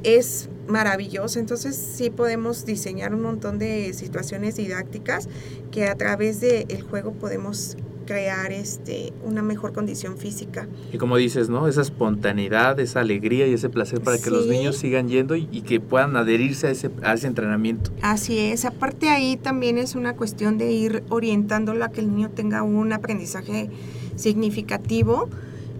es 0.03 0.49
maravillosa, 0.67 1.39
entonces 1.39 1.75
sí 1.75 2.09
podemos 2.09 2.65
diseñar 2.65 3.13
un 3.13 3.21
montón 3.21 3.59
de 3.59 3.93
situaciones 3.93 4.55
didácticas 4.55 5.29
que 5.71 5.87
a 5.87 5.95
través 5.95 6.41
del 6.41 6.81
juego 6.81 7.13
podemos 7.13 7.77
crear 8.05 8.51
este, 8.51 9.13
una 9.23 9.41
mejor 9.41 9.73
condición 9.73 10.17
física. 10.17 10.67
Y 10.93 10.97
como 10.97 11.17
dices, 11.17 11.49
¿no? 11.49 11.67
Esa 11.67 11.81
espontaneidad, 11.81 12.79
esa 12.79 13.01
alegría 13.01 13.47
y 13.47 13.53
ese 13.53 13.69
placer 13.69 14.01
para 14.01 14.17
que 14.17 14.29
los 14.29 14.47
niños 14.47 14.77
sigan 14.77 15.07
yendo 15.09 15.35
y, 15.35 15.47
y 15.51 15.61
que 15.61 15.79
puedan 15.79 16.15
adherirse 16.15 16.67
a 16.67 16.71
ese, 16.71 16.89
a 17.03 17.13
ese 17.13 17.27
entrenamiento. 17.27 17.91
Así 18.01 18.39
es, 18.39 18.65
aparte 18.65 19.09
ahí 19.09 19.37
también 19.37 19.77
es 19.77 19.95
una 19.95 20.15
cuestión 20.15 20.57
de 20.57 20.71
ir 20.71 21.03
orientándolo 21.09 21.83
a 21.83 21.89
que 21.89 22.01
el 22.01 22.09
niño 22.13 22.29
tenga 22.29 22.63
un 22.63 22.93
aprendizaje 22.93 23.69
significativo 24.15 25.29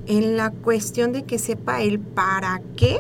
en 0.08 0.38
la 0.38 0.52
cuestión 0.52 1.12
de 1.14 1.24
que 1.24 1.40
sepa 1.40 1.82
el 1.82 2.00
para 2.00 2.62
qué 2.76 3.00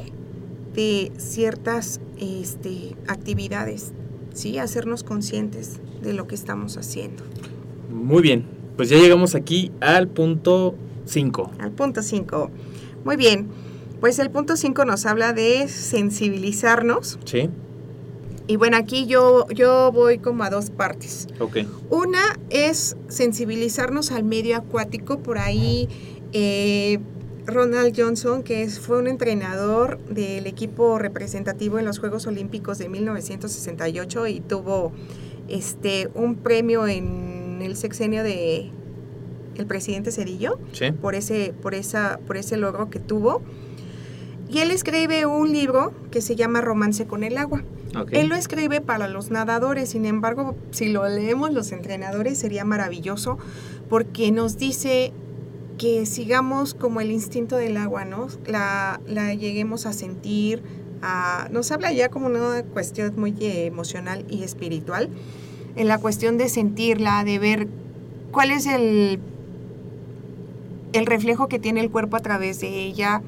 de 0.73 1.11
ciertas 1.17 2.01
este, 2.19 2.95
actividades, 3.07 3.93
¿sí? 4.33 4.57
Hacernos 4.57 5.03
conscientes 5.03 5.79
de 6.01 6.13
lo 6.13 6.27
que 6.27 6.35
estamos 6.35 6.77
haciendo. 6.77 7.23
Muy 7.91 8.21
bien, 8.21 8.45
pues 8.75 8.89
ya 8.89 8.97
llegamos 8.97 9.35
aquí 9.35 9.71
al 9.81 10.07
punto 10.07 10.75
5. 11.05 11.51
Al 11.59 11.71
punto 11.71 12.01
5. 12.01 12.51
Muy 13.03 13.15
bien, 13.15 13.47
pues 13.99 14.19
el 14.19 14.29
punto 14.31 14.55
5 14.57 14.85
nos 14.85 15.05
habla 15.05 15.33
de 15.33 15.67
sensibilizarnos. 15.67 17.19
¿Sí? 17.25 17.49
Y 18.47 18.57
bueno, 18.57 18.77
aquí 18.77 19.07
yo, 19.07 19.47
yo 19.49 19.91
voy 19.91 20.19
como 20.19 20.43
a 20.43 20.49
dos 20.51 20.69
partes. 20.69 21.27
Ok. 21.39 21.57
Una 21.89 22.21
es 22.51 22.95
sensibilizarnos 23.07 24.11
al 24.11 24.23
medio 24.23 24.55
acuático. 24.57 25.17
Por 25.19 25.39
ahí 25.39 25.89
eh, 26.31 26.99
Ronald 27.47 27.99
Johnson, 27.99 28.43
que 28.43 28.61
es- 28.61 28.79
fue 28.79 28.99
un 28.99 29.07
entrenador 29.07 29.97
del 30.09 30.45
equipo 30.45 30.99
representativo 30.99 31.79
en 31.79 31.85
los 31.85 31.97
Juegos 31.97 32.27
Olímpicos 32.27 32.77
de 32.77 32.87
1968 32.89 34.27
y 34.27 34.39
tuvo 34.41 34.91
este, 35.47 36.09
un 36.13 36.35
premio 36.35 36.85
en 36.87 37.34
el 37.61 37.75
sexenio 37.75 38.23
de 38.23 38.71
el 39.55 39.65
presidente 39.67 40.11
Cedillo 40.11 40.59
Sí. 40.73 40.91
por 40.91 41.15
ese, 41.15 41.53
por 41.61 41.73
esa, 41.75 42.19
por 42.27 42.35
ese 42.37 42.57
logro 42.57 42.89
que 42.89 42.99
tuvo. 42.99 43.41
Y 44.49 44.59
él 44.59 44.69
escribe 44.71 45.25
un 45.25 45.51
libro 45.51 45.93
que 46.11 46.21
se 46.21 46.35
llama 46.35 46.61
Romance 46.61 47.05
con 47.07 47.23
el 47.23 47.37
agua. 47.37 47.63
Él 48.11 48.27
lo 48.27 48.35
escribe 48.35 48.81
para 48.81 49.07
los 49.07 49.31
nadadores, 49.31 49.89
sin 49.89 50.05
embargo, 50.05 50.55
si 50.71 50.89
lo 50.91 51.07
leemos 51.07 51.53
los 51.53 51.71
entrenadores 51.71 52.37
sería 52.37 52.65
maravilloso 52.65 53.37
porque 53.87 54.33
nos 54.33 54.57
dice 54.57 55.13
que 55.77 56.05
sigamos 56.05 56.73
como 56.73 56.99
el 56.99 57.09
instinto 57.11 57.55
del 57.55 57.77
agua, 57.77 58.03
¿no? 58.03 58.27
La, 58.45 58.99
la 59.07 59.33
lleguemos 59.33 59.85
a 59.85 59.93
sentir, 59.93 60.61
a- 61.01 61.47
nos 61.51 61.71
habla 61.71 61.93
ya 61.93 62.09
como 62.09 62.27
una 62.27 62.63
cuestión 62.63 63.13
muy 63.15 63.33
emocional 63.39 64.25
y 64.29 64.43
espiritual, 64.43 65.09
en 65.75 65.87
la 65.87 65.97
cuestión 65.97 66.37
de 66.37 66.49
sentirla, 66.49 67.23
de 67.23 67.39
ver 67.39 67.67
cuál 68.31 68.51
es 68.51 68.65
el, 68.65 69.19
el 70.93 71.05
reflejo 71.05 71.47
que 71.47 71.59
tiene 71.59 71.81
el 71.81 71.91
cuerpo 71.91 72.17
a 72.17 72.21
través 72.21 72.59
de 72.59 72.83
ella, 72.83 73.21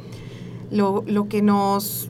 lo, 0.72 1.04
lo 1.08 1.28
que 1.28 1.42
nos 1.42 2.10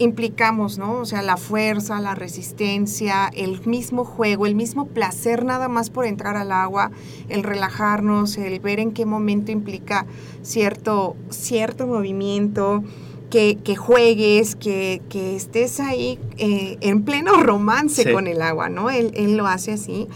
implicamos, 0.00 0.78
¿no? 0.78 0.94
O 0.94 1.04
sea, 1.04 1.20
la 1.20 1.36
fuerza, 1.36 2.00
la 2.00 2.14
resistencia, 2.14 3.30
el 3.34 3.60
mismo 3.66 4.06
juego, 4.06 4.46
el 4.46 4.54
mismo 4.54 4.86
placer 4.86 5.44
nada 5.44 5.68
más 5.68 5.90
por 5.90 6.06
entrar 6.06 6.36
al 6.36 6.52
agua, 6.52 6.90
el 7.28 7.42
relajarnos, 7.42 8.38
el 8.38 8.60
ver 8.60 8.80
en 8.80 8.92
qué 8.92 9.04
momento 9.04 9.52
implica 9.52 10.06
cierto, 10.42 11.16
cierto 11.28 11.86
movimiento, 11.86 12.82
que, 13.30 13.56
que 13.62 13.76
juegues, 13.76 14.56
que, 14.56 15.00
que 15.08 15.36
estés 15.36 15.78
ahí 15.80 16.18
eh, 16.38 16.76
en 16.80 17.04
pleno 17.04 17.40
romance 17.42 18.02
Sí. 18.02 18.12
con 18.12 18.26
el 18.26 18.42
agua, 18.42 18.68
¿no? 18.68 18.90
Él, 18.90 19.12
él 19.14 19.36
lo 19.36 19.46
hace 19.46 19.72
así. 19.72 20.08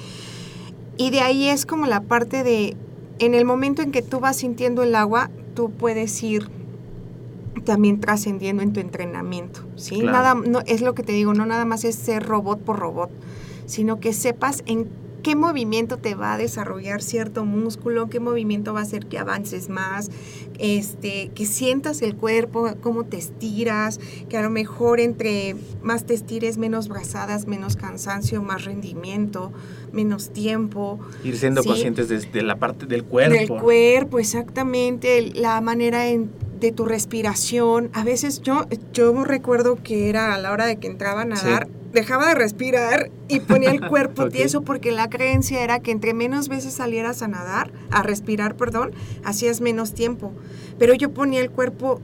Y 0.96 1.10
de 1.10 1.20
ahí 1.20 1.48
es 1.48 1.64
como 1.64 1.86
la 1.86 2.00
parte 2.00 2.42
de, 2.42 2.76
en 3.20 3.34
el 3.34 3.44
momento 3.44 3.82
en 3.82 3.92
que 3.92 4.02
tú 4.02 4.20
vas 4.20 4.36
sintiendo 4.36 4.82
el 4.82 4.94
agua, 4.94 5.30
tú 5.54 5.70
puedes 5.70 6.22
ir 6.22 6.48
también 7.64 8.00
trascendiendo 8.00 8.62
en 8.62 8.72
tu 8.72 8.80
entrenamiento, 8.80 9.60
¿sí? 9.76 10.00
Claro. 10.00 10.12
Nada, 10.12 10.34
no, 10.34 10.60
es 10.66 10.82
lo 10.82 10.94
que 10.94 11.02
te 11.02 11.12
digo, 11.12 11.32
no 11.34 11.46
nada 11.46 11.64
más 11.64 11.84
es 11.84 11.94
ser 11.94 12.22
robot 12.24 12.60
por 12.60 12.78
robot, 12.78 13.10
sino 13.66 14.00
que 14.00 14.12
sepas 14.12 14.62
en 14.66 14.88
qué 15.24 15.34
movimiento 15.34 15.96
te 15.96 16.14
va 16.14 16.34
a 16.34 16.38
desarrollar 16.38 17.02
cierto 17.02 17.44
músculo, 17.44 18.08
qué 18.08 18.20
movimiento 18.20 18.72
va 18.74 18.80
a 18.80 18.82
hacer 18.84 19.06
que 19.06 19.18
avances 19.18 19.68
más, 19.70 20.10
este, 20.58 21.30
que 21.34 21.46
sientas 21.46 22.02
el 22.02 22.14
cuerpo, 22.14 22.70
cómo 22.80 23.04
te 23.04 23.16
estiras, 23.16 23.98
que 24.28 24.36
a 24.36 24.42
lo 24.42 24.50
mejor 24.50 25.00
entre 25.00 25.56
más 25.82 26.04
te 26.04 26.14
estires, 26.14 26.58
menos 26.58 26.88
brazadas, 26.88 27.46
menos 27.48 27.74
cansancio, 27.76 28.42
más 28.42 28.64
rendimiento, 28.66 29.50
menos 29.92 30.30
tiempo. 30.30 31.00
Ir 31.24 31.36
siendo 31.38 31.62
Sí. 31.62 31.68
conscientes 31.68 32.08
de, 32.08 32.18
de 32.20 32.42
la 32.42 32.56
parte 32.56 32.86
del 32.86 33.02
cuerpo. 33.02 33.34
Del 33.34 33.48
cuerpo, 33.48 34.18
exactamente, 34.18 35.32
la 35.34 35.60
manera 35.62 36.06
en- 36.08 36.30
de 36.60 36.72
tu 36.72 36.84
respiración. 36.84 37.90
A 37.92 38.04
veces 38.04 38.40
yo, 38.42 38.66
yo 38.92 39.24
recuerdo 39.24 39.78
que 39.82 40.08
era 40.08 40.34
a 40.34 40.38
la 40.38 40.52
hora 40.52 40.66
de 40.66 40.76
que 40.76 40.86
entraba 40.86 41.22
a 41.22 41.24
nadar, 41.24 41.68
dejaba 41.92 42.28
de 42.28 42.34
respirar 42.34 43.10
y 43.28 43.40
ponía 43.40 43.70
el 43.70 43.80
cuerpo 43.88 44.28
tieso 44.28 44.62
porque 44.62 44.92
la 44.92 45.08
creencia 45.08 45.62
era 45.62 45.80
que 45.80 45.90
entre 45.90 46.12
menos 46.14 46.48
veces 46.48 46.74
salieras 46.74 47.22
a 47.22 47.28
nadar, 47.28 47.72
a 47.90 48.02
respirar, 48.02 48.56
perdón, 48.56 48.92
hacías 49.24 49.60
menos 49.60 49.94
tiempo. 49.94 50.32
Pero 50.78 50.94
yo 50.94 51.12
ponía 51.12 51.40
el 51.40 51.50
cuerpo 51.50 52.00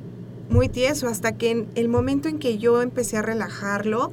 muy 0.48 0.68
tieso 0.68 1.08
hasta 1.08 1.32
que 1.36 1.50
en 1.50 1.68
el 1.74 1.88
momento 1.88 2.28
en 2.28 2.38
que 2.38 2.58
yo 2.58 2.82
empecé 2.82 3.16
a 3.16 3.22
relajarlo 3.22 4.10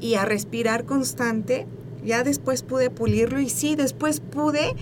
y 0.00 0.14
a 0.14 0.24
respirar 0.24 0.84
constante, 0.84 1.66
ya 2.04 2.22
después 2.22 2.62
pude 2.62 2.90
pulirlo 2.90 3.40
y 3.40 3.48
sí, 3.48 3.76
después 3.76 4.20
pude 4.20 4.74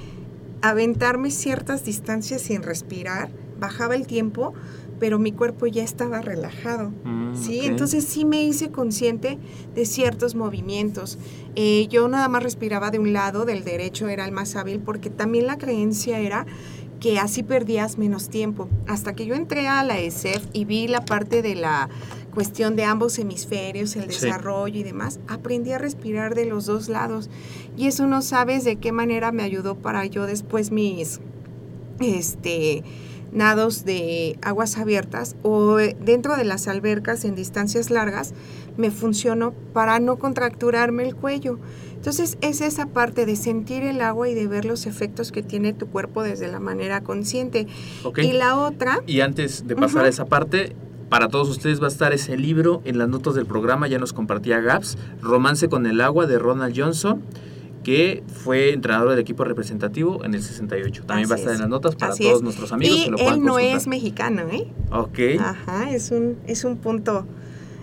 aventarme 0.60 1.30
ciertas 1.30 1.84
distancias 1.84 2.42
sin 2.42 2.62
respirar, 2.62 3.30
bajaba 3.58 3.94
el 3.94 4.06
tiempo, 4.06 4.54
pero 5.02 5.18
mi 5.18 5.32
cuerpo 5.32 5.66
ya 5.66 5.82
estaba 5.82 6.20
relajado. 6.20 6.92
Mm, 7.02 7.34
Sí, 7.34 7.62
entonces 7.64 8.04
sí 8.04 8.24
me 8.24 8.44
hice 8.44 8.70
consciente 8.70 9.36
de 9.74 9.84
ciertos 9.84 10.36
movimientos. 10.36 11.18
Eh, 11.56 11.88
yo 11.90 12.06
nada 12.06 12.28
más 12.28 12.44
respiraba 12.44 12.92
de 12.92 13.00
un 13.00 13.12
lado, 13.12 13.44
del 13.44 13.64
derecho 13.64 14.06
era 14.06 14.24
el 14.24 14.30
más 14.30 14.54
hábil, 14.54 14.78
porque 14.78 15.10
también 15.10 15.48
la 15.48 15.58
creencia 15.58 16.20
era 16.20 16.46
que 17.00 17.18
así 17.18 17.42
perdías 17.42 17.98
menos 17.98 18.28
tiempo. 18.28 18.68
Hasta 18.86 19.16
que 19.16 19.26
yo 19.26 19.34
entré 19.34 19.66
a 19.66 19.82
la 19.82 19.98
ESEF 19.98 20.46
y 20.52 20.66
vi 20.66 20.86
la 20.86 21.04
parte 21.04 21.42
de 21.42 21.56
la 21.56 21.88
cuestión 22.32 22.76
de 22.76 22.84
ambos 22.84 23.18
hemisferios, 23.18 23.96
el 23.96 24.08
Sí. 24.08 24.20
desarrollo 24.26 24.78
y 24.78 24.84
demás, 24.84 25.18
aprendí 25.26 25.72
a 25.72 25.78
respirar 25.78 26.36
de 26.36 26.44
los 26.46 26.66
dos 26.66 26.88
lados. 26.88 27.28
Y 27.76 27.88
eso 27.88 28.06
no 28.06 28.22
sabes 28.22 28.62
de 28.62 28.76
qué 28.76 28.92
manera 28.92 29.32
me 29.32 29.42
ayudó 29.42 29.74
para 29.74 30.06
yo 30.06 30.26
después 30.26 30.70
mis 30.70 31.18
este 31.98 32.84
nados 33.32 33.84
de 33.84 34.38
aguas 34.42 34.76
abiertas 34.78 35.36
o 35.42 35.78
eh, 35.78 35.96
dentro 36.00 36.36
de 36.36 36.44
las 36.44 36.68
albercas 36.68 37.24
en 37.24 37.34
distancias 37.34 37.90
largas 37.90 38.34
me 38.76 38.90
funcionó 38.90 39.52
para 39.72 39.98
no 40.00 40.16
contracturarme 40.16 41.06
el 41.06 41.14
cuello. 41.14 41.58
Entonces 41.94 42.36
es 42.40 42.60
esa 42.60 42.86
parte 42.86 43.26
de 43.26 43.36
sentir 43.36 43.84
el 43.84 44.00
agua 44.00 44.28
y 44.28 44.34
de 44.34 44.46
ver 44.46 44.64
los 44.64 44.86
efectos 44.86 45.30
que 45.32 45.42
tiene 45.42 45.72
tu 45.72 45.86
cuerpo 45.86 46.22
desde 46.22 46.48
la 46.48 46.60
manera 46.60 47.02
consciente. 47.02 47.66
Y 48.16 48.32
la 48.32 48.58
otra, 48.58 49.02
Y 49.06 49.20
antes 49.20 49.66
de 49.66 49.76
pasar 49.76 50.04
a 50.04 50.08
esa 50.08 50.26
parte, 50.26 50.74
para 51.08 51.28
todos 51.28 51.48
ustedes 51.48 51.80
va 51.80 51.84
a 51.84 51.88
estar 51.88 52.12
ese 52.12 52.36
libro 52.36 52.82
en 52.84 52.98
las 52.98 53.08
notas 53.08 53.34
del 53.34 53.46
programa, 53.46 53.86
ya 53.86 53.98
nos 53.98 54.12
compartía 54.12 54.60
Gaps, 54.60 54.96
Romance 55.20 55.68
con 55.68 55.86
el 55.86 56.00
agua 56.00 56.26
de 56.26 56.38
Ronald 56.38 56.74
Johnson, 56.76 57.22
que 57.82 58.22
fue 58.44 58.72
entrenador 58.72 59.10
del 59.10 59.18
equipo 59.18 59.44
representativo 59.44 60.24
en 60.24 60.34
el 60.34 60.42
68. 60.42 61.04
También 61.04 61.28
va 61.30 61.34
a 61.34 61.38
estar 61.38 61.52
es. 61.52 61.56
en 61.58 61.62
las 61.62 61.70
notas 61.70 61.96
para 61.96 62.12
Así 62.12 62.22
todos 62.24 62.36
es. 62.36 62.42
nuestros 62.42 62.72
amigos 62.72 62.98
y 62.98 63.04
que 63.04 63.10
lo 63.10 63.16
puedan 63.18 63.34
él 63.34 63.40
no 63.44 63.52
consultar. 63.54 63.76
es 63.78 63.86
mexicano, 63.86 64.42
¿eh? 64.50 64.66
Ok. 64.92 65.18
Ajá, 65.40 65.90
es 65.90 66.10
un, 66.10 66.36
es 66.46 66.64
un 66.64 66.76
punto. 66.76 67.26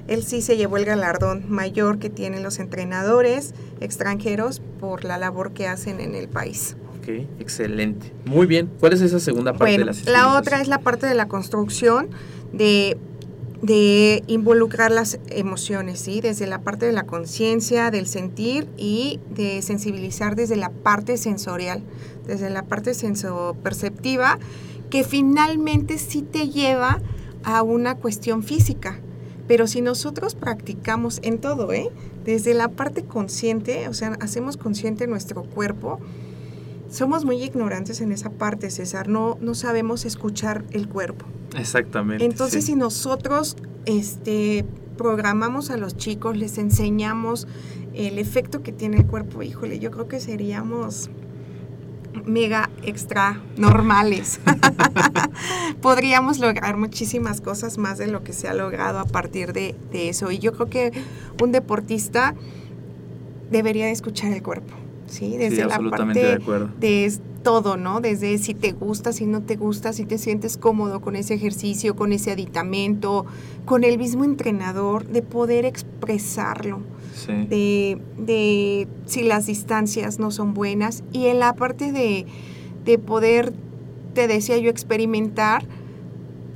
Él 0.07 0.23
sí 0.23 0.41
se 0.41 0.57
llevó 0.57 0.77
el 0.77 0.85
galardón 0.85 1.43
mayor 1.49 1.99
que 1.99 2.09
tienen 2.09 2.41
los 2.43 2.59
entrenadores 2.59 3.53
extranjeros 3.79 4.61
por 4.79 5.03
la 5.03 5.17
labor 5.17 5.51
que 5.51 5.67
hacen 5.67 5.99
en 5.99 6.15
el 6.15 6.27
país. 6.29 6.75
Ok, 6.99 7.09
excelente. 7.39 8.11
Muy 8.25 8.47
bien. 8.47 8.69
¿Cuál 8.79 8.93
es 8.93 9.01
esa 9.01 9.19
segunda 9.19 9.51
parte 9.53 9.65
de 9.65 9.77
Bueno, 9.77 9.85
la 9.85 9.91
experiencias? 9.91 10.37
otra 10.39 10.61
es 10.61 10.67
la 10.67 10.79
parte 10.79 11.05
de 11.07 11.13
la 11.15 11.27
construcción, 11.27 12.09
de, 12.53 12.97
de 13.61 14.23
involucrar 14.27 14.91
las 14.91 15.19
emociones, 15.29 15.99
¿sí? 15.99 16.21
Desde 16.21 16.47
la 16.47 16.61
parte 16.61 16.85
de 16.85 16.93
la 16.93 17.03
conciencia, 17.03 17.91
del 17.91 18.07
sentir 18.07 18.69
y 18.77 19.19
de 19.29 19.61
sensibilizar 19.61 20.35
desde 20.35 20.55
la 20.55 20.69
parte 20.69 21.17
sensorial, 21.17 21.83
desde 22.25 22.49
la 22.49 22.63
parte 22.63 22.93
sensoperceptiva, 22.93 24.39
que 24.89 25.03
finalmente 25.03 25.97
sí 25.97 26.21
te 26.21 26.49
lleva 26.49 27.01
a 27.43 27.61
una 27.61 27.95
cuestión 27.95 28.43
física. 28.43 28.99
Pero 29.47 29.67
si 29.67 29.81
nosotros 29.81 30.35
practicamos 30.35 31.19
en 31.23 31.39
todo, 31.39 31.73
¿eh? 31.73 31.89
Desde 32.23 32.53
la 32.53 32.69
parte 32.69 33.03
consciente, 33.03 33.87
o 33.87 33.93
sea, 33.93 34.15
hacemos 34.19 34.57
consciente 34.57 35.07
nuestro 35.07 35.43
cuerpo, 35.43 35.99
somos 36.89 37.25
muy 37.25 37.41
ignorantes 37.43 38.01
en 38.01 38.11
esa 38.11 38.31
parte, 38.31 38.69
César. 38.69 39.07
No, 39.07 39.37
no 39.41 39.53
sabemos 39.53 40.05
escuchar 40.05 40.65
el 40.71 40.87
cuerpo. 40.87 41.25
Exactamente. 41.57 42.25
Entonces, 42.25 42.65
sí. 42.65 42.71
si 42.71 42.77
nosotros 42.77 43.57
este, 43.85 44.65
programamos 44.97 45.69
a 45.69 45.77
los 45.77 45.97
chicos, 45.97 46.37
les 46.37 46.57
enseñamos 46.57 47.47
el 47.93 48.19
efecto 48.19 48.63
que 48.63 48.71
tiene 48.71 48.97
el 48.97 49.05
cuerpo, 49.05 49.41
híjole, 49.43 49.79
yo 49.79 49.91
creo 49.91 50.07
que 50.07 50.19
seríamos 50.19 51.09
mega 52.25 52.69
extra 52.83 53.41
normales. 53.57 54.39
Podríamos 55.81 56.39
lograr 56.39 56.77
muchísimas 56.77 57.41
cosas 57.41 57.77
más 57.77 57.97
de 57.97 58.07
lo 58.07 58.23
que 58.23 58.33
se 58.33 58.47
ha 58.47 58.53
logrado 58.53 58.99
a 58.99 59.05
partir 59.05 59.53
de, 59.53 59.75
de 59.91 60.09
eso. 60.09 60.31
Y 60.31 60.39
yo 60.39 60.53
creo 60.53 60.69
que 60.69 60.91
un 61.41 61.51
deportista 61.51 62.35
debería 63.51 63.85
de 63.85 63.91
escuchar 63.91 64.31
el 64.33 64.43
cuerpo. 64.43 64.78
Sí, 65.09 65.37
desde 65.37 65.55
sí, 65.57 65.61
la 65.63 65.79
parte 65.89 66.19
de 66.19 66.33
acuerdo. 66.33 66.69
de 66.79 67.11
todo, 67.43 67.77
¿no? 67.77 68.01
Desde 68.01 68.37
si 68.37 68.53
te 68.53 68.73
gusta, 68.73 69.13
si 69.13 69.25
no 69.25 69.41
te 69.41 69.55
gusta, 69.55 69.93
si 69.93 70.05
te 70.05 70.17
sientes 70.17 70.57
cómodo 70.57 70.99
con 71.01 71.15
ese 71.15 71.33
ejercicio, 71.33 71.95
con 71.95 72.11
ese 72.13 72.31
aditamento, 72.31 73.25
con 73.65 73.83
el 73.83 73.97
mismo 73.97 74.23
entrenador, 74.25 75.07
de 75.07 75.21
poder 75.21 75.65
expresarlo, 75.65 76.79
Sí. 77.15 77.33
de, 77.49 77.97
de 78.17 78.87
si 79.05 79.23
las 79.23 79.47
distancias 79.47 80.19
no 80.19 80.31
son 80.31 80.53
buenas 80.53 81.03
y 81.11 81.25
en 81.27 81.39
la 81.39 81.53
parte 81.53 81.91
de, 81.91 82.25
de 82.85 82.97
poder, 82.97 83.51
te 84.13 84.27
decía 84.27 84.57
yo, 84.57 84.69
experimentar, 84.69 85.65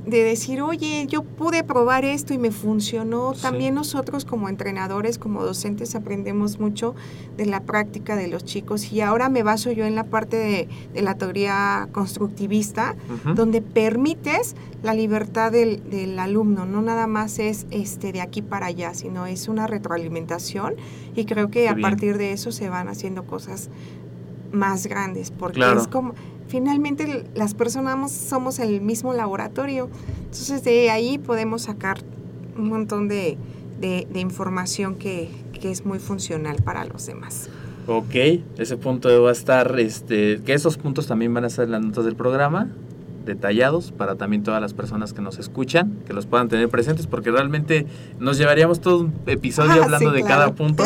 de 0.06 0.22
decir, 0.22 0.60
oye, 0.60 1.06
yo 1.08 1.22
pude 1.22 1.64
probar 1.64 2.04
esto 2.04 2.34
y 2.34 2.38
me 2.38 2.50
funcionó. 2.50 3.32
Sí. 3.34 3.40
También 3.42 3.74
nosotros 3.74 4.24
como 4.26 4.50
entrenadores, 4.50 5.18
como 5.18 5.42
docentes, 5.42 5.94
aprendemos 5.94 6.60
mucho 6.60 6.94
de 7.38 7.46
la 7.46 7.60
práctica 7.60 8.14
de 8.14 8.28
los 8.28 8.44
chicos 8.44 8.92
y 8.92 9.00
ahora 9.00 9.30
me 9.30 9.42
baso 9.42 9.72
yo 9.72 9.86
en 9.86 9.94
la 9.94 10.04
parte 10.04 10.36
de, 10.36 10.68
de 10.92 11.00
la 11.02 11.14
teoría 11.16 11.88
constructivista, 11.92 12.96
donde 13.34 13.62
permites 13.62 14.56
la 14.82 14.92
libertad 14.92 15.50
del, 15.50 15.88
del 15.88 16.18
alumno, 16.18 16.66
no 16.66 16.82
nada 16.82 17.06
más 17.06 17.38
es 17.38 17.66
este 17.70 18.12
de 18.12 18.20
aquí 18.20 18.42
para 18.42 18.66
allá, 18.66 18.92
sino 18.92 19.24
es 19.26 19.48
una 19.48 19.66
retroalimentación 19.66 20.74
y 21.16 21.24
creo 21.24 21.50
que 21.50 21.68
a 21.68 21.72
bien. 21.74 21.82
partir 21.88 22.18
de 22.18 22.32
eso 22.32 22.52
se 22.52 22.68
van 22.68 22.88
haciendo 22.88 23.24
cosas 23.24 23.70
más 24.52 24.86
grandes, 24.86 25.30
porque 25.30 25.56
Claro. 25.56 25.80
es 25.80 25.88
como, 25.88 26.14
finalmente 26.54 27.24
las 27.34 27.52
personas 27.52 28.12
somos 28.12 28.60
el 28.60 28.80
mismo 28.80 29.12
laboratorio, 29.12 29.88
entonces 30.18 30.62
de 30.62 30.88
ahí 30.88 31.18
podemos 31.18 31.62
sacar 31.62 31.98
un 32.56 32.68
montón 32.68 33.08
de 33.08 33.36
información 34.14 34.94
que, 34.94 35.30
que 35.52 35.72
es 35.72 35.84
muy 35.84 35.98
funcional 35.98 36.58
para 36.62 36.84
los 36.84 37.06
demás. 37.06 37.48
Ok, 37.88 38.14
ese 38.56 38.76
punto 38.76 39.20
va 39.20 39.30
a 39.30 39.32
estar, 39.32 39.80
este, 39.80 40.42
que 40.42 40.54
esos 40.54 40.78
puntos 40.78 41.08
también 41.08 41.34
van 41.34 41.42
a 41.42 41.48
estar 41.48 41.64
en 41.64 41.72
las 41.72 41.82
notas 41.82 42.04
del 42.04 42.14
programa, 42.14 42.68
detallados 43.24 43.92
para 43.92 44.16
también 44.16 44.42
todas 44.42 44.60
las 44.60 44.74
personas 44.74 45.12
que 45.12 45.22
nos 45.22 45.38
escuchan, 45.38 45.98
que 46.06 46.12
los 46.12 46.26
puedan 46.26 46.48
tener 46.48 46.68
presentes, 46.68 47.06
porque 47.06 47.30
realmente 47.30 47.86
nos 48.18 48.38
llevaríamos 48.38 48.80
todo 48.80 49.00
un 49.00 49.14
episodio 49.26 49.72
Ah, 49.80 49.84
hablando 49.84 50.10
sí, 50.10 50.16
de 50.16 50.22
claro. 50.22 50.40
cada 50.40 50.54
punto, 50.54 50.84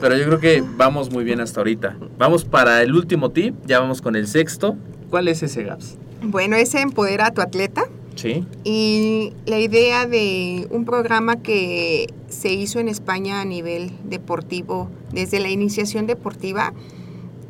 pero 0.00 0.16
yo 0.16 0.24
creo 0.26 0.40
que 0.40 0.64
vamos 0.76 1.10
muy 1.12 1.24
bien 1.24 1.40
hasta 1.40 1.60
ahorita. 1.60 1.96
Vamos 2.18 2.44
para 2.44 2.82
el 2.82 2.94
último 2.94 3.30
tip, 3.30 3.54
ya 3.66 3.80
vamos 3.80 4.02
con 4.02 4.16
el 4.16 4.26
sexto. 4.26 4.76
¿Cuál 5.10 5.28
es 5.28 5.42
ese 5.42 5.62
GAPS? 5.64 5.96
Bueno, 6.22 6.56
ese 6.56 6.80
empodera 6.80 7.26
a 7.26 7.30
tu 7.32 7.40
atleta. 7.40 7.84
Sí, 8.16 8.46
Y 8.64 9.34
la 9.44 9.58
idea 9.58 10.06
de 10.06 10.66
un 10.70 10.86
programa 10.86 11.36
que 11.36 12.06
se 12.28 12.50
hizo 12.50 12.80
en 12.80 12.88
España 12.88 13.42
a 13.42 13.44
nivel 13.44 13.92
deportivo, 14.04 14.88
desde 15.12 15.38
la 15.38 15.50
iniciación 15.50 16.06
deportiva, 16.06 16.72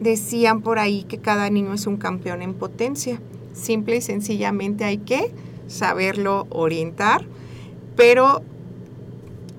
decían 0.01 0.62
por 0.62 0.81
ahí 0.81 1.05
que 1.05 1.18
cada 1.18 1.49
niño 1.51 1.72
es 1.72 1.87
un 1.87 1.97
campeón 1.97 2.43
en 2.43 2.53
potencia. 2.53 3.20
Simple 3.57 3.96
y 3.96 4.00
sencillamente 4.00 4.84
hay 4.84 4.98
que 4.98 5.32
saberlo 5.66 6.46
orientar, 6.50 7.24
pero 7.96 8.42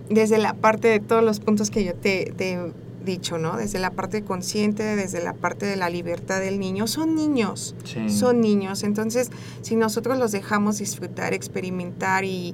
desde 0.10 0.38
la 0.38 0.54
parte 0.54 0.88
de 0.88 1.00
todos 1.00 1.24
los 1.24 1.40
puntos 1.40 1.70
que 1.70 1.84
yo 1.84 1.94
te, 1.96 2.34
te 2.38 2.54
he 2.54 2.72
dicho, 3.04 3.38
¿no? 3.38 3.58
Desde 3.58 3.80
la 3.80 3.92
parte 3.92 4.22
consciente, 4.22 4.84
desde 4.96 5.24
la 5.24 5.34
parte 5.34 5.66
de 5.66 5.76
la 5.76 5.90
libertad 5.90 6.40
del 6.40 6.60
niño, 6.60 6.88
son 6.88 7.16
niños 7.16 7.76
sí. 7.84 8.10
son 8.10 8.40
niños. 8.40 8.84
Entonces, 8.84 9.32
si 9.62 9.76
nosotros 9.76 10.18
los 10.18 10.32
dejamos 10.32 10.78
disfrutar, 10.78 11.34
experimentar 11.34 12.24
y, 12.24 12.54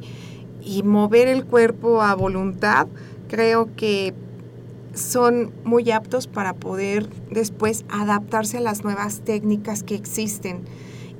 y 0.61 0.83
mover 0.83 1.27
el 1.27 1.45
cuerpo 1.45 2.01
a 2.01 2.15
voluntad, 2.15 2.87
creo 3.27 3.69
que 3.75 4.13
son 4.93 5.51
muy 5.63 5.89
aptos 5.91 6.27
para 6.27 6.53
poder 6.53 7.09
después 7.31 7.83
adaptarse 7.89 8.57
a 8.57 8.61
las 8.61 8.83
nuevas 8.83 9.21
técnicas 9.21 9.83
que 9.83 9.95
existen. 9.95 10.61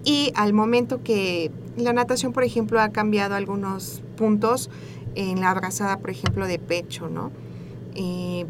Y 0.06 0.32
al 0.36 0.54
momento 0.54 1.01
que 1.04 1.51
la 1.78 1.93
natación, 1.93 2.34
por 2.34 2.43
ejemplo, 2.43 2.82
ha 2.82 2.89
cambiado 2.89 3.36
algunos 3.36 4.01
puntos 4.18 4.70
en 5.16 5.41
la 5.41 5.51
abrazada, 5.51 5.97
por 5.97 6.10
ejemplo, 6.10 6.47
de 6.47 6.60
pecho, 6.60 7.10
¿no? 7.10 7.32
Eh, 7.95 8.45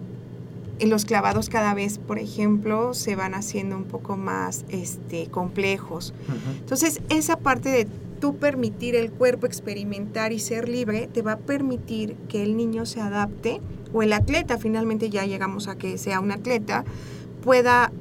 en 0.79 0.89
los 0.89 1.05
clavados 1.05 1.49
cada 1.49 1.73
vez, 1.73 1.99
por 1.99 2.17
ejemplo, 2.17 2.93
se 2.93 3.15
van 3.15 3.35
haciendo 3.35 3.77
un 3.77 3.83
poco 3.83 4.17
más 4.17 4.65
este, 4.69 5.27
complejos. 5.27 6.13
Entonces, 6.59 7.01
esa 7.09 7.37
parte 7.37 7.69
de 7.69 7.87
tú 8.19 8.37
permitir 8.37 8.95
el 8.95 9.11
cuerpo 9.11 9.45
experimentar 9.45 10.33
y 10.33 10.39
ser 10.39 10.67
libre, 10.67 11.07
te 11.13 11.21
va 11.21 11.33
a 11.33 11.37
permitir 11.37 12.15
que 12.27 12.41
el 12.43 12.57
niño 12.57 12.85
se 12.85 13.01
adapte 13.01 13.61
o 13.93 14.01
el 14.01 14.13
atleta, 14.13 14.57
finalmente 14.57 15.09
ya 15.09 15.25
llegamos 15.25 15.67
a 15.67 15.75
que 15.77 15.97
sea 15.97 16.19
un 16.19 16.31
atleta, 16.31 16.83
pueda 17.43 17.91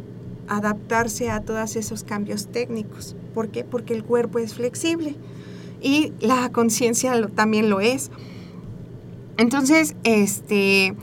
adaptarse 0.56 1.30
a 1.30 1.40
todos 1.40 1.76
esos 1.76 2.04
cambios 2.04 2.46
técnicos. 2.46 3.16
¿Por 3.34 3.48
qué? 3.48 3.64
Porque 3.64 3.94
el 3.94 4.04
cuerpo 4.04 4.38
es 4.38 4.54
flexible 4.54 5.16
y 5.80 6.12
la 6.20 6.50
conciencia 6.50 7.14
también 7.34 7.70
lo 7.70 7.80
es. 7.80 8.10
Entonces, 9.36 9.96
este, 10.04 10.94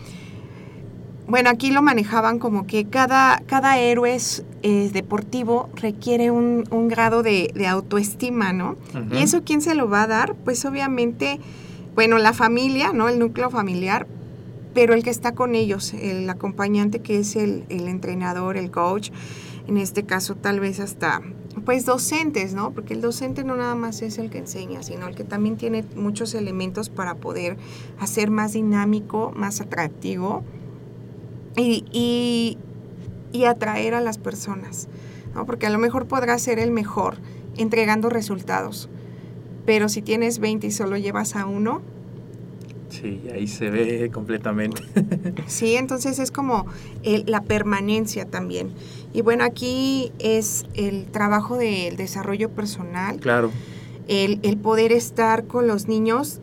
bueno, 1.27 1.49
aquí 1.49 1.71
lo 1.71 1.81
manejaban 1.81 2.39
como 2.39 2.65
que 2.65 2.85
cada, 2.85 3.41
cada 3.45 3.77
héroe 3.77 4.17
deportivo 4.61 5.69
requiere 5.75 6.31
un, 6.31 6.63
grado 6.87 7.23
de, 7.23 7.51
autoestima, 7.67 8.53
¿no? 8.53 8.77
¿Y 9.11 9.17
eso 9.17 9.43
quién 9.43 9.61
se 9.61 9.75
lo 9.75 9.89
va 9.89 10.03
a 10.03 10.07
dar? 10.07 10.35
Pues 10.35 10.63
obviamente, 10.65 11.39
bueno, 11.95 12.17
la 12.17 12.33
familia, 12.33 12.93
¿no? 12.93 13.09
El 13.09 13.19
núcleo 13.19 13.49
familiar, 13.49 14.07
pero 14.73 14.93
el 14.93 15.03
que 15.03 15.09
está 15.09 15.33
con 15.33 15.55
ellos, 15.55 15.93
el 15.93 16.29
acompañante 16.29 16.99
que 16.99 17.19
es 17.19 17.35
el, 17.35 17.65
entrenador, 17.69 18.57
el 18.57 18.71
coach, 18.71 19.11
en 19.67 19.77
este 19.77 20.03
caso 20.03 20.35
tal 20.35 20.59
vez 20.59 20.79
hasta 20.79 21.21
pues 21.65 21.85
docentes, 21.85 22.53
¿no? 22.53 22.71
Porque 22.71 22.93
el 22.93 23.01
docente 23.01 23.43
no 23.43 23.55
nada 23.55 23.75
más 23.75 24.01
es 24.01 24.17
el 24.17 24.29
que 24.29 24.37
enseña, 24.37 24.81
sino 24.83 25.07
el 25.07 25.15
que 25.15 25.23
también 25.23 25.57
tiene 25.57 25.83
muchos 25.95 26.33
elementos 26.33 26.89
para 26.89 27.15
poder 27.15 27.57
hacer 27.99 28.31
más 28.31 28.53
dinámico, 28.53 29.31
más 29.35 29.59
atractivo 29.61 30.43
y, 31.55 31.85
y, 33.33 33.43
atraer 33.45 33.93
a 33.93 34.01
las 34.01 34.17
personas, 34.17 34.87
¿no? 35.33 35.45
Porque 35.45 35.67
a 35.67 35.69
lo 35.69 35.79
mejor 35.79 36.07
podrá 36.07 36.37
ser 36.37 36.59
el 36.59 36.71
mejor 36.71 37.17
entregando 37.57 38.09
resultados, 38.09 38.89
pero 39.65 39.89
si 39.89 40.01
tienes 40.01 40.39
20 40.39 40.67
y 40.67 40.71
solo 40.71 40.97
llevas 40.97 41.35
a 41.35 41.45
uno, 41.45 41.81
Sí, 42.89 43.21
ahí 43.33 43.47
se 43.47 43.69
ve 43.69 44.09
completamente. 44.11 44.81
sí, 45.47 45.75
entonces 45.75 46.19
es 46.19 46.31
como 46.31 46.65
la 47.25 47.41
permanencia 47.41 48.25
también. 48.25 48.71
Y 49.13 49.21
bueno, 49.21 49.43
aquí 49.43 50.11
es 50.19 50.65
el 50.73 51.05
trabajo 51.05 51.57
del 51.57 51.95
desarrollo 51.97 52.49
personal. 52.49 53.19
Claro. 53.19 53.51
El, 54.07 54.39
poder 54.57 54.91
estar 54.91 55.45
con 55.45 55.67
los 55.67 55.87
niños 55.87 56.39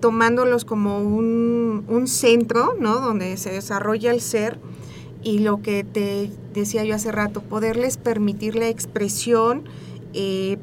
tomándolos 0.00 0.64
como 0.64 0.98
un, 0.98 2.04
centro, 2.06 2.74
¿no? 2.78 3.00
Donde 3.00 3.36
se 3.36 3.52
desarrolla 3.52 4.10
el 4.10 4.20
ser 4.20 4.58
y 5.22 5.38
lo 5.38 5.62
que 5.62 5.84
te 5.84 6.30
decía 6.52 6.84
yo 6.84 6.96
hace 6.96 7.12
rato, 7.12 7.42
poderles 7.42 7.96
permitir 7.96 8.56
la 8.56 8.68
expresión, 8.68 9.62
eh, 10.14 10.58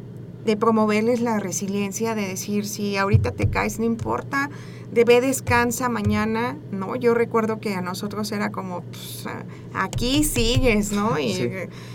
de 0.46 0.58
promoverles 0.58 1.22
la 1.22 1.40
resiliencia, 1.40 2.16
de 2.16 2.28
decir, 2.28 2.66
si 2.66 2.98
ahorita 2.98 3.32
te 3.32 3.50
caes, 3.50 3.80
no 3.80 3.86
importa, 3.86 4.50
de 4.92 5.04
ve 5.04 5.22
descansa 5.22 5.88
mañana, 5.88 6.58
¿no? 6.72 6.96
Yo 6.96 7.14
recuerdo 7.14 7.60
que 7.60 7.76
a 7.76 7.82
nosotros 7.82 8.32
era 8.32 8.52
como, 8.52 8.82
pues, 8.82 9.26
aquí 9.74 10.24
sigues, 10.24 10.92
¿no? 10.92 11.18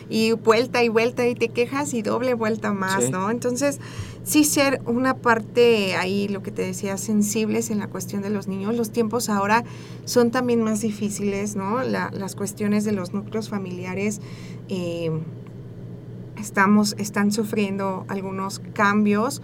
Y, 0.08 0.32
vuelta 0.32 0.84
y 0.84 0.88
vuelta 0.88 1.26
y 1.26 1.34
te 1.34 1.48
quejas 1.48 1.92
y 1.94 2.02
doble 2.02 2.34
vuelta 2.34 2.72
más, 2.72 3.10
¿no? 3.10 3.30
Entonces, 3.30 3.80
sí 4.22 4.44
ser 4.44 4.80
una 4.86 5.16
parte 5.16 5.96
ahí, 5.96 6.28
lo 6.28 6.42
que 6.42 6.52
te 6.52 6.62
decía, 6.62 6.96
sensibles 6.96 7.70
en 7.70 7.78
la 7.80 7.88
cuestión 7.88 8.22
de 8.22 8.30
los 8.30 8.46
niños. 8.46 8.76
Los 8.76 8.90
tiempos 8.90 9.28
ahora 9.28 9.64
son 10.04 10.30
también 10.30 10.62
más 10.62 10.80
difíciles, 10.80 11.56
¿no? 11.56 11.82
las 11.82 12.36
cuestiones 12.36 12.84
de 12.84 12.92
los 12.92 13.12
núcleos 13.12 13.48
familiares. 13.48 14.20
Eh, 14.68 15.10
estamos, 16.38 16.94
están 16.98 17.32
sufriendo 17.32 18.04
algunos 18.08 18.60
cambios. 18.72 19.42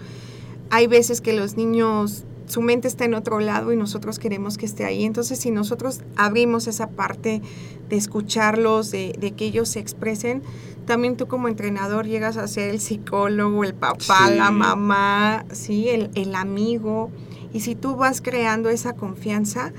Hay 0.70 0.86
veces 0.86 1.20
que 1.20 1.32
los 1.32 1.56
niños 1.56 2.24
su 2.50 2.62
mente 2.62 2.88
está 2.88 3.04
en 3.04 3.14
otro 3.14 3.38
lado 3.38 3.72
y 3.72 3.76
nosotros 3.76 4.18
queremos 4.18 4.58
que 4.58 4.66
esté 4.66 4.84
ahí. 4.84 5.04
Entonces, 5.04 5.38
si 5.38 5.52
nosotros 5.52 6.00
abrimos 6.16 6.66
esa 6.66 6.88
parte 6.88 7.40
de 7.88 7.96
escucharlos, 7.96 8.90
de, 8.90 9.34
que 9.36 9.44
ellos 9.44 9.68
se 9.68 9.78
expresen, 9.78 10.42
también 10.84 11.16
tú 11.16 11.28
como 11.28 11.46
entrenador 11.46 12.06
llegas 12.06 12.36
a 12.36 12.48
ser 12.48 12.70
el 12.70 12.80
psicólogo, 12.80 13.62
el 13.62 13.74
papá, 13.74 14.30
la 14.30 14.50
mamá, 14.50 15.44
¿sí? 15.52 15.88
El, 15.88 16.34
amigo. 16.34 17.12
Y 17.52 17.60
si 17.60 17.76
tú 17.76 17.94
vas 17.94 18.20
creando 18.20 18.68
esa 18.68 18.94
confianza, 18.94 19.72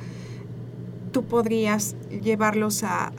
tú 1.12 1.26
podrías 1.26 1.98
llevarlos 2.24 2.84
a, 2.84 3.12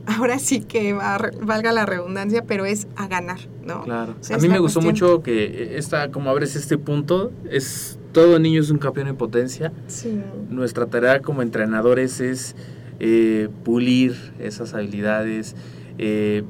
ahora 0.06 0.38
sí 0.38 0.60
que 0.60 0.94
valga 0.94 1.72
la 1.72 1.84
redundancia, 1.84 2.44
pero 2.46 2.64
es 2.64 2.86
a 2.96 3.06
ganar, 3.06 3.40
¿no? 3.66 3.82
Claro. 3.82 4.14
a 4.32 4.38
mí 4.38 4.48
me 4.48 4.60
gustó 4.60 4.80
mucho 4.80 5.22
que 5.22 5.76
esta, 5.76 6.10
como 6.10 6.30
abres 6.30 6.56
este 6.56 6.78
punto, 6.78 7.32
es 7.50 7.98
todo 8.14 8.38
niño 8.38 8.62
es 8.62 8.70
un 8.70 8.78
campeón 8.78 9.08
en 9.08 9.16
potencia. 9.16 9.72
Nuestra 10.48 10.86
tarea 10.86 11.20
como 11.20 11.42
entrenadores 11.42 12.20
es 12.20 12.56
eh, 13.00 13.48
pulir 13.64 14.14
esas 14.38 14.72
habilidades 14.72 15.56
eh, 15.98 16.44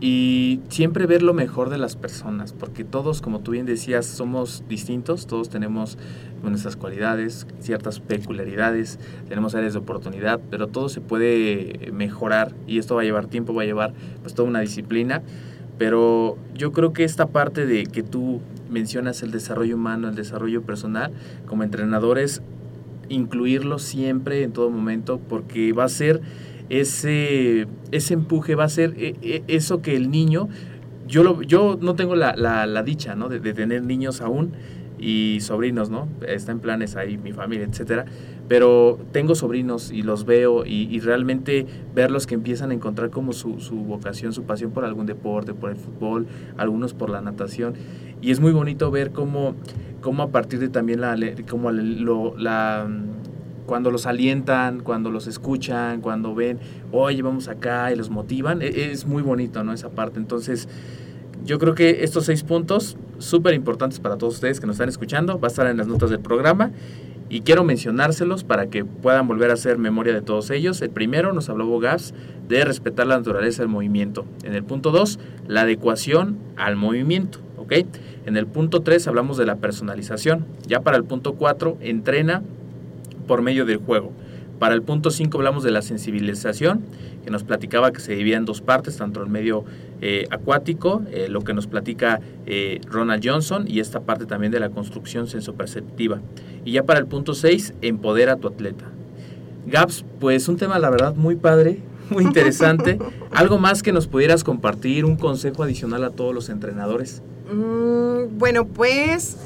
y 0.00 0.60
siempre 0.70 1.06
ver 1.06 1.22
lo 1.22 1.34
mejor 1.34 1.68
de 1.68 1.76
las 1.76 1.94
personas, 1.94 2.54
porque 2.54 2.84
todos, 2.84 3.20
como 3.20 3.40
tú 3.40 3.50
bien 3.50 3.66
decías, 3.66 4.06
somos 4.06 4.64
distintos, 4.66 5.26
todos 5.26 5.50
tenemos 5.50 5.98
nuestras 6.42 6.76
cualidades, 6.76 7.46
ciertas 7.60 8.00
peculiaridades, 8.00 8.98
tenemos 9.28 9.54
áreas 9.54 9.74
de 9.74 9.78
oportunidad, 9.78 10.40
pero 10.50 10.68
todo 10.68 10.88
se 10.88 11.02
puede 11.02 11.90
mejorar 11.92 12.54
y 12.66 12.78
esto 12.78 12.94
va 12.94 13.02
a 13.02 13.04
llevar 13.04 13.26
tiempo, 13.26 13.52
va 13.52 13.62
a 13.62 13.66
llevar 13.66 13.92
pues 14.22 14.34
toda 14.34 14.48
una 14.48 14.60
disciplina. 14.60 15.22
Pero 15.80 16.36
yo 16.54 16.72
creo 16.72 16.92
que 16.92 17.04
esta 17.04 17.28
parte 17.28 17.64
de 17.64 17.84
que 17.84 18.02
tú 18.02 18.42
mencionas 18.68 19.22
el 19.22 19.30
desarrollo 19.30 19.76
humano, 19.76 20.10
el 20.10 20.14
desarrollo 20.14 20.60
personal, 20.60 21.10
como 21.46 21.62
entrenadores, 21.62 22.42
incluirlo 23.08 23.78
siempre, 23.78 24.42
en 24.42 24.52
todo 24.52 24.68
momento, 24.68 25.18
porque 25.26 25.72
va 25.72 25.84
a 25.84 25.88
ser 25.88 26.20
ese, 26.68 27.66
ese 27.92 28.12
empuje, 28.12 28.56
va 28.56 28.64
a 28.64 28.68
ser 28.68 28.92
e, 28.98 29.16
e, 29.22 29.42
eso 29.46 29.80
que 29.80 29.96
el 29.96 30.10
niño, 30.10 30.50
yo, 31.08 31.22
lo, 31.22 31.40
yo 31.40 31.78
no 31.80 31.94
tengo 31.94 32.14
la, 32.14 32.36
la, 32.36 32.82
dicha 32.82 33.14
¿no? 33.14 33.30
de, 33.30 33.40
de, 33.40 33.54
tener 33.54 33.82
niños 33.82 34.20
aún 34.20 34.52
y 35.00 35.40
sobrinos, 35.40 35.90
¿no? 35.90 36.08
Está 36.26 36.52
en 36.52 36.60
planes 36.60 36.96
ahí 36.96 37.18
mi 37.18 37.32
familia, 37.32 37.66
etcétera 37.66 38.04
pero 38.50 38.98
tengo 39.12 39.36
sobrinos 39.36 39.92
y 39.92 40.02
los 40.02 40.24
veo 40.24 40.66
y, 40.66 40.98
realmente 40.98 41.68
verlos 41.94 42.26
que 42.26 42.34
empiezan 42.34 42.72
a 42.72 42.74
encontrar 42.74 43.10
como 43.10 43.32
su, 43.32 43.54
vocación, 43.86 44.32
su 44.32 44.42
pasión 44.42 44.72
por 44.72 44.84
algún 44.84 45.06
deporte, 45.06 45.54
por 45.54 45.70
el 45.70 45.76
fútbol, 45.76 46.26
algunos 46.56 46.92
por 46.92 47.10
la 47.10 47.20
natación. 47.20 47.74
Y 48.20 48.32
es 48.32 48.40
muy 48.40 48.50
bonito 48.50 48.90
ver 48.90 49.12
cómo, 49.12 49.54
cómo 50.00 50.24
a 50.24 50.30
partir 50.30 50.58
de 50.58 50.68
también 50.68 51.00
la, 51.00 51.16
como 51.48 51.70
la, 51.70 52.88
cuando 53.66 53.92
los 53.92 54.06
alientan, 54.06 54.80
cuando 54.80 55.10
los 55.10 55.28
escuchan, 55.28 56.00
cuando 56.00 56.34
ven, 56.34 56.58
oye, 56.90 57.22
vamos 57.22 57.46
acá 57.46 57.92
y 57.92 57.94
los 57.94 58.10
motivan, 58.10 58.62
e, 58.62 58.90
es 58.90 59.06
muy 59.06 59.22
bonito, 59.22 59.62
¿no? 59.62 59.72
Esa 59.72 59.90
parte. 59.90 60.18
Entonces, 60.18 60.68
yo 61.44 61.58
creo 61.58 61.74
que 61.74 62.04
estos 62.04 62.26
seis 62.26 62.42
puntos, 62.42 62.96
súper 63.18 63.54
importantes 63.54 64.00
para 64.00 64.16
todos 64.16 64.34
ustedes 64.34 64.60
que 64.60 64.66
nos 64.66 64.74
están 64.74 64.88
escuchando, 64.88 65.38
va 65.38 65.48
a 65.48 65.50
estar 65.50 65.66
en 65.66 65.76
las 65.76 65.86
notas 65.86 66.10
del 66.10 66.20
programa 66.20 66.72
y 67.28 67.42
quiero 67.42 67.62
mencionárselos 67.62 68.42
para 68.42 68.66
que 68.66 68.84
puedan 68.84 69.28
volver 69.28 69.50
a 69.50 69.54
hacer 69.54 69.78
memoria 69.78 70.12
de 70.12 70.20
todos 70.20 70.50
ellos. 70.50 70.82
El 70.82 70.90
primero 70.90 71.32
nos 71.32 71.48
habló 71.48 71.66
Bogas 71.66 72.12
de 72.48 72.64
respetar 72.64 73.06
la 73.06 73.16
naturaleza 73.16 73.62
del 73.62 73.68
movimiento. 73.68 74.26
En 74.42 74.54
el 74.54 74.64
punto 74.64 74.90
2, 74.90 75.20
la 75.46 75.62
adecuación 75.62 76.38
al 76.56 76.74
movimiento. 76.74 77.38
¿ok? 77.56 77.72
En 78.26 78.36
el 78.36 78.46
punto 78.46 78.82
3 78.82 79.06
hablamos 79.06 79.36
de 79.36 79.46
la 79.46 79.56
personalización. 79.56 80.44
Ya 80.66 80.80
para 80.80 80.96
el 80.96 81.04
punto 81.04 81.34
4, 81.34 81.78
entrena 81.80 82.42
por 83.28 83.42
medio 83.42 83.64
del 83.64 83.76
juego. 83.78 84.12
Para 84.58 84.74
el 84.74 84.82
punto 84.82 85.10
5 85.10 85.38
hablamos 85.38 85.62
de 85.62 85.70
la 85.70 85.82
sensibilización, 85.82 86.82
que 87.24 87.30
nos 87.30 87.44
platicaba 87.44 87.92
que 87.92 88.00
se 88.00 88.14
divide 88.14 88.34
en 88.34 88.44
dos 88.44 88.60
partes, 88.60 88.96
tanto 88.96 89.22
el 89.22 89.30
medio 89.30 89.64
eh, 90.02 90.26
acuático, 90.30 91.02
eh, 91.10 91.28
lo 91.28 91.42
que 91.42 91.52
nos 91.52 91.66
platica 91.66 92.20
eh, 92.46 92.80
Ronald 92.86 93.22
Johnson, 93.24 93.66
y 93.68 93.80
esta 93.80 94.00
parte 94.00 94.26
también 94.26 94.50
de 94.50 94.60
la 94.60 94.70
construcción 94.70 95.26
sensoperceptiva. 95.26 96.20
Y 96.64 96.72
ya 96.72 96.84
para 96.84 96.98
el 96.98 97.06
punto 97.06 97.34
6, 97.34 97.74
empodera 97.82 98.32
a 98.32 98.36
tu 98.36 98.48
atleta. 98.48 98.86
Gaps, 99.66 100.04
pues 100.18 100.48
un 100.48 100.56
tema 100.56 100.78
la 100.78 100.88
verdad 100.88 101.14
muy 101.14 101.36
padre, 101.36 101.80
muy 102.08 102.24
interesante. 102.24 102.98
¿Algo 103.30 103.58
más 103.58 103.82
que 103.82 103.92
nos 103.92 104.06
pudieras 104.06 104.42
compartir, 104.42 105.04
un 105.04 105.16
consejo 105.16 105.62
adicional 105.62 106.02
a 106.04 106.10
todos 106.10 106.34
los 106.34 106.48
entrenadores? 106.48 107.22
Mm, 107.52 108.38
bueno, 108.38 108.66
pues 108.66 109.36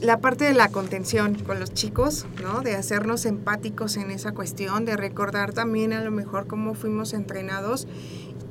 la 0.00 0.20
parte 0.20 0.44
de 0.44 0.54
la 0.54 0.68
contención 0.68 1.34
con 1.34 1.58
los 1.58 1.72
chicos, 1.72 2.26
¿no? 2.42 2.60
De 2.60 2.74
hacernos 2.76 3.26
empáticos 3.26 3.96
en 3.96 4.10
esa 4.10 4.32
cuestión, 4.32 4.84
de 4.84 4.96
recordar 4.96 5.52
también 5.52 5.92
a 5.92 6.02
lo 6.02 6.10
mejor 6.10 6.46
cómo 6.46 6.74
fuimos 6.74 7.12
entrenados 7.12 7.88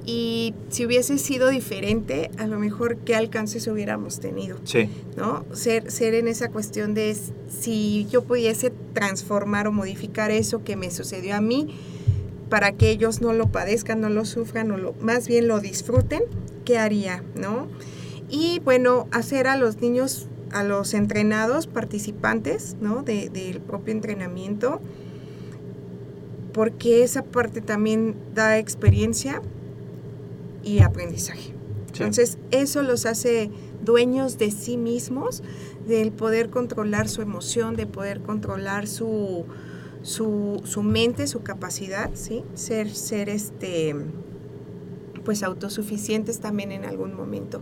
y 0.05 0.53
si 0.69 0.85
hubiese 0.85 1.17
sido 1.17 1.49
diferente, 1.49 2.29
a 2.37 2.45
lo 2.47 2.59
mejor 2.59 2.97
qué 2.97 3.15
alcances 3.15 3.67
hubiéramos 3.67 4.19
tenido, 4.19 4.57
Sí. 4.63 4.89
¿no? 5.17 5.43
Ser, 5.53 5.89
ser 5.91 6.13
en 6.13 6.27
esa 6.27 6.49
cuestión 6.49 6.93
de 6.93 7.15
si 7.49 8.05
yo 8.11 8.23
pudiese 8.23 8.71
transformar 8.93 9.67
o 9.67 9.71
modificar 9.71 10.29
eso 10.31 10.63
que 10.63 10.75
me 10.75 10.91
sucedió 10.91 11.35
a 11.35 11.41
mí 11.41 11.75
para 12.49 12.71
que 12.73 12.91
ellos 12.91 13.21
no 13.21 13.33
lo 13.33 13.47
padezcan, 13.47 13.99
no 14.01 14.09
lo 14.09 14.25
sufran, 14.25 14.69
o 14.71 14.77
lo, 14.77 14.93
más 15.01 15.27
bien 15.27 15.47
lo 15.47 15.59
disfruten, 15.59 16.21
¿qué 16.63 16.77
haría, 16.77 17.23
no? 17.35 17.67
Y 18.29 18.59
bueno, 18.59 19.07
hacer 19.11 19.47
a 19.47 19.55
los 19.57 19.81
niños, 19.81 20.27
a 20.51 20.63
los 20.63 20.93
entrenados, 20.93 21.65
participantes, 21.65 22.75
¿no? 22.79 23.01
De- 23.01 23.29
del 23.29 23.59
propio 23.61 23.91
entrenamiento, 23.93 24.79
porque 26.53 27.03
esa 27.03 27.23
parte 27.23 27.61
también 27.61 28.15
da 28.33 28.57
experiencia 28.57 29.41
y 30.65 30.79
aprendizaje. 30.79 31.53
Sí. 31.93 32.03
Entonces, 32.03 32.37
eso 32.51 32.81
los 32.81 33.05
hace 33.05 33.49
dueños 33.85 34.37
de 34.37 34.51
sí 34.51 34.75
mismos, 34.75 35.43
del 35.87 36.11
poder 36.11 36.49
controlar 36.49 37.07
su 37.07 37.21
emoción, 37.21 37.75
de 37.77 37.87
poder 37.87 38.19
controlar 38.21 38.87
su, 38.87 39.45
su, 40.01 40.61
su 40.65 40.83
mente, 40.83 41.27
su 41.27 41.41
capacidad, 41.43 42.09
¿sí? 42.15 42.43
Ser, 42.55 42.89
ser 42.93 43.29
este, 43.29 43.95
pues 45.23 45.43
autosuficientes 45.43 46.39
también 46.39 46.71
en 46.71 46.85
algún 46.85 47.15
momento. 47.15 47.61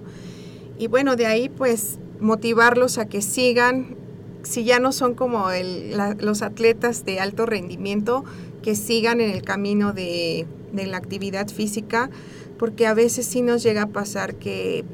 Y 0.80 0.88
bueno, 0.88 1.16
de 1.16 1.26
ahí 1.28 1.50
pues 1.50 2.00
motivarlos 2.20 2.98
a 2.98 3.06
que 3.08 3.22
sigan, 3.22 3.96
si 4.44 4.64
ya 4.64 4.80
no 4.80 4.92
son 4.92 5.14
como 5.14 5.52
el- 5.52 5.96
la- 5.96 6.16
los 6.16 6.42
atletas 6.42 7.06
de 7.06 7.20
alto 7.20 7.46
rendimiento, 7.46 8.24
que 8.62 8.76
sigan 8.76 9.22
en 9.22 9.30
el 9.30 9.44
camino 9.44 9.94
de, 9.94 10.48
de 10.74 10.88
la 10.88 10.98
actividad 10.98 11.48
física, 11.50 12.10
porque 12.58 12.88
a 12.88 12.94
veces 12.94 13.26
sí 13.26 13.42
nos 13.42 13.64
llega 13.64 13.84
a 13.84 13.88
pasar 13.88 14.36
que 14.36 14.86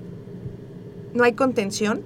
no 1.14 1.24
hay 1.24 1.34
contención 1.34 2.02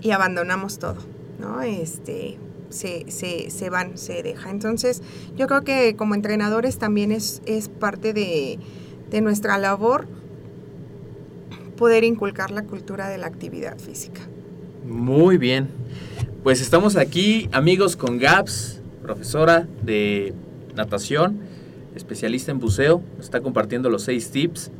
y 0.00 0.10
abandonamos 0.10 0.78
todo, 0.78 0.98
¿no? 1.40 1.62
Este, 1.62 2.38
se, 2.70 3.10
se, 3.10 3.50
se 3.50 3.70
van, 3.70 3.98
se 3.98 4.22
deja. 4.22 4.50
Entonces, 4.50 5.02
yo 5.36 5.46
creo 5.46 5.62
que 5.62 5.94
como 5.96 6.14
entrenadores 6.14 6.78
también 6.78 7.12
es, 7.12 7.42
es 7.46 7.68
parte 7.68 8.12
de, 8.12 8.58
de 9.10 9.20
nuestra 9.20 9.58
labor 9.58 10.06
poder 11.76 12.04
inculcar 12.04 12.50
la 12.50 12.64
cultura 12.64 13.08
de 13.08 13.18
la 13.18 13.26
actividad 13.26 13.78
física. 13.78 14.20
Muy 14.86 15.36
bien. 15.36 15.68
Pues 16.42 16.60
estamos 16.60 16.96
aquí, 16.96 17.48
amigos, 17.52 17.96
con 17.96 18.18
Gaps, 18.18 18.80
profesora 19.02 19.68
de 19.82 20.34
natación, 20.74 21.40
especialista 21.94 22.50
en 22.50 22.58
buceo. 22.58 23.02
Nos 23.16 23.26
está 23.26 23.40
compartiendo 23.40 23.90
los 23.90 24.02
seis 24.02 24.30
tips. 24.30 24.70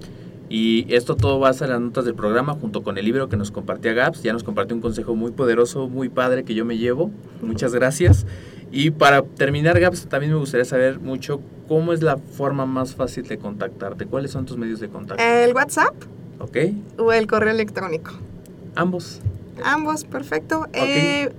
Y 0.49 0.93
esto 0.95 1.17
todo 1.17 1.41
va 1.41 1.49
a 1.49 1.53
en 1.53 1.71
las 1.71 1.81
notas 1.81 2.05
del 2.05 2.15
programa 2.15 2.53
junto 2.55 2.83
con 2.83 2.99
el 2.99 3.07
libro 3.07 3.29
que 3.31 3.39
nos 3.39 3.51
compartía 3.51 3.95
Gaps. 3.95 4.23
Ya 4.23 4.35
nos 4.35 4.45
compartió 4.45 4.77
un 4.77 4.83
consejo 4.83 5.15
muy 5.15 5.31
poderoso, 5.33 5.89
muy 5.89 6.11
padre 6.11 6.45
que 6.45 6.55
yo 6.55 6.67
me 6.67 6.77
llevo. 6.77 7.11
Muchas 7.41 7.73
gracias. 7.75 8.27
Y 8.71 8.91
para 8.91 9.23
terminar, 9.23 9.81
Gaps, 9.81 10.07
también 10.09 10.33
me 10.33 10.39
gustaría 10.39 10.67
saber 10.67 11.01
mucho 11.01 11.41
cómo 11.69 11.95
es 11.95 12.03
la 12.03 12.19
forma 12.19 12.67
más 12.67 12.95
fácil 12.95 13.27
de 13.27 13.39
contactarte. 13.39 14.05
¿Cuáles 14.05 14.31
son 14.31 14.45
tus 14.45 14.59
medios 14.59 14.81
de 14.81 14.89
contacto? 14.89 15.23
¿El 15.25 15.55
WhatsApp 15.55 15.95
¿Ok? 16.39 16.57
o 16.99 17.13
el 17.13 17.27
correo 17.27 17.51
electrónico? 17.55 18.13
Ambos. 18.75 19.21
Ambos, 19.65 20.05
perfecto. 20.05 20.67
Eh, 20.75 21.31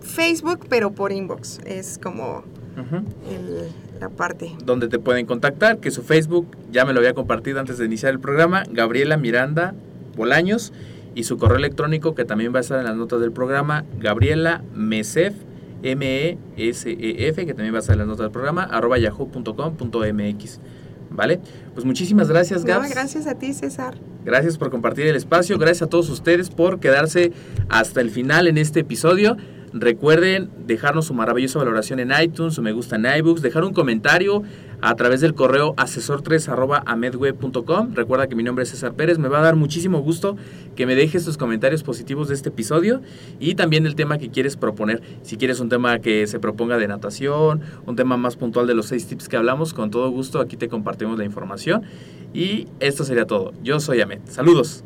Facebook, 0.00 0.60
pero 0.70 0.90
por 0.92 1.12
inbox. 1.12 1.58
Es 1.66 1.98
como 2.02 2.44
Ujú. 2.78 2.96
el- 3.30 3.68
la 4.00 4.08
parte. 4.08 4.52
donde 4.64 4.88
te 4.88 4.98
pueden 4.98 5.26
contactar, 5.26 5.78
que 5.78 5.90
su 5.90 6.02
Facebook 6.02 6.46
ya 6.72 6.84
me 6.84 6.92
lo 6.92 7.00
había 7.00 7.14
compartido 7.14 7.60
antes 7.60 7.78
de 7.78 7.84
iniciar 7.86 8.12
el 8.12 8.20
programa, 8.20 8.64
Gabriela 8.70 9.16
Miranda 9.16 9.74
Bolaños, 10.16 10.72
y 11.14 11.24
su 11.24 11.38
correo 11.38 11.58
electrónico 11.58 12.14
que 12.14 12.24
también 12.24 12.52
va 12.52 12.58
a 12.58 12.60
estar 12.62 12.78
en 12.78 12.84
las 12.86 12.96
notas 12.96 13.20
del 13.20 13.30
programa, 13.32 13.84
Gabriela 14.00 14.62
Mesef, 14.74 15.34
M-E-S-E-F, 15.82 17.46
que 17.46 17.54
también 17.54 17.72
va 17.74 17.78
a 17.78 17.80
estar 17.80 17.94
en 17.94 17.98
las 18.00 18.08
notas 18.08 18.24
del 18.24 18.30
programa, 18.32 18.64
arroba 18.64 18.98
yahoo.com.mx. 18.98 20.60
¿Vale? 21.10 21.38
Pues 21.74 21.86
muchísimas 21.86 22.28
gracias, 22.28 22.62
No, 22.62 22.68
Gabs. 22.68 22.90
gracias 22.90 23.26
a 23.28 23.36
ti, 23.38 23.52
César. 23.52 23.94
Gracias 24.24 24.58
por 24.58 24.70
compartir 24.70 25.06
el 25.06 25.14
espacio. 25.14 25.58
Gracias 25.58 25.82
a 25.82 25.86
todos 25.86 26.10
ustedes 26.10 26.50
por 26.50 26.80
quedarse 26.80 27.32
hasta 27.68 28.00
el 28.00 28.10
final 28.10 28.48
en 28.48 28.58
este 28.58 28.80
episodio. 28.80 29.36
Recuerden 29.76 30.50
dejarnos 30.68 31.06
su 31.06 31.14
maravillosa 31.14 31.58
valoración 31.58 31.98
en 31.98 32.12
iTunes, 32.22 32.54
su 32.54 32.62
me 32.62 32.70
gusta 32.70 32.94
en 32.94 33.06
iBooks, 33.06 33.42
dejar 33.42 33.64
un 33.64 33.72
comentario 33.72 34.44
a 34.80 34.94
través 34.94 35.20
del 35.20 35.34
correo 35.34 35.74
asesor3 35.74 36.46
Recuerda 37.92 38.28
que 38.28 38.36
mi 38.36 38.44
nombre 38.44 38.62
es 38.62 38.68
César 38.68 38.94
Pérez. 38.94 39.18
Me 39.18 39.26
va 39.26 39.40
a 39.40 39.42
dar 39.42 39.56
muchísimo 39.56 40.00
gusto 40.00 40.36
que 40.76 40.86
me 40.86 40.94
dejes 40.94 41.24
tus 41.24 41.36
comentarios 41.36 41.82
positivos 41.82 42.28
de 42.28 42.34
este 42.34 42.50
episodio 42.50 43.02
y 43.40 43.56
también 43.56 43.84
el 43.84 43.96
tema 43.96 44.18
que 44.18 44.30
quieres 44.30 44.56
proponer. 44.56 45.02
Si 45.22 45.38
quieres 45.38 45.58
un 45.58 45.70
tema 45.70 45.98
que 45.98 46.28
se 46.28 46.38
proponga 46.38 46.78
de 46.78 46.86
natación, 46.86 47.62
un 47.84 47.96
tema 47.96 48.16
más 48.16 48.36
puntual 48.36 48.68
de 48.68 48.74
los 48.74 48.86
seis 48.86 49.08
tips 49.08 49.28
que 49.28 49.36
hablamos, 49.36 49.74
con 49.74 49.90
todo 49.90 50.08
gusto 50.08 50.38
aquí 50.38 50.56
te 50.56 50.68
compartimos 50.68 51.18
la 51.18 51.24
información. 51.24 51.82
Y 52.32 52.68
esto 52.78 53.02
sería 53.02 53.26
todo. 53.26 53.52
Yo 53.64 53.80
soy 53.80 54.02
Ahmed. 54.02 54.20
Saludos. 54.26 54.84